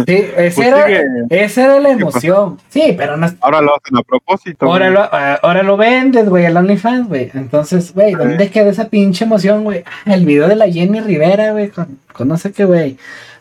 Sí, 0.06 0.24
esa, 0.36 0.56
Pues 0.56 0.58
era, 0.58 0.86
esa 1.30 1.64
era 1.64 1.80
la 1.80 1.88
¿Qué 1.96 2.04
pasó? 2.04 2.26
emoción. 2.26 2.58
Sí, 2.70 2.94
pero 2.96 3.16
no 3.16 3.26
es- 3.26 3.34
Ahora 3.40 3.60
lo 3.60 3.76
hacen 3.76 3.96
a 3.98 4.02
propósito. 4.02 4.66
ahora, 4.66 4.90
lo, 4.90 5.00
ah, 5.00 5.38
ahora 5.42 5.62
lo 5.62 5.76
vendes, 5.76 6.28
güey, 6.28 6.46
al 6.46 6.56
OnlyFans, 6.56 7.08
güey. 7.08 7.30
Entonces, 7.34 7.92
güey, 7.94 8.14
¿dónde 8.14 8.50
quedó 8.50 8.70
esa 8.70 8.88
pinche 8.88 9.24
emoción, 9.24 9.64
güey? 9.64 9.84
Ah, 10.06 10.14
el 10.14 10.24
video 10.24 10.48
de 10.48 10.56
la 10.56 10.66
Jenny 10.70 11.00
Rivera, 11.00 11.52
güey, 11.52 11.68
con, 11.68 11.98
con 12.12 12.28
no 12.28 12.36
sé 12.38 12.52
qué, 12.52 12.64
güey. 12.64 12.96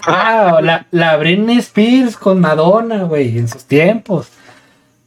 Ah, 0.06 0.60
la, 0.62 0.86
la 0.92 1.18
Britney 1.18 1.58
Spears 1.60 2.18
con 2.18 2.40
Madonna, 2.42 3.04
güey, 3.06 3.38
en 3.40 3.48
sus 3.48 3.64
tiempos. 3.66 4.30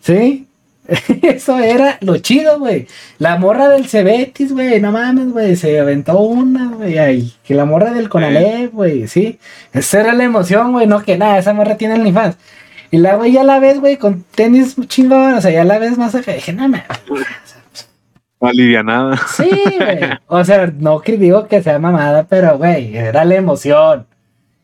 ¿Sí? 0.01 0.48
Eso 1.23 1.59
era 1.59 1.99
lo 2.01 2.17
chido, 2.19 2.59
güey. 2.59 2.87
La 3.19 3.37
morra 3.37 3.69
del 3.69 3.87
Cebetis, 3.89 4.53
güey, 4.53 4.81
no 4.81 4.91
mames, 4.91 5.33
güey, 5.33 5.55
se 5.57 5.79
aventó 5.79 6.19
una, 6.21 6.71
güey, 6.73 6.99
ay, 6.99 7.33
que 7.45 7.55
la 7.55 7.67
morra 7.67 7.93
del 7.93 8.09
Conalep, 8.09 8.73
güey, 8.73 9.07
¿sí? 9.07 9.39
Esa 9.73 10.01
era 10.01 10.15
la 10.15 10.25
emoción, 10.25 10.73
güey, 10.73 10.87
no 10.87 11.03
que 11.03 11.19
nada, 11.19 11.39
esa 11.39 11.53
morra 11.53 11.77
tiene 11.77 11.95
OnlyFans. 11.95 12.37
Y 12.91 12.97
la, 12.97 13.17
güey, 13.17 13.33
ya 13.33 13.45
la 13.45 13.59
ves, 13.59 13.81
güey, 13.81 13.99
con 13.99 14.25
tenis 14.35 14.77
chingón, 14.87 15.35
o 15.35 15.41
sea, 15.43 15.51
ya 15.51 15.65
la 15.65 15.79
ves 15.79 15.99
más 15.99 16.15
acá. 16.15 16.33
Dije, 16.33 16.55
no 16.55 16.63
mames. 16.63 16.85
Alivianada. 18.41 19.17
Sí, 19.37 19.51
güey. 19.79 19.99
O 20.29 20.45
sea, 20.45 20.73
no 20.79 21.01
que 21.01 21.17
digo 21.17 21.49
que 21.49 21.63
sea 21.63 21.79
mamada, 21.79 22.25
pero, 22.29 22.57
güey, 22.57 22.97
era 22.97 23.25
la 23.25 23.35
emoción. 23.35 24.07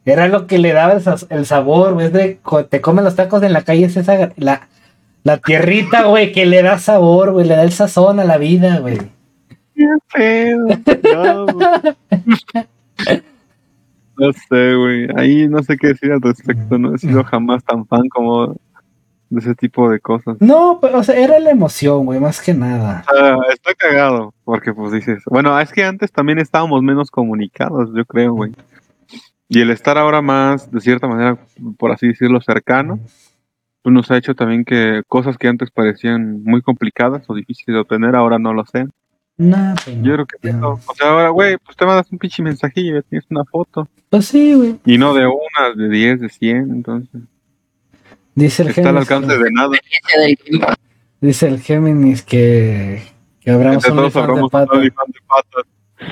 Era 0.06 0.28
lo 0.28 0.46
que 0.46 0.58
le 0.58 0.72
daba 0.72 0.92
el, 0.92 1.02
sa- 1.02 1.16
el 1.30 1.44
sabor, 1.46 1.94
güey. 1.94 2.06
Es 2.06 2.12
de 2.12 2.38
co- 2.42 2.64
te 2.66 2.80
comen 2.80 3.04
los 3.04 3.16
tacos 3.16 3.42
en 3.42 3.52
la 3.52 3.62
calle, 3.62 3.86
es 3.86 3.96
esa, 3.96 4.30
la, 4.36 4.68
la 5.24 5.38
tierrita, 5.38 6.04
güey, 6.04 6.32
que 6.32 6.46
le 6.46 6.62
da 6.62 6.78
sabor, 6.78 7.32
güey, 7.32 7.46
le 7.46 7.56
da 7.56 7.62
el 7.64 7.72
sazón 7.72 8.20
a 8.20 8.24
la 8.24 8.38
vida, 8.38 8.78
güey. 8.78 8.98
Qué 9.74 9.86
pedo. 10.14 10.66
No, 11.14 11.46
güey. 11.46 11.66
No 14.16 14.32
sé, 14.32 14.74
güey. 14.74 15.08
Ahí 15.16 15.48
no 15.48 15.62
sé 15.62 15.76
qué 15.76 15.88
decir 15.88 16.12
al 16.12 16.20
respecto. 16.20 16.78
No 16.78 16.94
he 16.94 16.98
sido 16.98 17.24
jamás 17.24 17.64
tan 17.64 17.84
fan 17.86 18.08
como 18.08 18.54
de 19.30 19.40
ese 19.40 19.54
tipo 19.54 19.90
de 19.90 19.98
cosas. 19.98 20.36
No, 20.40 20.78
pero, 20.80 20.98
o 20.98 21.02
sea, 21.02 21.16
era 21.18 21.38
la 21.40 21.50
emoción, 21.50 22.04
güey, 22.04 22.20
más 22.20 22.40
que 22.40 22.54
nada. 22.54 23.04
Ah, 23.08 23.38
está 23.52 23.74
cagado, 23.74 24.32
porque 24.44 24.72
pues 24.72 24.92
dices, 24.92 25.22
bueno, 25.26 25.58
es 25.58 25.72
que 25.72 25.84
antes 25.84 26.12
también 26.12 26.38
estábamos 26.38 26.82
menos 26.82 27.10
comunicados, 27.10 27.90
yo 27.94 28.04
creo, 28.04 28.34
güey. 28.34 28.52
Y 29.48 29.60
el 29.60 29.70
estar 29.70 29.98
ahora 29.98 30.22
más, 30.22 30.70
de 30.70 30.80
cierta 30.80 31.06
manera, 31.06 31.38
por 31.78 31.90
así 31.90 32.08
decirlo, 32.08 32.40
cercano, 32.40 32.98
pues 32.98 33.23
nos 33.92 34.10
ha 34.10 34.16
hecho 34.16 34.34
también 34.34 34.64
que 34.64 35.02
cosas 35.08 35.36
que 35.36 35.48
antes 35.48 35.70
parecían 35.70 36.42
muy 36.42 36.62
complicadas 36.62 37.24
o 37.28 37.34
difíciles 37.34 37.74
de 37.74 37.80
obtener, 37.80 38.16
ahora 38.16 38.38
no 38.38 38.54
lo 38.54 38.64
sean. 38.64 38.90
No, 39.36 39.74
pues, 39.84 39.96
Yo 40.02 40.14
creo 40.14 40.26
que 40.26 40.52
no. 40.52 40.80
o 40.86 40.94
sea, 40.94 41.10
ahora, 41.10 41.28
güey, 41.30 41.56
pues 41.58 41.76
te 41.76 41.84
mandas 41.84 42.10
un 42.12 42.18
pinche 42.18 42.42
mensajillo, 42.42 43.02
tienes 43.02 43.26
una 43.30 43.44
foto. 43.44 43.88
Pues 44.08 44.26
sí, 44.26 44.54
güey. 44.54 44.76
Y 44.86 44.96
no 44.96 45.12
de 45.12 45.26
una, 45.26 45.74
de 45.76 45.88
10, 45.88 46.20
de 46.20 46.28
100, 46.28 46.56
entonces 46.70 47.20
Dice 48.36 48.62
el 48.62 48.68
está 48.68 48.80
al 48.80 48.86
Géminis. 49.04 49.10
alcance 49.10 49.38
de 49.38 49.50
nada. 49.50 49.70
Dice 51.20 51.48
el 51.48 51.60
Géminis 51.60 52.22
que, 52.22 53.02
que 53.40 53.50
abramos 53.50 53.84
un 53.86 53.98
OnlyFans 53.98 54.14
de 54.14 54.20
abramos 54.20 54.50
pata. 54.50 54.72
un 54.72 54.78
OnlyFans 54.78 55.12
de 55.12 55.20
patas, 55.26 55.62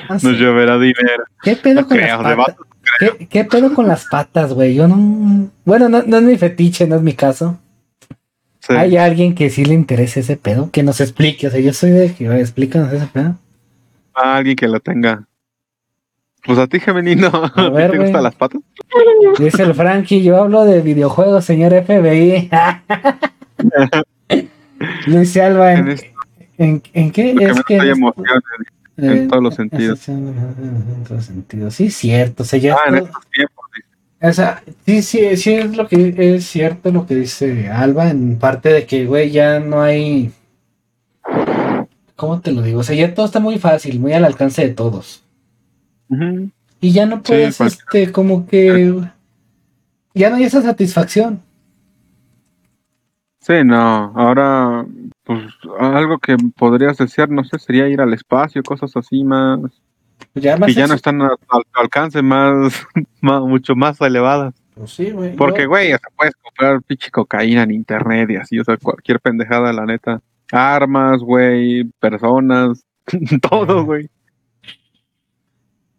Ah, 0.09 0.17
sí. 0.19 0.27
nos 0.27 0.37
lloverá 0.37 0.77
dinero. 0.79 1.23
¿Qué 1.43 1.55
pedo 1.55 1.81
No 1.81 1.87
con 1.87 1.97
creo, 1.97 2.21
las 2.21 2.29
de 2.29 2.35
patas? 2.35 2.55
¿Qué, 2.99 3.27
qué 3.27 3.43
pedo 3.45 3.73
con 3.73 3.87
las 3.87 4.05
patas, 4.05 4.53
güey? 4.53 4.73
Yo 4.75 4.87
no. 4.87 5.49
Bueno, 5.65 5.87
no, 5.89 6.01
no 6.03 6.17
es 6.17 6.23
mi 6.23 6.37
fetiche, 6.37 6.87
no 6.87 6.95
es 6.95 7.01
mi 7.01 7.13
caso. 7.13 7.59
Sí. 8.65 8.71
Hay 8.73 8.95
alguien 8.95 9.35
que 9.35 9.49
sí 9.49 9.65
le 9.65 9.73
interese 9.73 10.21
ese 10.21 10.37
pedo, 10.37 10.71
que 10.71 10.83
nos 10.83 11.01
explique. 11.01 11.47
O 11.47 11.51
sea, 11.51 11.59
yo 11.59 11.73
soy 11.73 11.89
de 11.91 12.13
que 12.13 12.29
"Oye, 12.29 12.39
explícanos 12.39 12.93
ese 12.93 13.07
pedo. 13.07 13.35
a 14.13 14.37
alguien 14.37 14.55
que 14.55 14.67
la 14.69 14.79
tenga. 14.79 15.25
Pues 16.45 16.57
a 16.59 16.67
ti, 16.67 16.79
Gemenino, 16.79 17.27
¿a 17.33 17.69
ver, 17.69 17.91
te 17.91 17.97
gustan 17.99 18.23
las 18.23 18.35
patas? 18.35 18.61
Dice 19.39 19.63
el 19.63 19.73
Frankie, 19.73 20.23
yo 20.23 20.37
hablo 20.41 20.63
de 20.65 20.79
videojuegos, 20.81 21.43
señor 21.43 21.73
FBI. 21.73 22.49
Luis 25.07 25.37
Alba, 25.37 25.73
En 25.73 25.79
¿en, 25.79 25.87
esto, 25.89 26.07
en, 26.57 26.83
en 26.93 27.11
qué 27.11 27.33
lo 27.33 27.39
que 27.39 27.45
es 27.45 27.55
me 27.57 27.63
que 27.63 27.77
da 27.77 27.83
es- 27.85 27.89
emoción 27.91 28.41
en 28.97 29.11
eh, 29.11 29.27
todos 29.29 29.43
los 29.43 29.55
sentidos. 29.55 30.07
En 30.07 31.03
todos 31.03 31.11
los 31.17 31.25
sentidos. 31.25 31.73
Sí, 31.75 31.89
cierto. 31.89 32.43
O 32.43 32.45
sea, 32.45 32.59
Ah, 32.75 32.89
en 32.89 32.95
esto- 32.95 33.07
estos 33.07 33.27
tiempos. 33.31 33.65
O 34.25 34.31
sea, 34.31 34.63
sí, 34.85 35.01
sí, 35.01 35.35
sí 35.35 35.53
es 35.53 35.75
lo 35.75 35.85
que 35.87 36.15
es 36.35 36.45
cierto 36.45 36.91
lo 36.91 37.05
que 37.05 37.15
dice 37.15 37.69
Alba, 37.69 38.09
en 38.09 38.39
parte 38.39 38.69
de 38.69 38.85
que, 38.85 39.05
güey, 39.05 39.31
ya 39.31 39.59
no 39.59 39.81
hay. 39.81 40.31
¿Cómo 42.15 42.39
te 42.39 42.53
lo 42.53 42.61
digo? 42.61 42.79
O 42.79 42.83
sea, 42.83 42.95
ya 42.95 43.13
todo 43.13 43.25
está 43.25 43.41
muy 43.41 43.59
fácil, 43.59 43.99
muy 43.99 44.13
al 44.13 44.23
alcance 44.23 44.65
de 44.65 44.73
todos. 44.73 45.23
Y 46.79 46.91
ya 46.93 47.05
no 47.05 47.21
puedes, 47.21 47.57
cualquier- 47.57 48.03
este, 48.03 48.11
como 48.13 48.47
que. 48.47 49.03
Ya 50.13 50.29
no 50.29 50.37
hay 50.37 50.43
esa 50.45 50.61
satisfacción. 50.61 51.41
Sí, 53.41 53.55
no. 53.65 54.13
Ahora, 54.15 54.85
pues 55.25 55.51
algo 55.79 56.17
que 56.19 56.37
podrías 56.55 56.97
desear, 56.97 57.29
no 57.29 57.43
sé, 57.43 57.59
sería 57.59 57.89
ir 57.89 57.99
al 57.99 58.13
espacio, 58.13 58.63
cosas 58.63 58.95
así 58.95 59.23
más. 59.25 59.59
Pues 60.33 60.43
ya 60.43 60.57
más 60.57 60.67
que 60.67 60.73
ya 60.73 60.87
no 60.87 60.93
están 60.95 61.21
a- 61.21 61.35
al 61.49 61.63
alcance 61.73 62.21
más, 62.21 62.73
más- 63.21 63.41
mucho 63.43 63.75
más 63.75 63.99
elevadas. 64.01 64.53
Pues 64.75 64.91
sí, 64.91 65.11
güey. 65.11 65.35
Porque, 65.35 65.63
Yo- 65.63 65.69
güey, 65.69 65.87
o 65.93 65.97
sea, 65.97 66.09
puedes 66.15 66.33
comprar 66.35 66.81
pinche 66.83 67.11
cocaína 67.11 67.63
en 67.63 67.71
internet 67.71 68.29
y 68.31 68.35
así, 68.37 68.59
o 68.59 68.63
sea, 68.63 68.77
cualquier 68.77 69.19
pendejada, 69.19 69.71
la 69.71 69.85
neta. 69.85 70.21
Armas, 70.51 71.19
güey, 71.21 71.83
personas, 71.99 72.83
todo, 73.49 73.85
güey. 73.85 74.09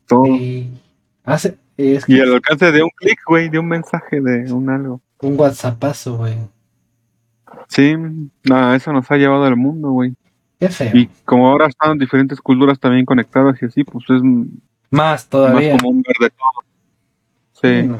Todo. 0.06 0.24
sí. 0.26 0.70
Hace, 1.24 1.56
es 1.76 2.06
Y 2.08 2.18
el 2.20 2.34
alcance 2.34 2.70
de 2.70 2.82
un 2.82 2.90
clic, 2.96 3.18
güey, 3.26 3.48
de 3.48 3.58
un 3.58 3.66
mensaje, 3.68 4.20
de 4.20 4.52
un 4.52 4.68
algo. 4.68 5.00
un 5.22 5.38
WhatsAppazo, 5.40 6.18
güey. 6.18 6.34
Sí, 7.68 7.94
nada, 8.42 8.76
eso 8.76 8.92
nos 8.92 9.10
ha 9.10 9.16
llevado 9.16 9.44
al 9.44 9.56
mundo, 9.56 9.90
güey. 9.90 10.14
Qué 10.60 10.68
feo. 10.68 10.90
Y 10.94 11.08
como 11.24 11.48
ahora 11.48 11.66
están 11.66 11.98
diferentes 11.98 12.40
culturas 12.40 12.78
también 12.78 13.04
conectadas 13.04 13.60
y 13.62 13.66
así, 13.66 13.84
pues 13.84 14.04
es 14.10 14.22
Más 14.90 15.28
todavía. 15.28 15.72
más 15.74 15.82
común 15.82 16.02
ver 16.06 16.30
de 16.30 16.36
todo. 16.36 16.64
Sí. 17.62 17.88
Mm. 17.88 17.96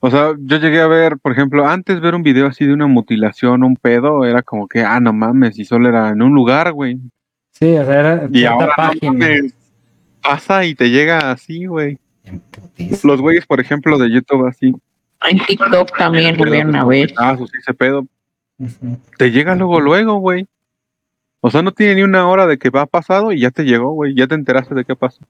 O 0.00 0.10
sea, 0.10 0.34
yo 0.38 0.58
llegué 0.58 0.80
a 0.80 0.86
ver, 0.86 1.18
por 1.18 1.32
ejemplo, 1.32 1.66
antes 1.66 2.00
ver 2.00 2.14
un 2.14 2.22
video 2.22 2.46
así 2.46 2.64
de 2.66 2.72
una 2.72 2.86
mutilación, 2.86 3.64
un 3.64 3.76
pedo, 3.76 4.24
era 4.24 4.42
como 4.42 4.68
que, 4.68 4.82
ah, 4.82 5.00
no 5.00 5.12
mames, 5.12 5.58
y 5.58 5.64
solo 5.64 5.88
era 5.88 6.10
en 6.10 6.22
un 6.22 6.32
lugar, 6.34 6.72
güey. 6.72 6.98
Sí, 7.52 7.76
o 7.76 7.84
sea, 7.84 8.00
era 8.00 8.28
Y 8.30 8.38
cierta 8.38 8.52
ahora 8.54 8.66
no 8.66 8.72
página. 8.76 9.12
mames, 9.12 9.54
pasa 10.22 10.64
y 10.64 10.74
te 10.74 10.90
llega 10.90 11.30
así, 11.32 11.66
güey. 11.66 11.98
Los 13.02 13.20
güeyes, 13.20 13.46
por 13.46 13.60
ejemplo, 13.60 13.98
de 13.98 14.10
YouTube 14.10 14.46
así. 14.46 14.74
En 15.28 15.38
TikTok 15.44 15.96
también 15.96 16.36
Pero, 16.36 16.50
había 16.50 16.66
una 16.66 16.84
vez. 16.84 17.12
Ah, 17.16 17.36
sí, 17.36 17.44
ese 17.58 17.72
pedo. 17.74 18.06
Te 19.16 19.30
llega 19.30 19.54
luego, 19.54 19.80
luego, 19.80 20.14
güey. 20.16 20.46
O 21.46 21.50
sea, 21.50 21.62
no 21.62 21.70
tiene 21.70 21.94
ni 21.94 22.02
una 22.02 22.26
hora 22.26 22.44
de 22.44 22.58
que 22.58 22.70
va 22.70 22.86
pasado 22.86 23.30
y 23.30 23.38
ya 23.38 23.52
te 23.52 23.62
llegó, 23.62 23.92
güey. 23.92 24.16
Ya 24.16 24.26
te 24.26 24.34
enteraste 24.34 24.74
de 24.74 24.84
qué 24.84 24.96
pasó. 24.96 25.20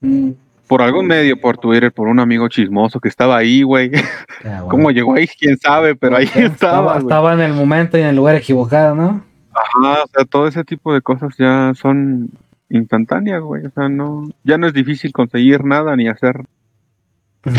Mm, 0.00 0.30
Por 0.66 0.80
algún 0.80 1.06
medio, 1.06 1.38
por 1.38 1.58
Twitter, 1.58 1.92
por 1.92 2.08
un 2.08 2.18
amigo 2.18 2.48
chismoso 2.48 2.98
que 2.98 3.10
estaba 3.10 3.36
ahí, 3.36 3.62
güey. 3.62 3.90
¿Cómo 4.70 4.90
llegó 4.90 5.14
ahí? 5.14 5.26
¿Quién 5.26 5.58
sabe? 5.58 5.94
Pero 5.94 6.16
ahí 6.16 6.30
Estaba, 6.34 6.96
estaba, 6.96 7.34
en 7.34 7.40
el 7.40 7.52
momento 7.52 7.98
y 7.98 8.00
en 8.00 8.06
el 8.06 8.16
lugar 8.16 8.36
equivocado, 8.36 8.94
¿no? 8.94 9.22
Ajá, 9.52 10.04
o 10.04 10.06
sea, 10.06 10.24
todo 10.24 10.48
ese 10.48 10.64
tipo 10.64 10.94
de 10.94 11.02
cosas 11.02 11.34
ya 11.38 11.74
son 11.74 12.30
instantáneas, 12.70 13.42
güey. 13.42 13.66
O 13.66 13.70
sea, 13.70 13.90
no, 13.90 14.30
ya 14.44 14.56
no 14.56 14.68
es 14.68 14.72
difícil 14.72 15.12
conseguir 15.12 15.62
nada 15.62 15.94
ni 15.94 16.08
hacer 16.08 16.40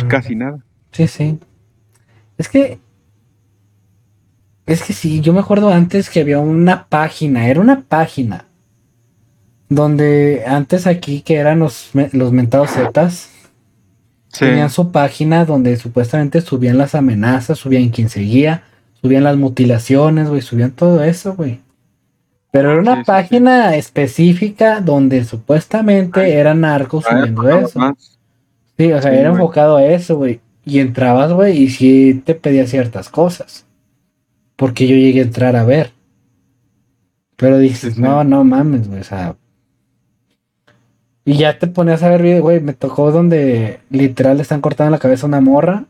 casi 0.07 0.35
nada. 0.35 0.57
Sí, 0.91 1.07
sí. 1.07 1.37
Es 2.39 2.49
que. 2.49 2.79
Es 4.67 4.83
que 4.83 4.93
sí, 4.93 5.21
yo 5.21 5.33
me 5.33 5.39
acuerdo 5.39 5.69
antes 5.69 6.09
que 6.09 6.19
había 6.19 6.39
una 6.39 6.85
página, 6.87 7.47
era 7.47 7.59
una 7.61 7.81
página. 7.81 8.45
Donde 9.69 10.43
antes 10.47 10.87
aquí, 10.87 11.21
que 11.21 11.35
eran 11.35 11.59
los, 11.59 11.89
los 12.13 12.31
mentados 12.31 12.71
Zetas, 12.71 13.29
Sí. 14.29 14.45
tenían 14.45 14.69
su 14.69 14.91
página 14.91 15.45
donde 15.45 15.77
supuestamente 15.77 16.41
subían 16.41 16.77
las 16.77 16.93
amenazas, 16.95 17.57
subían 17.57 17.89
quién 17.89 18.09
seguía, 18.09 18.63
subían 19.01 19.23
las 19.23 19.37
mutilaciones, 19.37 20.29
güey, 20.29 20.41
subían 20.41 20.71
todo 20.71 21.03
eso, 21.03 21.33
güey. 21.35 21.61
Pero 22.51 22.71
era 22.73 22.81
una 22.81 22.91
Sí, 22.91 22.97
sí, 22.97 23.01
sí. 23.03 23.07
página 23.07 23.75
específica 23.77 24.81
donde 24.81 25.23
supuestamente 25.23 26.19
Ay. 26.21 26.31
eran 26.33 26.61
narcos 26.61 27.05
Ah, 27.07 27.11
subiendo 27.17 27.49
eso. 27.49 27.79
más. 27.79 28.19
Sí, 28.77 28.91
o 28.91 29.01
sea, 29.01 29.13
era 29.13 29.29
enfocado 29.29 29.77
a 29.77 29.85
eso, 29.85 30.17
güey. 30.17 30.39
Y 30.65 30.79
entrabas, 30.79 31.31
güey, 31.31 31.57
y 31.63 31.69
sí 31.69 32.21
te 32.25 32.35
pedía 32.35 32.67
ciertas 32.67 33.09
cosas. 33.09 33.65
Porque 34.57 34.87
yo 34.87 34.95
llegué 34.97 35.21
a 35.21 35.23
entrar 35.23 35.55
a 35.55 35.63
ver. 35.63 35.91
Pero 37.37 37.57
dices, 37.59 37.95
Sí, 37.95 38.01
no, 38.01 38.23
no 38.25 38.43
mames, 38.43 38.89
güey, 38.89 38.99
o 38.99 39.03
sea. 39.05 39.37
Y 41.23 41.37
ya 41.37 41.59
te 41.59 41.67
ponías 41.67 42.03
a 42.03 42.09
ver, 42.09 42.41
güey, 42.41 42.59
me 42.59 42.73
tocó 42.73 43.11
donde 43.11 43.79
literal 43.89 44.37
le 44.37 44.43
están 44.43 44.61
cortando 44.61 44.91
la 44.91 44.99
cabeza 44.99 45.25
a 45.25 45.29
una 45.29 45.41
morra. 45.41 45.85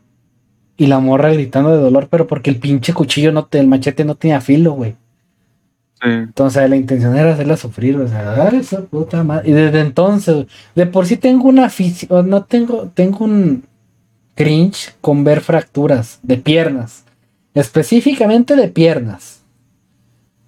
Y 0.76 0.86
la 0.86 1.00
morra 1.00 1.32
gritando 1.32 1.70
de 1.70 1.78
dolor, 1.82 2.06
pero 2.08 2.28
porque 2.28 2.50
el 2.50 2.60
pinche 2.60 2.92
cuchillo 2.92 3.32
no 3.32 3.46
te, 3.46 3.58
el 3.58 3.66
machete 3.66 4.04
no 4.04 4.14
tenía 4.14 4.40
filo, 4.40 4.72
güey. 4.74 4.94
Sí. 6.00 6.08
Entonces 6.08 6.70
la 6.70 6.76
intención 6.76 7.16
era 7.16 7.32
hacerla 7.32 7.56
sufrir, 7.56 7.96
o 7.96 8.06
sea, 8.06 8.46
"Ay, 8.48 8.58
esa 8.58 8.82
puta 8.82 9.24
madre. 9.24 9.50
Y 9.50 9.52
desde 9.52 9.80
entonces, 9.80 10.46
de 10.76 10.86
por 10.86 11.06
sí 11.06 11.16
tengo 11.16 11.48
una 11.48 11.66
afición, 11.66 12.30
no 12.30 12.44
tengo, 12.44 12.88
tengo 12.94 13.24
un 13.24 13.64
cringe 14.36 14.94
con 15.00 15.24
ver 15.24 15.40
fracturas 15.40 16.20
de 16.22 16.36
piernas, 16.36 17.04
específicamente 17.54 18.56
de 18.56 18.68
piernas. 18.68 19.42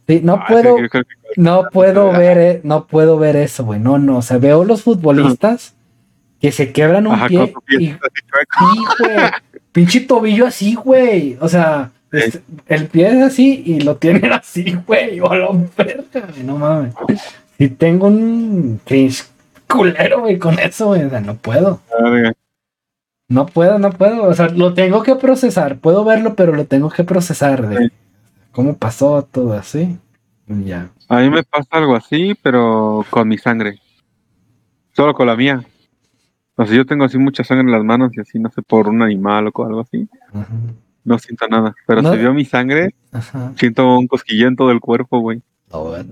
Sí, 0.07 0.21
no 0.25 0.35
Ah, 0.35 0.45
puedo, 0.49 0.77
que- 0.77 1.03
no 1.37 1.65
puedo 1.73 2.11
ver, 2.13 2.39
eh, 2.39 2.61
no 2.65 2.87
puedo 2.87 3.17
ver 3.19 3.37
eso, 3.37 3.65
güey, 3.65 3.79
no, 3.81 3.99
no, 3.99 4.19
o 4.19 4.23
sea, 4.23 4.39
veo 4.39 4.65
los 4.65 4.83
futbolistas 4.83 5.75
que 6.41 6.51
se 6.53 6.73
quebran 6.73 7.07
un 7.07 7.15
Ajá, 7.15 7.29
pie 7.29 7.55
y 7.79 7.93
güey. 7.93 7.97
Pinche 9.73 10.01
tobillo 10.01 10.47
así, 10.47 10.75
güey. 10.75 11.37
O 11.41 11.49
sea, 11.49 11.93
Sí. 12.11 12.19
este, 12.19 12.43
el 12.67 12.87
pie 12.89 13.09
es 13.11 13.23
así 13.23 13.63
y 13.65 13.81
lo 13.81 13.97
tienen 13.97 14.33
así, 14.33 14.77
güey. 14.87 15.21
O 15.21 15.33
lo 15.35 15.53
verga, 15.77 16.27
güey. 16.33 16.43
No 16.45 16.57
mames. 16.57 16.95
Si 17.57 17.69
tengo 17.69 18.09
un 18.09 18.81
cringe 18.85 19.23
culero, 19.69 20.23
güey, 20.23 20.39
con 20.39 20.59
eso, 20.59 20.87
güey. 20.89 21.05
O 21.05 21.11
sea, 21.11 21.21
no 21.21 21.37
puedo. 21.37 21.81
Verga. 22.03 22.33
No 23.31 23.47
puedo, 23.47 23.79
no 23.79 23.91
puedo. 23.91 24.25
O 24.25 24.35
sea, 24.35 24.49
lo 24.49 24.75
tengo 24.75 25.03
que 25.03 25.15
procesar. 25.15 25.79
Puedo 25.79 26.05
verlo, 26.05 26.35
pero 26.35 26.53
lo 26.55 26.67
tengo 26.67 26.91
que 26.91 27.05
procesar 27.05 27.67
de 27.69 27.77
Sí. 27.89 27.93
cómo 28.51 28.77
pasó 28.77 29.23
todo 29.23 29.55
así. 29.55 29.97
Ya. 30.49 30.91
A 31.09 31.21
mí 31.21 31.31
me 31.31 31.45
pasa 31.45 31.69
algo 31.71 31.95
así, 31.95 32.35
pero 32.43 33.07
con 33.09 33.29
mi 33.29 33.39
sangre. 33.39 33.79
Solo 34.95 35.15
con 35.15 35.29
la 35.29 35.37
mía. 35.37 35.65
O 36.57 36.67
sea, 36.67 36.77
yo 36.77 36.85
tengo 36.85 37.05
así 37.05 37.19
mucha 37.19 37.45
sangre 37.45 37.67
en 37.67 37.71
las 37.73 37.85
manos 37.85 38.11
y 38.17 38.21
así, 38.21 38.39
no 38.41 38.51
sé, 38.51 38.63
por 38.63 38.89
un 38.89 39.01
animal 39.01 39.51
o 39.55 39.65
algo 39.65 39.81
así. 39.81 40.09
Ajá. 40.33 40.49
No 41.05 41.19
siento 41.19 41.47
nada. 41.49 41.75
Pero 41.87 42.03
No. 42.03 42.13
si 42.13 42.19
veo 42.19 42.35
mi 42.35 42.45
sangre, 42.45 42.95
Ajá. 43.13 43.53
siento 43.57 43.97
un 43.97 44.09
cosquilleo 44.09 44.49
en 44.49 44.57
todo 44.57 44.71
el 44.73 44.81
cuerpo, 44.81 45.21
güey. 45.21 45.41
No, 45.73 45.85
bueno. 45.85 46.11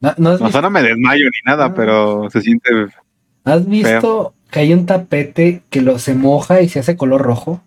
No- 0.00 0.14
¿no 0.18 0.30
O 0.34 0.50
sea, 0.50 0.60
no 0.62 0.70
me 0.70 0.82
desmayo 0.82 1.24
ni 1.24 1.38
nada, 1.50 1.66
Ah. 1.66 1.74
pero 1.74 2.30
se 2.30 2.40
siente. 2.42 2.70
¿Has 3.44 3.66
visto 3.66 4.33
que 4.54 4.60
hay 4.60 4.72
un 4.72 4.86
tapete 4.86 5.62
que 5.68 5.82
lo 5.82 5.98
se 5.98 6.14
moja 6.14 6.60
y 6.62 6.68
se 6.68 6.78
hace 6.78 6.96
color 6.96 7.22
rojo? 7.22 7.60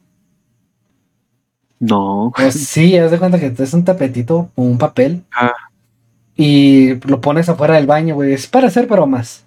No. 1.79 2.31
Pues 2.35 2.53
sí, 2.55 2.97
haz 2.97 3.11
de 3.11 3.19
cuenta 3.19 3.39
que 3.39 3.53
es 3.57 3.73
un 3.73 3.83
tapetito 3.83 4.49
o 4.55 4.61
un 4.63 4.77
papel 4.77 5.23
Ah. 5.35 5.51
y 6.35 6.95
lo 7.07 7.21
pones 7.21 7.49
afuera 7.49 7.75
del 7.75 7.87
baño, 7.87 8.15
güey. 8.15 8.33
Es 8.33 8.47
para 8.47 8.67
hacer 8.67 8.87
bromas. 8.87 9.45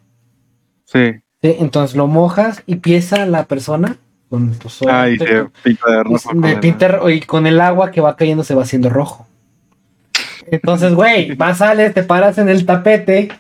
Sí. 0.85 1.13
Sí, 1.43 1.57
entonces 1.59 1.97
lo 1.97 2.07
mojas 2.07 2.63
y 2.67 2.75
empieza 2.75 3.25
la 3.25 3.45
persona 3.47 3.97
con 4.29 4.51
pues, 4.51 4.81
Ay, 4.87 5.17
obviamente, 5.19 5.27
se 5.63 5.63
pinta 5.65 5.91
de 5.91 6.03
con- 6.05 6.13
rojo. 6.13 6.29
con 6.29 6.61
pinta 6.61 6.89
ro- 6.89 7.11
y 7.11 7.21
con 7.21 7.47
el 7.47 7.61
agua 7.61 7.91
que 7.91 8.01
va 8.03 8.17
cayendo 8.17 8.45
se 8.45 8.55
va 8.55 8.63
haciendo 8.63 8.91
rojo. 8.91 9.27
Entonces, 10.51 10.95
güey, 10.95 11.35
vas, 11.37 11.59
sales, 11.59 11.95
te 11.95 12.03
paras 12.03 12.37
en 12.39 12.49
el 12.51 12.67
tapete 12.67 13.31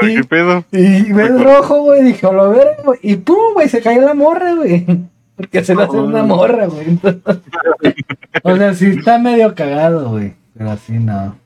¿Qué 0.00 0.24
pedo? 0.24 0.64
y 0.72 1.12
ves 1.12 1.42
rojo, 1.42 1.82
güey. 1.82 2.04
Dije, 2.04 2.26
a 2.26 2.32
lo 2.32 2.50
ver, 2.50 2.68
güey. 2.84 2.98
Y 3.02 3.16
pum, 3.16 3.54
güey, 3.54 3.68
se 3.68 3.80
cayó 3.80 4.02
la 4.02 4.14
morra, 4.14 4.54
güey. 4.54 4.86
Porque 5.36 5.64
se 5.64 5.74
le 5.74 5.82
hace 5.84 5.96
una 5.96 6.22
morra, 6.22 6.66
güey. 6.66 6.98
O 8.42 8.56
sea, 8.56 8.74
sí 8.74 8.86
está 8.86 9.18
medio 9.18 9.54
cagado, 9.54 10.10
güey. 10.10 10.34
Pero 10.56 10.70
así 10.70 10.92
no. 10.92 11.36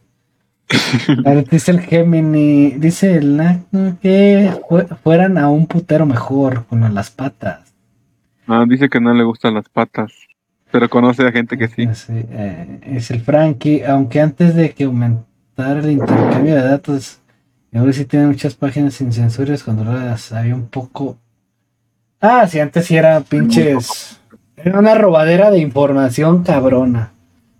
A 1.24 1.30
ver, 1.34 1.49
dice 1.49 1.70
el 1.70 1.80
Gemini, 1.80 2.70
dice 2.72 3.16
el 3.16 3.36
Nacno 3.36 3.97
que 4.03 4.53
fue- 4.68 4.86
fueran 5.03 5.38
a 5.38 5.49
un 5.49 5.66
putero 5.66 6.05
mejor 6.07 6.64
con 6.66 6.92
las 6.95 7.11
patas. 7.11 7.72
Ah, 8.47 8.64
dice 8.68 8.88
que 8.88 9.01
no 9.01 9.14
le 9.14 9.24
gustan 9.24 9.55
las 9.55 9.68
patas. 9.68 10.12
Pero 10.70 10.88
conoce 10.90 11.26
a 11.26 11.32
gente 11.32 11.57
que 11.57 11.68
sí. 11.68 11.88
Sí, 11.95 12.12
eh, 12.30 12.80
es 12.82 13.11
el 13.11 13.20
Frankie, 13.20 13.82
aunque 13.84 14.20
antes 14.20 14.55
de 14.55 14.70
que 14.72 14.84
aumentara 14.84 15.80
el 15.80 15.92
intercambio 15.92 16.55
de 16.57 16.62
datos, 16.62 17.20
y 17.24 17.24
ahora 17.79 17.93
sí 17.93 18.05
tiene 18.05 18.27
muchas 18.27 18.55
páginas 18.55 18.95
sin 18.95 19.12
censuras 19.12 19.62
controladas, 19.62 20.33
había 20.33 20.55
un 20.55 20.68
poco... 20.68 21.18
Ah, 22.20 22.47
sí, 22.49 22.59
antes 22.61 22.87
sí 22.87 22.97
era 22.97 23.20
pinches... 23.20 24.18
Era 24.57 24.79
una 24.79 24.95
robadera 24.95 25.51
de 25.51 25.59
información 25.59 26.43
cabrona. 26.45 27.11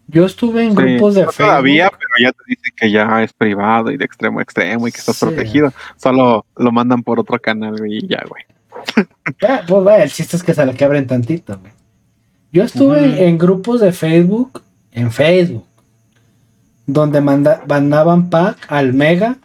Yo 0.07 0.25
estuve 0.27 0.65
en 0.65 0.71
Sí, 0.71 0.77
grupos 0.77 1.15
de 1.15 1.23
no 1.25 1.33
Facebook. 1.33 1.47
todavía, 1.47 1.91
pero 1.91 2.09
ya 2.23 2.33
te 2.33 2.39
dice 2.47 2.71
que 2.77 2.91
ya 2.91 3.23
es 3.23 3.33
privado 3.33 3.91
y 3.91 3.97
de 3.97 4.05
extremo 4.05 4.39
a 4.39 4.43
extremo 4.43 4.87
y 4.89 4.93
que 4.93 4.99
estás 4.99 5.17
Sí. 5.17 5.27
protegido. 5.27 5.73
Solo 5.97 6.47
lo 6.57 6.73
mandan 6.73 7.03
por 7.03 7.19
otro 7.21 7.39
canal, 7.39 7.77
güey, 7.79 7.99
y 7.99 8.07
ya, 8.09 8.23
güey. 8.29 8.45
Ah, 9.49 9.63
pues 9.67 9.85
vaya, 9.85 10.05
el 10.05 10.11
chiste 10.13 10.37
es 10.37 10.43
que 10.43 10.55
se 10.55 10.65
le 10.65 10.75
quebren 10.75 11.07
tantito, 11.07 11.59
güey. 11.59 11.73
Yo 12.53 12.63
estuve 12.63 13.27
en 13.27 13.37
grupos 13.39 13.81
de 13.81 13.93
Facebook, 13.93 14.63
en 14.93 15.11
Facebook, 15.11 15.67
donde 16.87 17.21
manda, 17.21 17.63
mandaban 17.67 18.31
pack 18.31 18.59
al 18.69 18.93
Mega, 18.93 19.29
la 19.29 19.37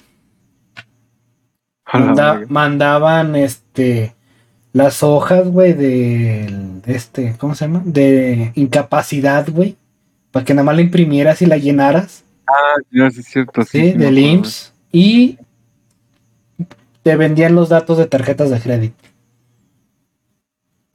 manda- 1.93 2.41
mandaban 2.49 3.35
este 3.35 4.15
las 4.71 5.01
hojas, 5.01 5.47
güey, 5.49 5.73
de, 5.73 6.47
de 6.85 6.95
este, 6.95 7.35
¿cómo 7.39 7.55
se 7.55 7.65
llama? 7.65 7.81
De 7.85 8.51
incapacidad, 8.55 9.47
güey, 9.49 9.75
para 10.31 10.45
que 10.45 10.53
nada 10.53 10.63
más 10.65 10.75
la 10.75 10.81
imprimieras 10.83 11.41
y 11.41 11.45
la 11.47 11.57
llenaras, 11.57 12.23
Ah, 12.47 12.81
ya, 12.91 13.09
sí 13.11 13.19
es 13.19 13.27
cierto, 13.27 13.63
sí. 13.63 13.79
¿sí? 13.79 13.91
sí 13.91 13.97
Del. 13.97 14.17
IMSS, 14.17 14.73
y 14.91 15.37
te 17.03 17.15
vendían 17.15 17.53
los 17.55 17.69
datos 17.69 17.97
de 17.97 18.07
tarjetas 18.07 18.49
de 18.49 18.59
crédito. 18.59 19.03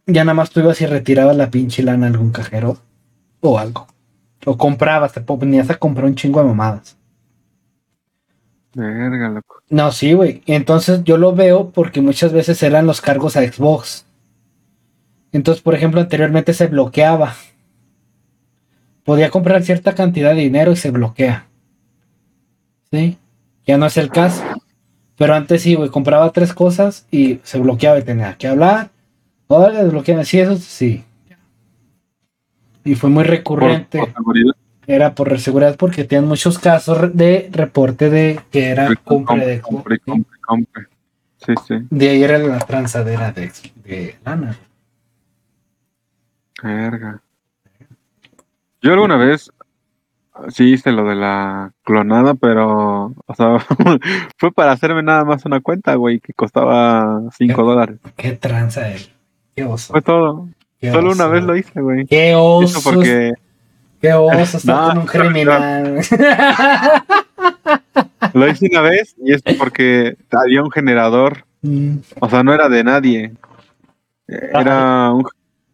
Ya 0.07 0.25
nada 0.25 0.35
más 0.35 0.51
tú 0.51 0.61
ibas 0.61 0.81
y 0.81 0.87
retirabas 0.87 1.37
la 1.37 1.51
pinche 1.51 1.83
lana 1.83 2.07
a 2.07 2.11
algún 2.11 2.31
cajero 2.33 2.79
o 3.41 3.59
algo. 3.59 3.87
O 4.45 4.59
comprabas, 4.59 5.13
te 5.13 5.21
ponías 5.21 5.71
a 5.71 5.77
comprar 5.77 6.05
un 6.07 6.15
chingo 6.15 6.41
de 6.43 6.47
mamadas. 6.49 6.97
Verga, 8.75 9.29
loco. 9.29 9.63
No, 9.71 9.93
sí, 9.93 10.13
güey. 10.13 10.43
Entonces 10.47 11.03
yo 11.05 11.17
lo 11.17 11.35
veo 11.35 11.71
porque 11.71 12.01
muchas 12.01 12.33
veces 12.33 12.63
eran 12.63 12.87
los 12.87 13.01
cargos 13.01 13.37
a 13.37 13.43
Xbox. 13.43 14.07
Entonces, 15.33 15.63
por 15.63 15.75
ejemplo, 15.75 16.01
anteriormente 16.01 16.53
se 16.55 16.67
bloqueaba. 16.67 17.35
Podía 19.05 19.31
comprar 19.31 19.63
cierta 19.63 19.95
cantidad 19.95 20.35
de 20.35 20.43
dinero 20.43 20.73
y 20.73 20.77
se 20.77 20.91
bloquea. 20.91 21.47
¿Sí? 22.91 23.19
Ya 23.67 23.77
no 23.79 23.87
es 23.87 23.97
el 23.97 24.11
caso. 24.11 24.43
Pero 25.17 25.35
antes 25.35 25.63
sí, 25.63 25.75
güey, 25.75 25.91
compraba 25.91 26.33
tres 26.33 26.53
cosas 26.53 27.07
y 27.11 27.41
se 27.43 27.59
bloqueaba 27.59 27.99
y 27.99 28.03
tenía 28.03 28.37
que 28.37 28.49
hablar. 28.49 28.91
Ahora 29.49 29.83
desbloquean. 29.85 30.25
Sí, 30.25 30.41
eso 30.41 30.57
sí. 30.57 31.05
Y 32.85 32.95
fue 32.95 33.11
muy 33.11 33.25
recurrente. 33.25 33.99
por. 33.99 34.35
Era 34.87 35.15
por 35.15 35.39
seguridad 35.41 35.77
porque 35.77 36.05
tenían 36.05 36.29
muchos 36.29 36.59
casos 36.59 37.17
de 37.17 37.49
reporte 37.53 38.11
de 38.11 38.41
que 38.51 38.69
era 38.69 38.89
de 38.89 38.97
Xbox. 38.97 39.61
compre, 39.67 39.97
¿sí? 40.05 40.05
compre, 40.07 40.39
compre. 40.41 40.87
Sí, 41.39 41.55
sí. 41.69 41.75
De 41.91 42.09
ahí 42.11 42.23
era 42.23 42.39
la 42.39 42.59
transadera 42.61 43.33
de, 43.33 43.51
de 43.85 44.17
lana. 44.25 44.57
Verga. 46.63 47.21
Yo 48.83 48.93
alguna 48.93 49.17
vez 49.17 49.51
sí 50.49 50.73
hice 50.73 50.93
lo 50.93 51.05
de 51.05 51.15
la 51.15 51.73
clonada, 51.85 52.35
pero, 52.35 53.15
o 53.27 53.35
sea, 53.37 53.59
fue 54.39 54.53
para 54.53 54.73
hacerme 54.73 55.03
nada 55.03 55.25
más 55.25 55.45
una 55.45 55.61
cuenta, 55.61 55.95
güey, 55.95 56.21
que 56.21 56.33
costaba 56.33 57.23
5 57.37 57.55
¿Qué? 57.55 57.63
dólares. 57.63 57.99
Qué 58.17 58.33
tranza 58.33 58.91
él. 58.91 59.03
Qué 59.55 59.65
oso. 59.65 59.93
Fue 59.93 60.03
todo. 60.03 60.49
qué 60.81 60.91
Solo 60.93 61.11
oso. 61.11 61.23
una 61.23 61.33
vez 61.33 61.45
lo 61.45 61.57
hice, 61.57 61.81
güey. 61.81 62.07
Qué 62.07 62.31
Eso 62.31 62.41
oso. 62.43 62.81
porque 62.83 63.35
Qué 64.05 64.13
oso 64.13 64.59
estar 64.59 64.77
No, 64.77 64.89
con 64.89 64.99
un 64.99 65.07
criminal. 65.07 65.95
lo 68.35 68.49
hice 68.49 68.69
una 68.71 68.83
vez 68.83 69.15
y 69.17 69.33
es 69.33 69.41
porque 69.59 70.19
había 70.31 70.63
un 70.63 70.71
generador, 70.71 71.47
Mm, 71.63 72.01
o 72.21 72.29
sea, 72.29 72.43
no 72.43 72.53
era 72.53 72.69
de 72.69 72.85
nadie. 72.85 73.33
Era 74.29 75.11
un, 75.13 75.25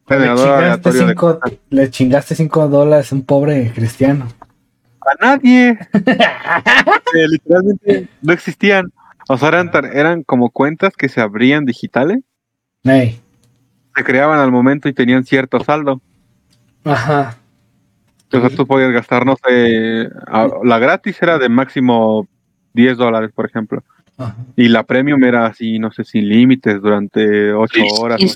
Le 0.08 0.16
generador 0.16 0.44
chingaste, 0.44 0.64
aleatorio 0.64 1.00
de 1.00 1.08
cinco, 1.08 1.40
le 1.70 1.90
chingaste 1.90 2.34
cinco 2.36 2.68
dólares 2.68 3.10
a 3.10 3.16
un 3.16 3.24
pobre 3.24 3.72
cristiano. 3.74 4.28
A 5.00 5.14
nadie. 5.20 5.76
Eh, 7.12 7.26
literalmente 7.28 8.06
no 8.22 8.32
existían. 8.32 8.92
O 9.28 9.36
sea, 9.36 9.48
eran, 9.48 9.72
eran 9.92 10.22
como 10.22 10.50
cuentas 10.50 10.92
que 10.96 11.08
se 11.08 11.20
abrían 11.20 11.64
digitales, 11.64 12.20
Ey. 12.84 13.20
se 13.96 14.04
creaban 14.04 14.38
al 14.38 14.52
momento 14.52 14.88
y 14.88 14.92
tenían 14.92 15.24
cierto 15.24 15.58
saldo. 15.64 16.00
Ajá. 16.84 17.39
Sea, 18.30 18.48
tú 18.56 18.66
podías 18.66 18.92
gastar, 18.92 19.26
no 19.26 19.36
sé, 19.46 20.08
a- 20.26 20.48
la 20.64 20.78
gratis 20.78 21.20
era 21.22 21.38
de 21.38 21.48
máximo 21.48 22.28
10 22.74 22.96
dólares, 22.96 23.30
por 23.34 23.46
ejemplo. 23.46 23.82
Ajá. 24.18 24.36
Y 24.56 24.68
la 24.68 24.82
premium 24.84 25.22
era 25.24 25.46
así, 25.46 25.78
no 25.78 25.90
sé, 25.90 26.04
sin 26.04 26.28
límites 26.28 26.80
durante 26.80 27.52
8 27.52 27.80
horas. 28.00 28.18
de. 28.20 28.26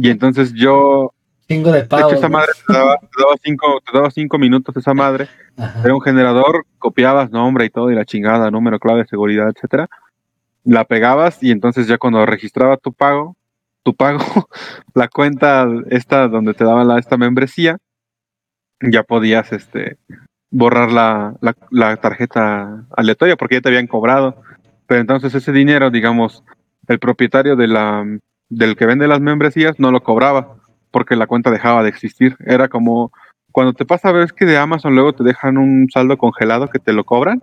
Y 0.00 0.10
entonces 0.10 0.52
yo, 0.54 1.12
Chingo 1.48 1.72
de 1.72 1.82
de 1.82 1.84
pavos. 1.88 2.12
hecho, 2.12 2.18
esa 2.18 2.28
¿no? 2.28 2.38
madre 2.38 2.52
te 2.66 2.72
daba, 2.72 2.96
te 2.98 3.06
daba 3.22 3.34
cinco, 3.42 3.80
te 3.84 3.98
daba 3.98 4.10
cinco 4.10 4.38
minutos 4.38 4.76
esa 4.76 4.94
madre. 4.94 5.28
Ajá. 5.56 5.80
Era 5.84 5.94
un 5.94 6.00
generador, 6.00 6.64
copiabas 6.78 7.30
nombre 7.30 7.64
y 7.64 7.70
todo, 7.70 7.90
y 7.90 7.94
la 7.94 8.04
chingada, 8.04 8.50
número, 8.50 8.78
clave 8.78 9.00
de 9.00 9.06
seguridad, 9.08 9.48
etcétera. 9.54 9.88
La 10.64 10.84
pegabas 10.84 11.42
y 11.42 11.50
entonces 11.50 11.88
ya 11.88 11.98
cuando 11.98 12.24
registraba 12.24 12.76
tu 12.76 12.92
pago, 12.92 13.36
tu 13.82 13.94
pago, 13.94 14.18
la 14.94 15.08
cuenta 15.08 15.66
esta 15.90 16.28
donde 16.28 16.54
te 16.54 16.64
daba 16.64 16.84
la, 16.84 16.98
esta 17.00 17.16
membresía, 17.16 17.78
ya 18.82 19.02
podías 19.02 19.52
este 19.52 19.96
borrar 20.50 20.92
la, 20.92 21.34
la, 21.40 21.56
la 21.70 21.96
tarjeta 21.96 22.84
aleatoria 22.96 23.36
porque 23.36 23.56
ya 23.56 23.60
te 23.62 23.68
habían 23.68 23.86
cobrado. 23.86 24.42
Pero 24.86 25.00
entonces 25.00 25.34
ese 25.34 25.52
dinero, 25.52 25.90
digamos, 25.90 26.44
el 26.88 26.98
propietario 26.98 27.56
de 27.56 27.68
la 27.68 28.04
del 28.48 28.76
que 28.76 28.84
vende 28.86 29.08
las 29.08 29.20
membresías 29.20 29.78
no 29.80 29.90
lo 29.90 30.02
cobraba 30.02 30.56
porque 30.90 31.16
la 31.16 31.26
cuenta 31.26 31.50
dejaba 31.50 31.82
de 31.82 31.88
existir. 31.88 32.36
Era 32.44 32.68
como 32.68 33.12
cuando 33.50 33.72
te 33.72 33.84
pasa, 33.84 34.12
ves 34.12 34.32
que 34.32 34.44
de 34.44 34.58
Amazon 34.58 34.94
luego 34.94 35.12
te 35.14 35.24
dejan 35.24 35.58
un 35.58 35.88
saldo 35.92 36.16
congelado 36.18 36.68
que 36.68 36.78
te 36.78 36.92
lo 36.92 37.04
cobran, 37.04 37.42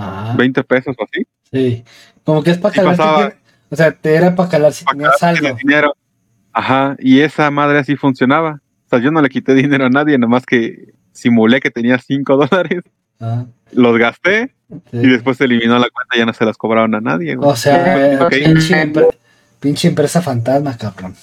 Ah, 0.00 0.34
20 0.38 0.62
pesos 0.62 0.94
o 0.96 1.02
así, 1.04 1.26
sí. 1.50 1.84
Como 2.22 2.44
que 2.44 2.52
es 2.52 2.58
para 2.58 2.72
calar. 2.74 2.94
si 2.94 2.98
pasaba. 2.98 3.32
o 3.68 3.76
sea, 3.76 3.90
te 3.90 4.14
era 4.14 4.34
para 4.36 4.48
calar 4.48 4.72
si 4.72 4.84
tenías 4.84 5.18
saldo. 5.18 5.54
dinero. 5.56 5.92
Ajá, 6.52 6.96
y 7.00 7.20
esa 7.20 7.50
madre 7.50 7.80
así 7.80 7.96
funcionaba. 7.96 8.60
O 8.88 8.90
sea, 8.90 8.98
yo 9.00 9.10
no 9.10 9.20
le 9.20 9.28
quité 9.28 9.54
dinero 9.54 9.84
a 9.86 9.90
nadie, 9.90 10.16
nomás 10.18 10.46
que 10.46 10.94
simulé 11.12 11.60
que 11.60 11.70
tenía 11.70 11.98
5 11.98 12.36
dólares, 12.48 12.82
Ah, 13.20 13.44
los 13.72 13.98
gasté 13.98 14.54
sí. 14.92 14.96
y 14.98 15.08
después 15.08 15.36
se 15.36 15.44
eliminó 15.44 15.74
la 15.78 15.88
cuenta 15.90 16.14
y 16.14 16.20
ya 16.20 16.26
no 16.26 16.32
se 16.32 16.44
las 16.44 16.56
cobraron 16.56 16.94
a 16.94 17.00
nadie. 17.00 17.34
güey. 17.34 17.50
O 17.50 17.56
sea, 17.56 18.28
pinche, 18.30 18.92
pinche 19.58 19.88
empresa 19.88 20.22
fantasma, 20.22 20.76
cabrón. 20.76 21.14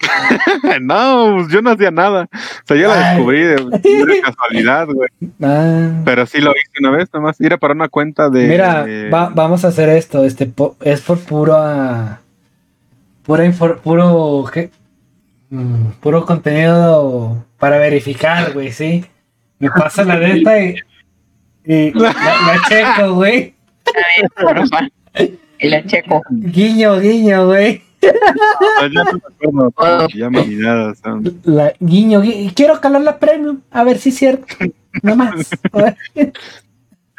no, 0.80 1.34
pues 1.36 1.48
yo 1.52 1.60
no 1.60 1.70
hacía 1.70 1.90
nada. 1.90 2.28
O 2.32 2.66
sea, 2.66 2.76
yo 2.76 2.88
la 2.88 3.10
descubrí 3.14 3.40
de, 3.42 3.56
de 3.56 4.20
casualidad, 4.24 4.86
güey. 4.86 5.08
Ah. 5.42 5.90
Pero 6.04 6.24
sí 6.26 6.40
lo 6.40 6.52
hice 6.52 6.70
una 6.80 6.90
vez 6.92 7.08
nomás. 7.12 7.40
Era 7.40 7.58
para 7.58 7.74
una 7.74 7.88
cuenta 7.88 8.30
de... 8.30 8.46
Mira, 8.46 8.84
de- 8.84 9.10
va- 9.10 9.30
vamos 9.30 9.64
a 9.64 9.68
hacer 9.68 9.88
esto. 9.90 10.24
Este 10.24 10.50
es 10.82 11.00
por 11.00 11.18
pura, 11.18 12.20
pura 13.24 13.50
puro, 13.82 14.44
¿qué? 14.52 14.70
Mm, 15.50 15.90
puro 16.00 16.24
contenido 16.24 17.44
para 17.58 17.78
verificar, 17.78 18.52
güey, 18.52 18.72
sí. 18.72 19.04
Me 19.58 19.68
pasa 19.70 20.04
la 20.04 20.18
de 20.18 20.38
esta 20.38 20.62
y, 20.64 20.74
y 21.64 21.90
la, 21.92 22.12
la 22.12 22.56
checo, 22.68 23.14
güey. 23.14 23.54
Y 25.58 25.68
la 25.68 25.84
checo. 25.84 26.22
Guiño, 26.30 26.98
guiño, 27.00 27.46
güey. 27.46 27.82
Ya 28.00 29.50
me 29.52 29.64
acuerdo 29.66 30.08
La 31.44 31.74
guiño, 31.80 32.20
guiño. 32.22 32.52
Quiero 32.54 32.80
calar 32.80 33.02
la 33.02 33.18
premium, 33.18 33.60
a 33.70 33.84
ver 33.84 33.98
si 33.98 34.08
es 34.10 34.16
cierto. 34.16 34.46
No 35.02 35.16
más. 35.16 35.50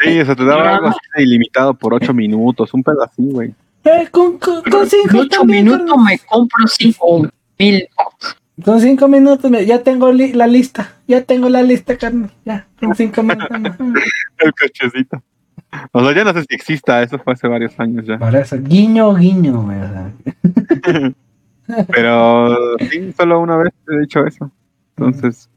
Sí, 0.04 0.20
o 0.20 0.26
sea, 0.26 0.36
te 0.36 0.44
daba 0.44 0.76
algo 0.76 0.88
así 0.88 1.00
de 1.16 1.24
ilimitado 1.24 1.76
por 1.76 1.94
8 1.94 2.12
minutos, 2.14 2.74
un 2.74 2.84
así, 3.04 3.22
güey. 3.32 3.54
Eh, 3.84 4.08
con, 4.12 4.38
con, 4.40 4.64
con 4.64 4.88
cinco 4.88 5.10
En 5.12 5.20
ocho 5.22 5.40
también, 5.40 5.66
minutos 5.66 5.88
carnal. 5.88 6.06
me 6.06 6.20
compro 6.20 6.68
cinco 6.68 7.28
mil. 7.64 7.88
Con 8.64 8.80
cinco 8.80 9.08
minutos 9.08 9.50
ya 9.66 9.82
tengo 9.82 10.12
li- 10.12 10.34
la 10.34 10.48
lista. 10.48 10.94
Ya 11.08 11.24
tengo 11.24 11.50
la 11.50 11.62
lista, 11.64 11.98
carnal. 11.98 12.32
Ya, 12.46 12.68
en 12.82 12.94
cinco 12.96 13.24
minutos. 13.24 13.48
El 14.38 14.54
cochecito. 14.54 15.22
O 15.94 16.04
sea, 16.04 16.14
ya 16.16 16.24
no 16.24 16.34
sé 16.34 16.42
si 16.42 16.56
exista, 16.56 17.02
eso 17.02 17.18
fue 17.20 17.34
hace 17.34 17.48
varios 17.48 17.80
años 17.80 18.06
ya. 18.06 18.18
Por 18.20 18.36
eso, 18.36 18.58
guiño, 18.60 19.14
guiño, 19.16 19.66
sea. 19.68 20.12
Pero 21.88 22.78
sí, 22.80 23.14
solo 23.18 23.40
una 23.40 23.58
vez 23.58 23.72
he 23.90 24.04
hecho 24.04 24.26
eso. 24.26 24.52
Entonces, 24.98 25.50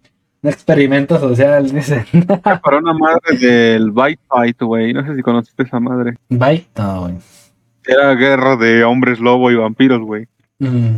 Un 0.42 0.50
experimento 0.50 1.18
social, 1.18 1.68
dice. 1.70 2.04
era 2.12 2.60
para 2.60 2.78
una 2.78 2.92
madre 2.92 3.36
del 3.38 3.90
Bite 3.90 4.20
Fight, 4.28 4.62
güey. 4.62 4.92
No 4.92 5.04
sé 5.04 5.16
si 5.16 5.22
conociste 5.22 5.64
esa 5.64 5.80
madre. 5.80 6.14
No, 6.28 7.00
güey. 7.02 7.14
Era 7.86 8.14
guerra 8.14 8.56
de 8.56 8.84
hombres 8.84 9.18
lobo 9.18 9.50
y 9.50 9.56
vampiros, 9.56 10.00
güey. 10.00 10.26
Mm. 10.60 10.96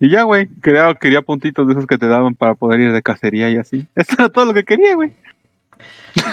Y 0.00 0.10
ya, 0.10 0.22
güey, 0.22 0.48
quería, 0.62 0.94
quería 0.94 1.22
puntitos 1.22 1.66
de 1.66 1.72
esos 1.72 1.86
que 1.86 1.98
te 1.98 2.06
daban 2.06 2.34
para 2.34 2.54
poder 2.54 2.80
ir 2.80 2.92
de 2.92 3.02
cacería 3.02 3.50
y 3.50 3.56
así. 3.56 3.86
Eso 3.94 4.14
era 4.18 4.28
todo 4.28 4.44
lo 4.46 4.54
que 4.54 4.64
quería, 4.64 4.94
güey. 4.94 5.12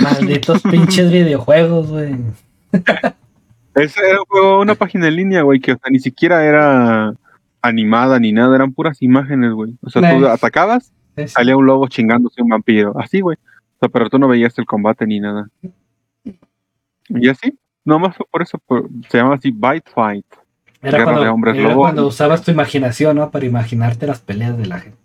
Malditos 0.02 0.62
pinches 0.72 1.12
videojuegos, 1.12 1.90
güey. 1.90 2.16
Ese 3.76 4.00
era 4.10 4.20
un 4.20 4.26
juego, 4.28 4.62
una 4.62 4.76
página 4.76 5.08
en 5.08 5.16
línea, 5.16 5.42
güey, 5.42 5.60
que 5.60 5.74
o 5.74 5.78
sea, 5.78 5.90
ni 5.92 6.00
siquiera 6.00 6.44
era 6.46 7.14
animada 7.62 8.20
ni 8.20 8.32
nada, 8.32 8.56
eran 8.56 8.72
puras 8.74 9.02
imágenes, 9.02 9.52
güey. 9.52 9.74
O 9.82 9.90
sea, 9.90 10.02
tú 10.12 10.20
Nice. 10.20 10.30
atacabas, 10.32 10.92
Sí, 11.18 11.24
sí. 11.24 11.28
salía 11.30 11.58
un 11.58 11.66
lobo 11.66 11.88
chingándose 11.88 12.42
un 12.42 12.50
vampiro, 12.50 12.94
así, 13.00 13.22
güey. 13.22 13.38
O 13.38 13.78
sea, 13.80 13.90
pero 13.90 14.10
tú 14.10 14.20
no 14.20 14.28
veías 14.28 14.58
el 14.60 14.66
combate 14.66 15.06
ni 15.08 15.20
nada. 15.20 15.50
Y 17.10 17.28
así, 17.30 17.58
nomás 17.84 18.16
fue 18.16 18.26
por 18.32 18.42
eso, 18.42 18.58
por- 18.66 18.88
se 19.10 19.18
llama 19.18 19.36
así 19.36 19.52
Bite 19.52 19.90
Fight. 19.94 20.26
Era, 20.88 20.92
Guerra 21.00 21.04
cuando, 21.06 21.24
de 21.24 21.30
hombres 21.30 21.56
era 21.58 21.70
lobo. 21.70 21.82
cuando 21.82 22.08
usabas 22.08 22.42
tu 22.44 22.52
imaginación, 22.52 23.18
¿no? 23.18 23.32
Para 23.32 23.46
imaginarte 23.46 24.08
las 24.08 24.20
peleas 24.20 24.58
de 24.58 24.66
la 24.68 24.80
gente. 24.80 24.98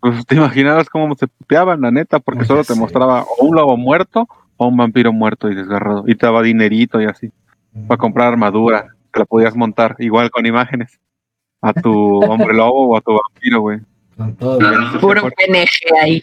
Pues 0.00 0.24
te 0.26 0.36
imaginabas 0.36 0.88
cómo 0.88 1.14
se 1.16 1.26
puteaban, 1.26 1.80
la 1.80 1.90
neta, 1.90 2.20
porque 2.20 2.40
Oye, 2.40 2.46
solo 2.46 2.62
te 2.62 2.74
sí. 2.74 2.78
mostraba 2.78 3.22
o 3.24 3.44
un 3.46 3.56
lobo 3.56 3.76
muerto 3.76 4.28
o 4.56 4.68
un 4.68 4.76
vampiro 4.76 5.12
muerto 5.12 5.50
y 5.50 5.56
desgarrado. 5.56 6.04
Y 6.06 6.14
te 6.14 6.24
daba 6.26 6.42
dinerito 6.42 7.00
y 7.00 7.06
así, 7.06 7.32
para 7.88 7.98
comprar 7.98 8.28
armadura, 8.28 8.94
que 9.12 9.18
la 9.18 9.26
podías 9.26 9.56
montar, 9.56 9.96
igual 9.98 10.30
con 10.30 10.46
imágenes. 10.46 11.00
A 11.60 11.72
tu 11.72 11.90
hombre 12.22 12.54
lobo 12.54 12.90
o 12.90 12.96
a 12.96 13.00
tu 13.00 13.10
vampiro, 13.12 13.60
güey. 13.60 13.80
Con 14.16 14.36
todo. 14.36 14.58
Puro 15.00 15.22
PNG 15.22 16.00
ahí. 16.00 16.22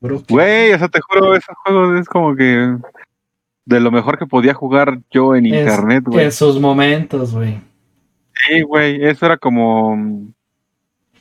Güey, 0.00 0.72
o 0.72 0.78
sea, 0.78 0.88
te 0.88 1.00
juro, 1.00 1.34
esos 1.36 1.54
juegos 1.64 2.00
es 2.00 2.08
como 2.08 2.34
que 2.34 2.76
de 3.64 3.80
lo 3.80 3.90
mejor 3.92 4.18
que 4.18 4.26
podía 4.26 4.54
jugar 4.54 4.98
yo 5.10 5.36
en 5.36 5.46
Es- 5.46 5.60
internet, 5.60 6.04
güey. 6.06 6.24
En 6.24 6.32
sus 6.32 6.58
momentos, 6.60 7.32
güey. 7.32 7.60
Sí, 8.46 8.62
güey, 8.62 9.04
eso 9.04 9.26
era 9.26 9.36
como 9.36 9.96
mm, 9.96 10.32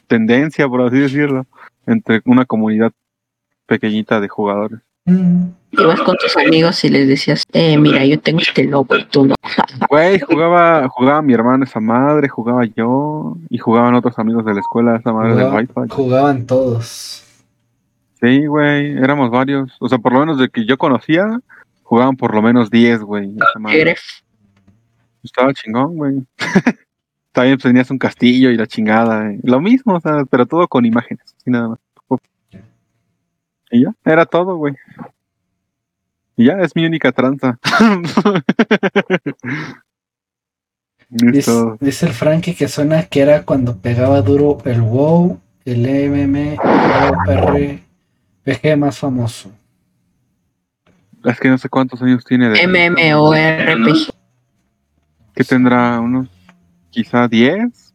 tendencia, 0.07 0.67
por 0.67 0.81
así 0.81 0.97
decirlo, 0.99 1.45
entre 1.85 2.21
una 2.25 2.45
comunidad 2.45 2.91
pequeñita 3.65 4.19
de 4.19 4.27
jugadores. 4.27 4.79
Mm. 5.05 5.47
Ibas 5.71 6.01
con 6.01 6.15
tus 6.17 6.35
amigos 6.37 6.83
y 6.85 6.89
les 6.89 7.07
decías, 7.07 7.43
eh, 7.53 7.77
mira, 7.77 8.03
yo 8.05 8.19
tengo 8.19 8.39
este 8.39 8.63
lobo 8.63 8.95
y 8.95 9.05
tú 9.05 9.25
no. 9.25 9.35
Güey, 9.89 10.19
jugaba, 10.19 10.87
jugaba 10.89 11.21
mi 11.21 11.33
hermano 11.33 11.63
esa 11.65 11.79
madre, 11.79 12.27
jugaba 12.29 12.65
yo, 12.65 13.37
y 13.49 13.57
jugaban 13.57 13.93
otros 13.95 14.17
amigos 14.19 14.45
de 14.45 14.53
la 14.53 14.59
escuela 14.61 14.95
esa 14.97 15.11
madre 15.13 15.35
del 15.35 15.45
Jugaba- 15.45 15.57
Wi-Fi. 15.81 15.93
jugaban 15.93 16.45
todos. 16.45 17.23
Sí, 18.19 18.45
güey, 18.47 18.97
éramos 18.97 19.29
varios. 19.29 19.75
O 19.79 19.87
sea, 19.89 19.97
por 19.99 20.13
lo 20.13 20.21
menos 20.21 20.39
de 20.39 20.49
que 20.49 20.65
yo 20.65 20.77
conocía, 20.77 21.39
jugaban 21.83 22.15
por 22.17 22.33
lo 22.33 22.41
menos 22.41 22.69
10, 22.71 23.01
güey. 23.01 23.31
Estaba 25.23 25.53
chingón, 25.53 25.95
güey. 25.97 26.15
También 27.37 27.57
pues, 27.57 27.65
tenías 27.65 27.91
un 27.91 27.99
castillo 27.99 28.49
y 28.49 28.57
la 28.57 28.65
chingada. 28.65 29.31
Lo 29.43 29.61
mismo, 29.61 29.93
o 29.93 30.01
sea, 30.01 30.25
pero 30.25 30.47
todo 30.47 30.67
con 30.67 30.87
imágenes, 30.87 31.35
y 31.45 31.51
nada 31.51 31.67
más. 31.67 31.77
Y 33.69 33.83
ya, 33.83 33.93
era 34.03 34.25
todo, 34.25 34.55
güey. 34.55 34.73
Y 36.35 36.45
ya, 36.45 36.53
es 36.53 36.75
mi 36.75 36.83
única 36.83 37.11
tranza. 37.11 37.59
Dice, 41.09 42.07
el 42.07 42.13
Frankie 42.13 42.55
que 42.55 42.67
suena 42.67 43.03
que 43.03 43.19
era 43.19 43.43
cuando 43.43 43.77
pegaba 43.77 44.23
duro 44.23 44.57
el 44.65 44.81
WoW, 44.81 45.39
el 45.63 45.83
MM, 46.09 46.57
el 47.27 47.81
RPG 48.47 48.77
más 48.79 48.97
famoso. 48.97 49.51
Es 51.23 51.39
que 51.39 51.49
no 51.49 51.59
sé 51.59 51.69
cuántos 51.69 52.01
años 52.01 52.25
tiene 52.25 52.49
de... 52.49 52.65
MMORPG. 52.65 54.11
que 55.35 55.43
tendrá 55.43 55.99
unos, 55.99 56.29
quizá 56.89 57.27
10. 57.27 57.93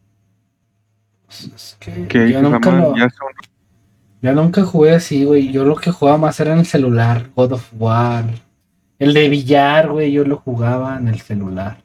Es 1.28 1.76
que 1.80 2.07
Que 2.09 2.30
yo, 2.32 2.43
nunca 2.43 2.70
lo- 2.70 2.97
ya 2.97 3.09
son 3.11 3.28
yo 4.20 4.32
nunca 4.34 4.62
jugué 4.64 4.95
así, 4.95 5.24
güey. 5.24 5.51
Yo 5.51 5.64
lo 5.64 5.74
que 5.74 5.90
jugaba 5.90 6.16
más 6.18 6.38
era 6.38 6.53
en 6.53 6.61
el 6.61 6.66
celular, 6.66 7.30
God 7.34 7.53
of 7.53 7.68
War. 7.76 8.24
El 9.01 9.14
de 9.14 9.28
billar, 9.28 9.90
güey, 9.90 10.12
yo 10.12 10.24
lo 10.24 10.36
jugaba 10.36 10.97
en 10.97 11.09
el 11.09 11.20
celular. 11.20 11.78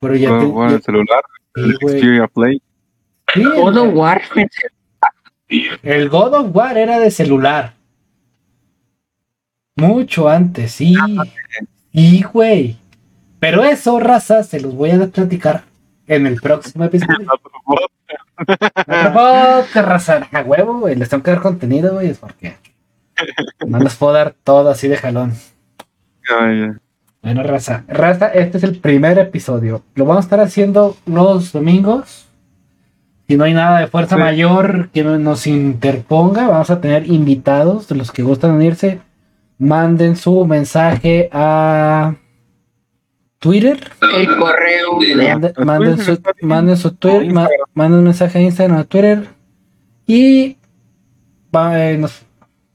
Pero 0.00 0.16
ya 0.16 0.28
God 0.30 0.44
of 0.44 0.54
War 0.54 0.68
en 0.68 0.74
el 0.74 0.82
celular, 0.82 1.22
sí, 1.54 1.60
el 1.62 1.78
güey. 1.78 1.98
Xperia 1.98 2.26
Play. 2.28 2.62
Sí, 3.32 3.42
God 3.44 3.76
of 3.78 3.94
War. 3.94 4.22
el 5.82 6.08
God 6.10 6.34
of 6.34 6.54
War 6.54 6.76
era 6.76 6.98
de 6.98 7.10
celular. 7.10 7.74
Mucho 9.76 10.28
antes, 10.28 10.72
sí. 10.72 10.94
Sí, 11.94 12.22
güey. 12.32 12.76
Pero 13.40 13.62
eso, 13.64 14.00
raza, 14.00 14.42
se 14.42 14.60
los 14.60 14.74
voy 14.74 14.90
a 14.90 15.06
platicar 15.06 15.62
en 16.06 16.26
el 16.26 16.40
próximo 16.40 16.84
episodio. 16.84 17.26
Raza. 18.86 20.28
A 20.32 20.40
huevo, 20.42 20.80
güey. 20.80 20.94
Les 20.96 21.08
tengo 21.08 21.22
que 21.22 21.30
dar 21.30 21.40
contenido, 21.40 21.94
güey. 21.94 22.08
Es 22.08 22.18
porque 22.18 22.56
no 23.66 23.78
les 23.78 23.94
puedo 23.96 24.12
dar 24.12 24.34
todo 24.44 24.70
así 24.70 24.88
de 24.88 24.96
jalón. 24.96 25.32
Bueno, 27.22 27.42
raza. 27.42 27.84
Raza, 27.88 28.28
este 28.28 28.58
es 28.58 28.64
el 28.64 28.78
primer 28.78 29.18
episodio. 29.18 29.82
Lo 29.94 30.04
vamos 30.04 30.24
a 30.24 30.26
estar 30.26 30.40
haciendo 30.40 30.96
los 31.06 31.52
domingos. 31.52 32.26
Si 33.26 33.36
no 33.36 33.44
hay 33.44 33.52
nada 33.54 33.80
de 33.80 33.86
fuerza 33.88 34.16
Sí. 34.16 34.22
mayor 34.22 34.88
que 34.90 35.04
no- 35.04 35.18
nos 35.18 35.46
interponga, 35.46 36.48
vamos 36.48 36.70
a 36.70 36.80
tener 36.80 37.06
invitados 37.10 37.88
de 37.88 37.96
los 37.96 38.10
que 38.12 38.22
gustan 38.22 38.52
unirse. 38.52 39.00
Manden 39.58 40.16
su 40.16 40.46
mensaje 40.46 41.28
a 41.32 42.14
Twitter. 43.38 43.78
El 44.16 44.36
correo. 44.36 44.98
Mande- 45.16 45.52
¿A 45.56 45.64
manden, 45.64 45.96
Twitter 45.96 46.16
su, 46.40 46.46
manden 46.46 46.76
su 46.76 46.90
Twitter, 46.92 47.20
A 47.30 47.32
ma- 47.32 47.40
Instagram. 47.42 47.66
manden 47.74 47.98
un 47.98 48.04
mensaje 48.04 48.38
a 48.38 48.42
Instagram, 48.42 48.78
a 48.78 48.84
Twitter. 48.84 49.28
Y 50.06 50.56
va, 51.54 51.88
eh, 51.90 51.98
nos- 51.98 52.22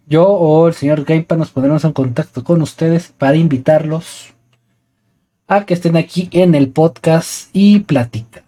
yo 0.05 0.25
o 0.27 0.67
el 0.67 0.73
señor 0.73 1.03
Gamepad 1.03 1.37
nos 1.37 1.49
pondremos 1.51 1.83
en 1.85 1.93
contacto 1.93 2.43
con 2.43 2.61
ustedes 2.61 3.13
para 3.17 3.35
invitarlos 3.35 4.33
a 5.47 5.65
que 5.65 5.73
estén 5.73 5.97
aquí 5.97 6.29
en 6.31 6.55
el 6.55 6.69
podcast 6.69 7.49
y 7.53 7.79
platicar. 7.79 8.43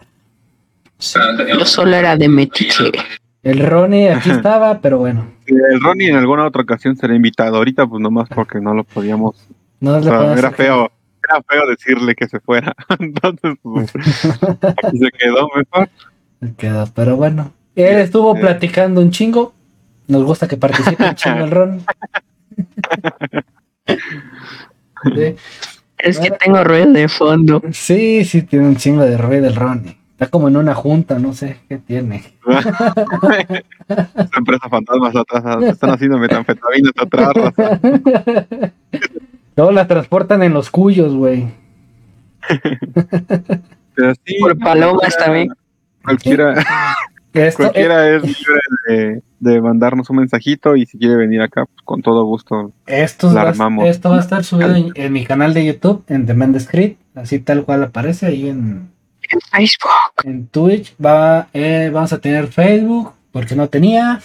Yo 1.50 1.66
solo 1.66 1.96
era 1.96 2.16
de 2.16 2.28
metiche. 2.30 2.92
El 3.44 3.60
Ronnie 3.66 4.10
aquí 4.10 4.32
estaba, 4.32 4.80
pero 4.80 4.98
bueno, 5.00 5.28
Sí, 5.46 5.54
El 5.54 5.80
Ronnie 5.80 6.10
en 6.10 6.16
alguna 6.16 6.48
otra 6.48 6.64
ocasión 6.64 6.96
será 6.98 7.14
invitado. 7.16 7.58
Ahorita, 7.58 7.86
pues 7.86 8.02
nomás 8.02 8.28
porque 8.34 8.60
no 8.60 8.74
lo 8.74 8.84
podíamos. 8.84 9.36
no 9.80 9.94
o 9.94 10.00
le 10.00 10.04
sea, 10.06 10.34
era 10.34 10.52
feo. 10.52 10.92
Era 11.28 11.42
feo 11.48 11.68
decirle 11.68 12.16
que 12.16 12.28
se 12.28 12.40
fuera. 12.40 12.76
Entonces, 13.00 13.56
pues, 13.62 13.92
aquí 13.96 14.98
se 15.00 15.12
quedó 15.12 15.48
mejor. 15.56 15.90
Quedó, 16.58 16.88
pero 16.94 17.16
bueno. 17.16 17.52
Él 17.76 17.98
estuvo 17.98 18.36
Eh. 18.36 18.40
platicando 18.42 19.02
un 19.02 19.12
chingo. 19.12 19.54
Nos 20.08 20.24
gusta 20.24 20.48
que 20.48 20.56
participe 20.58 21.04
un 21.04 21.16
chingo 21.16 21.46
el 21.46 21.52
Ron. 21.52 21.84
Sí. 25.14 25.36
Es 26.00 26.20
que 26.20 26.32
tengo 26.32 26.64
ruido 26.64 26.92
de 26.92 27.08
fondo. 27.08 27.62
Sí, 27.72 28.26
sí, 28.26 28.42
tiene 28.42 28.68
un 28.68 28.76
chingo 28.76 29.04
de 29.04 29.18
ruido 29.18 29.48
el 29.48 29.56
Ronnie. 29.56 29.98
Está 30.14 30.28
como 30.28 30.48
en 30.48 30.58
una 30.58 30.74
junta, 30.74 31.20
no 31.20 31.34
sé 31.34 31.58
qué 31.70 31.78
tiene. 31.78 32.24
Esa 33.88 34.38
empresa 34.38 34.70
fantasma 34.70 35.08
está 35.10 35.20
atrás. 35.22 35.64
Están 35.64 35.90
haciendo 35.92 36.18
metanfetaminas 36.18 36.94
atrás. 36.98 37.34
Luego 39.56 39.72
las 39.72 39.88
transportan 39.88 40.44
en 40.44 40.54
los 40.54 40.70
cuyos, 40.70 41.14
güey. 41.14 41.48
Pero 43.96 44.14
sí, 44.26 44.36
Por 44.40 44.58
palomas 44.58 45.18
también. 45.18 45.50
Cualquiera, 46.04 46.54
Esto, 47.34 47.64
cualquiera 47.64 48.16
es 48.16 48.24
libre 48.24 48.62
de, 48.88 49.22
de 49.40 49.62
mandarnos 49.62 50.10
un 50.10 50.18
mensajito 50.18 50.76
y 50.76 50.86
si 50.86 50.98
quiere 50.98 51.16
venir 51.16 51.42
acá, 51.42 51.66
pues 51.66 51.82
con 51.84 52.02
todo 52.02 52.24
gusto. 52.26 52.74
esto, 52.86 53.32
la 53.32 53.44
va, 53.44 53.50
armamos. 53.50 53.88
esto 53.88 54.10
va 54.10 54.18
a 54.18 54.20
estar 54.20 54.44
subido 54.44 54.76
en, 54.76 54.92
en 54.94 55.14
mi 55.14 55.26
canal 55.26 55.54
de 55.54 55.66
YouTube, 55.66 56.04
en 56.08 56.26
The 56.26 56.34
Man 56.34 56.60
Script, 56.60 57.02
así 57.16 57.40
tal 57.40 57.64
cual 57.64 57.84
aparece 57.84 58.28
ahí 58.28 58.50
en, 58.50 58.92
En 59.30 59.40
Facebook. 59.52 59.92
en 60.24 60.48
Twitch. 60.48 60.96
Va, 61.04 61.48
eh, 61.54 61.90
vamos 61.92 62.14
a 62.14 62.20
tener 62.20 62.48
Facebook, 62.48 63.14
porque 63.32 63.56
no 63.56 63.70
tenía. 63.70 64.22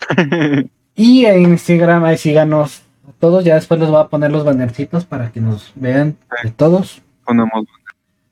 Y 0.96 1.24
en 1.24 1.42
Instagram, 1.42 2.04
ahí 2.04 2.16
síganos 2.16 2.83
a 3.08 3.12
todos. 3.18 3.44
Ya 3.44 3.54
después 3.54 3.80
les 3.80 3.88
voy 3.90 4.00
a 4.00 4.08
poner 4.08 4.30
los 4.30 4.44
bannercitos 4.44 5.04
para 5.04 5.30
que 5.32 5.40
nos 5.40 5.72
vean 5.74 6.16
de 6.42 6.50
todos. 6.50 7.02
Ponemos 7.24 7.66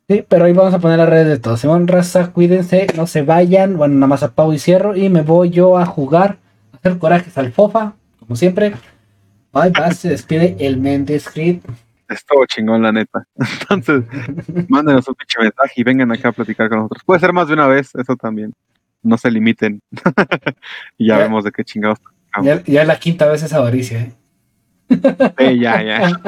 Sí, 0.09 0.25
pero 0.29 0.45
ahí 0.45 0.53
vamos 0.53 0.75
a 0.75 0.79
poner 0.79 0.99
las 0.99 1.09
redes 1.09 1.29
de 1.29 1.39
todos. 1.39 1.61
Simón 1.61 1.87
Raza, 1.89 2.33
cuídense, 2.33 2.87
no 2.97 3.07
se 3.07 3.23
vayan. 3.23 3.77
Bueno, 3.77 3.95
nada 3.95 4.09
más 4.09 4.23
apago 4.23 4.53
y 4.53 4.59
cierro. 4.59 4.97
Y 4.97 5.09
me 5.09 5.23
voy 5.23 5.51
yo 5.51 5.79
a 5.79 5.87
jugar, 5.87 6.39
a 6.73 6.77
hacer 6.77 6.99
corajes 6.99 7.39
al 7.39 7.53
FOFA, 7.53 7.95
como 8.19 8.37
siempre. 8.37 8.75
Bye, 9.53 9.71
bye, 9.71 9.95
se 9.95 10.09
despide 10.11 10.57
el 10.59 10.79
Mendes 10.79 11.29
Creed. 11.31 11.61
estuvo 12.09 12.45
chingón, 12.47 12.83
la 12.83 12.93
neta. 12.93 13.25
Entonces, 13.71 14.03
mándenos 14.69 15.07
un 15.09 15.15
pinche 15.15 15.39
mensaje 15.41 15.73
y 15.77 15.85
vengan 15.85 16.11
acá 16.13 16.29
a 16.29 16.33
platicar 16.33 16.69
con 16.69 16.79
nosotros. 16.79 17.03
Puede 17.07 17.21
ser 17.21 17.33
más 17.33 17.49
de 17.49 17.55
una 17.55 17.67
vez, 17.69 17.91
eso 17.95 18.17
también. 18.17 18.53
No 19.03 19.17
se 19.17 19.31
limiten. 19.31 19.81
y 20.99 21.07
ya 21.09 21.17
Ya. 21.17 21.23
vemos 21.25 21.45
de 21.45 21.53
qué 21.53 21.65
chingados. 21.65 21.99
Ya, 22.43 22.63
ya 22.65 22.83
es 22.83 22.89
la 22.89 22.99
quinta 22.99 23.27
vez 23.27 23.43
esa 23.43 23.59
avaricia, 23.59 24.01
¿eh? 24.01 24.13
Sí, 25.39 25.59
ya, 25.59 25.83
ya. 25.83 26.21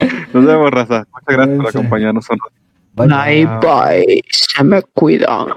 Nos 0.32 0.46
vemos, 0.46 0.70
raza. 0.70 1.06
Muchas 1.12 1.36
gracias 1.36 1.56
por 1.58 1.68
acompañarnos. 1.68 2.26
Bye 2.94 3.46
bye. 3.60 4.22
Se 4.30 4.64
me 4.64 4.82
cuidan. 4.82 5.48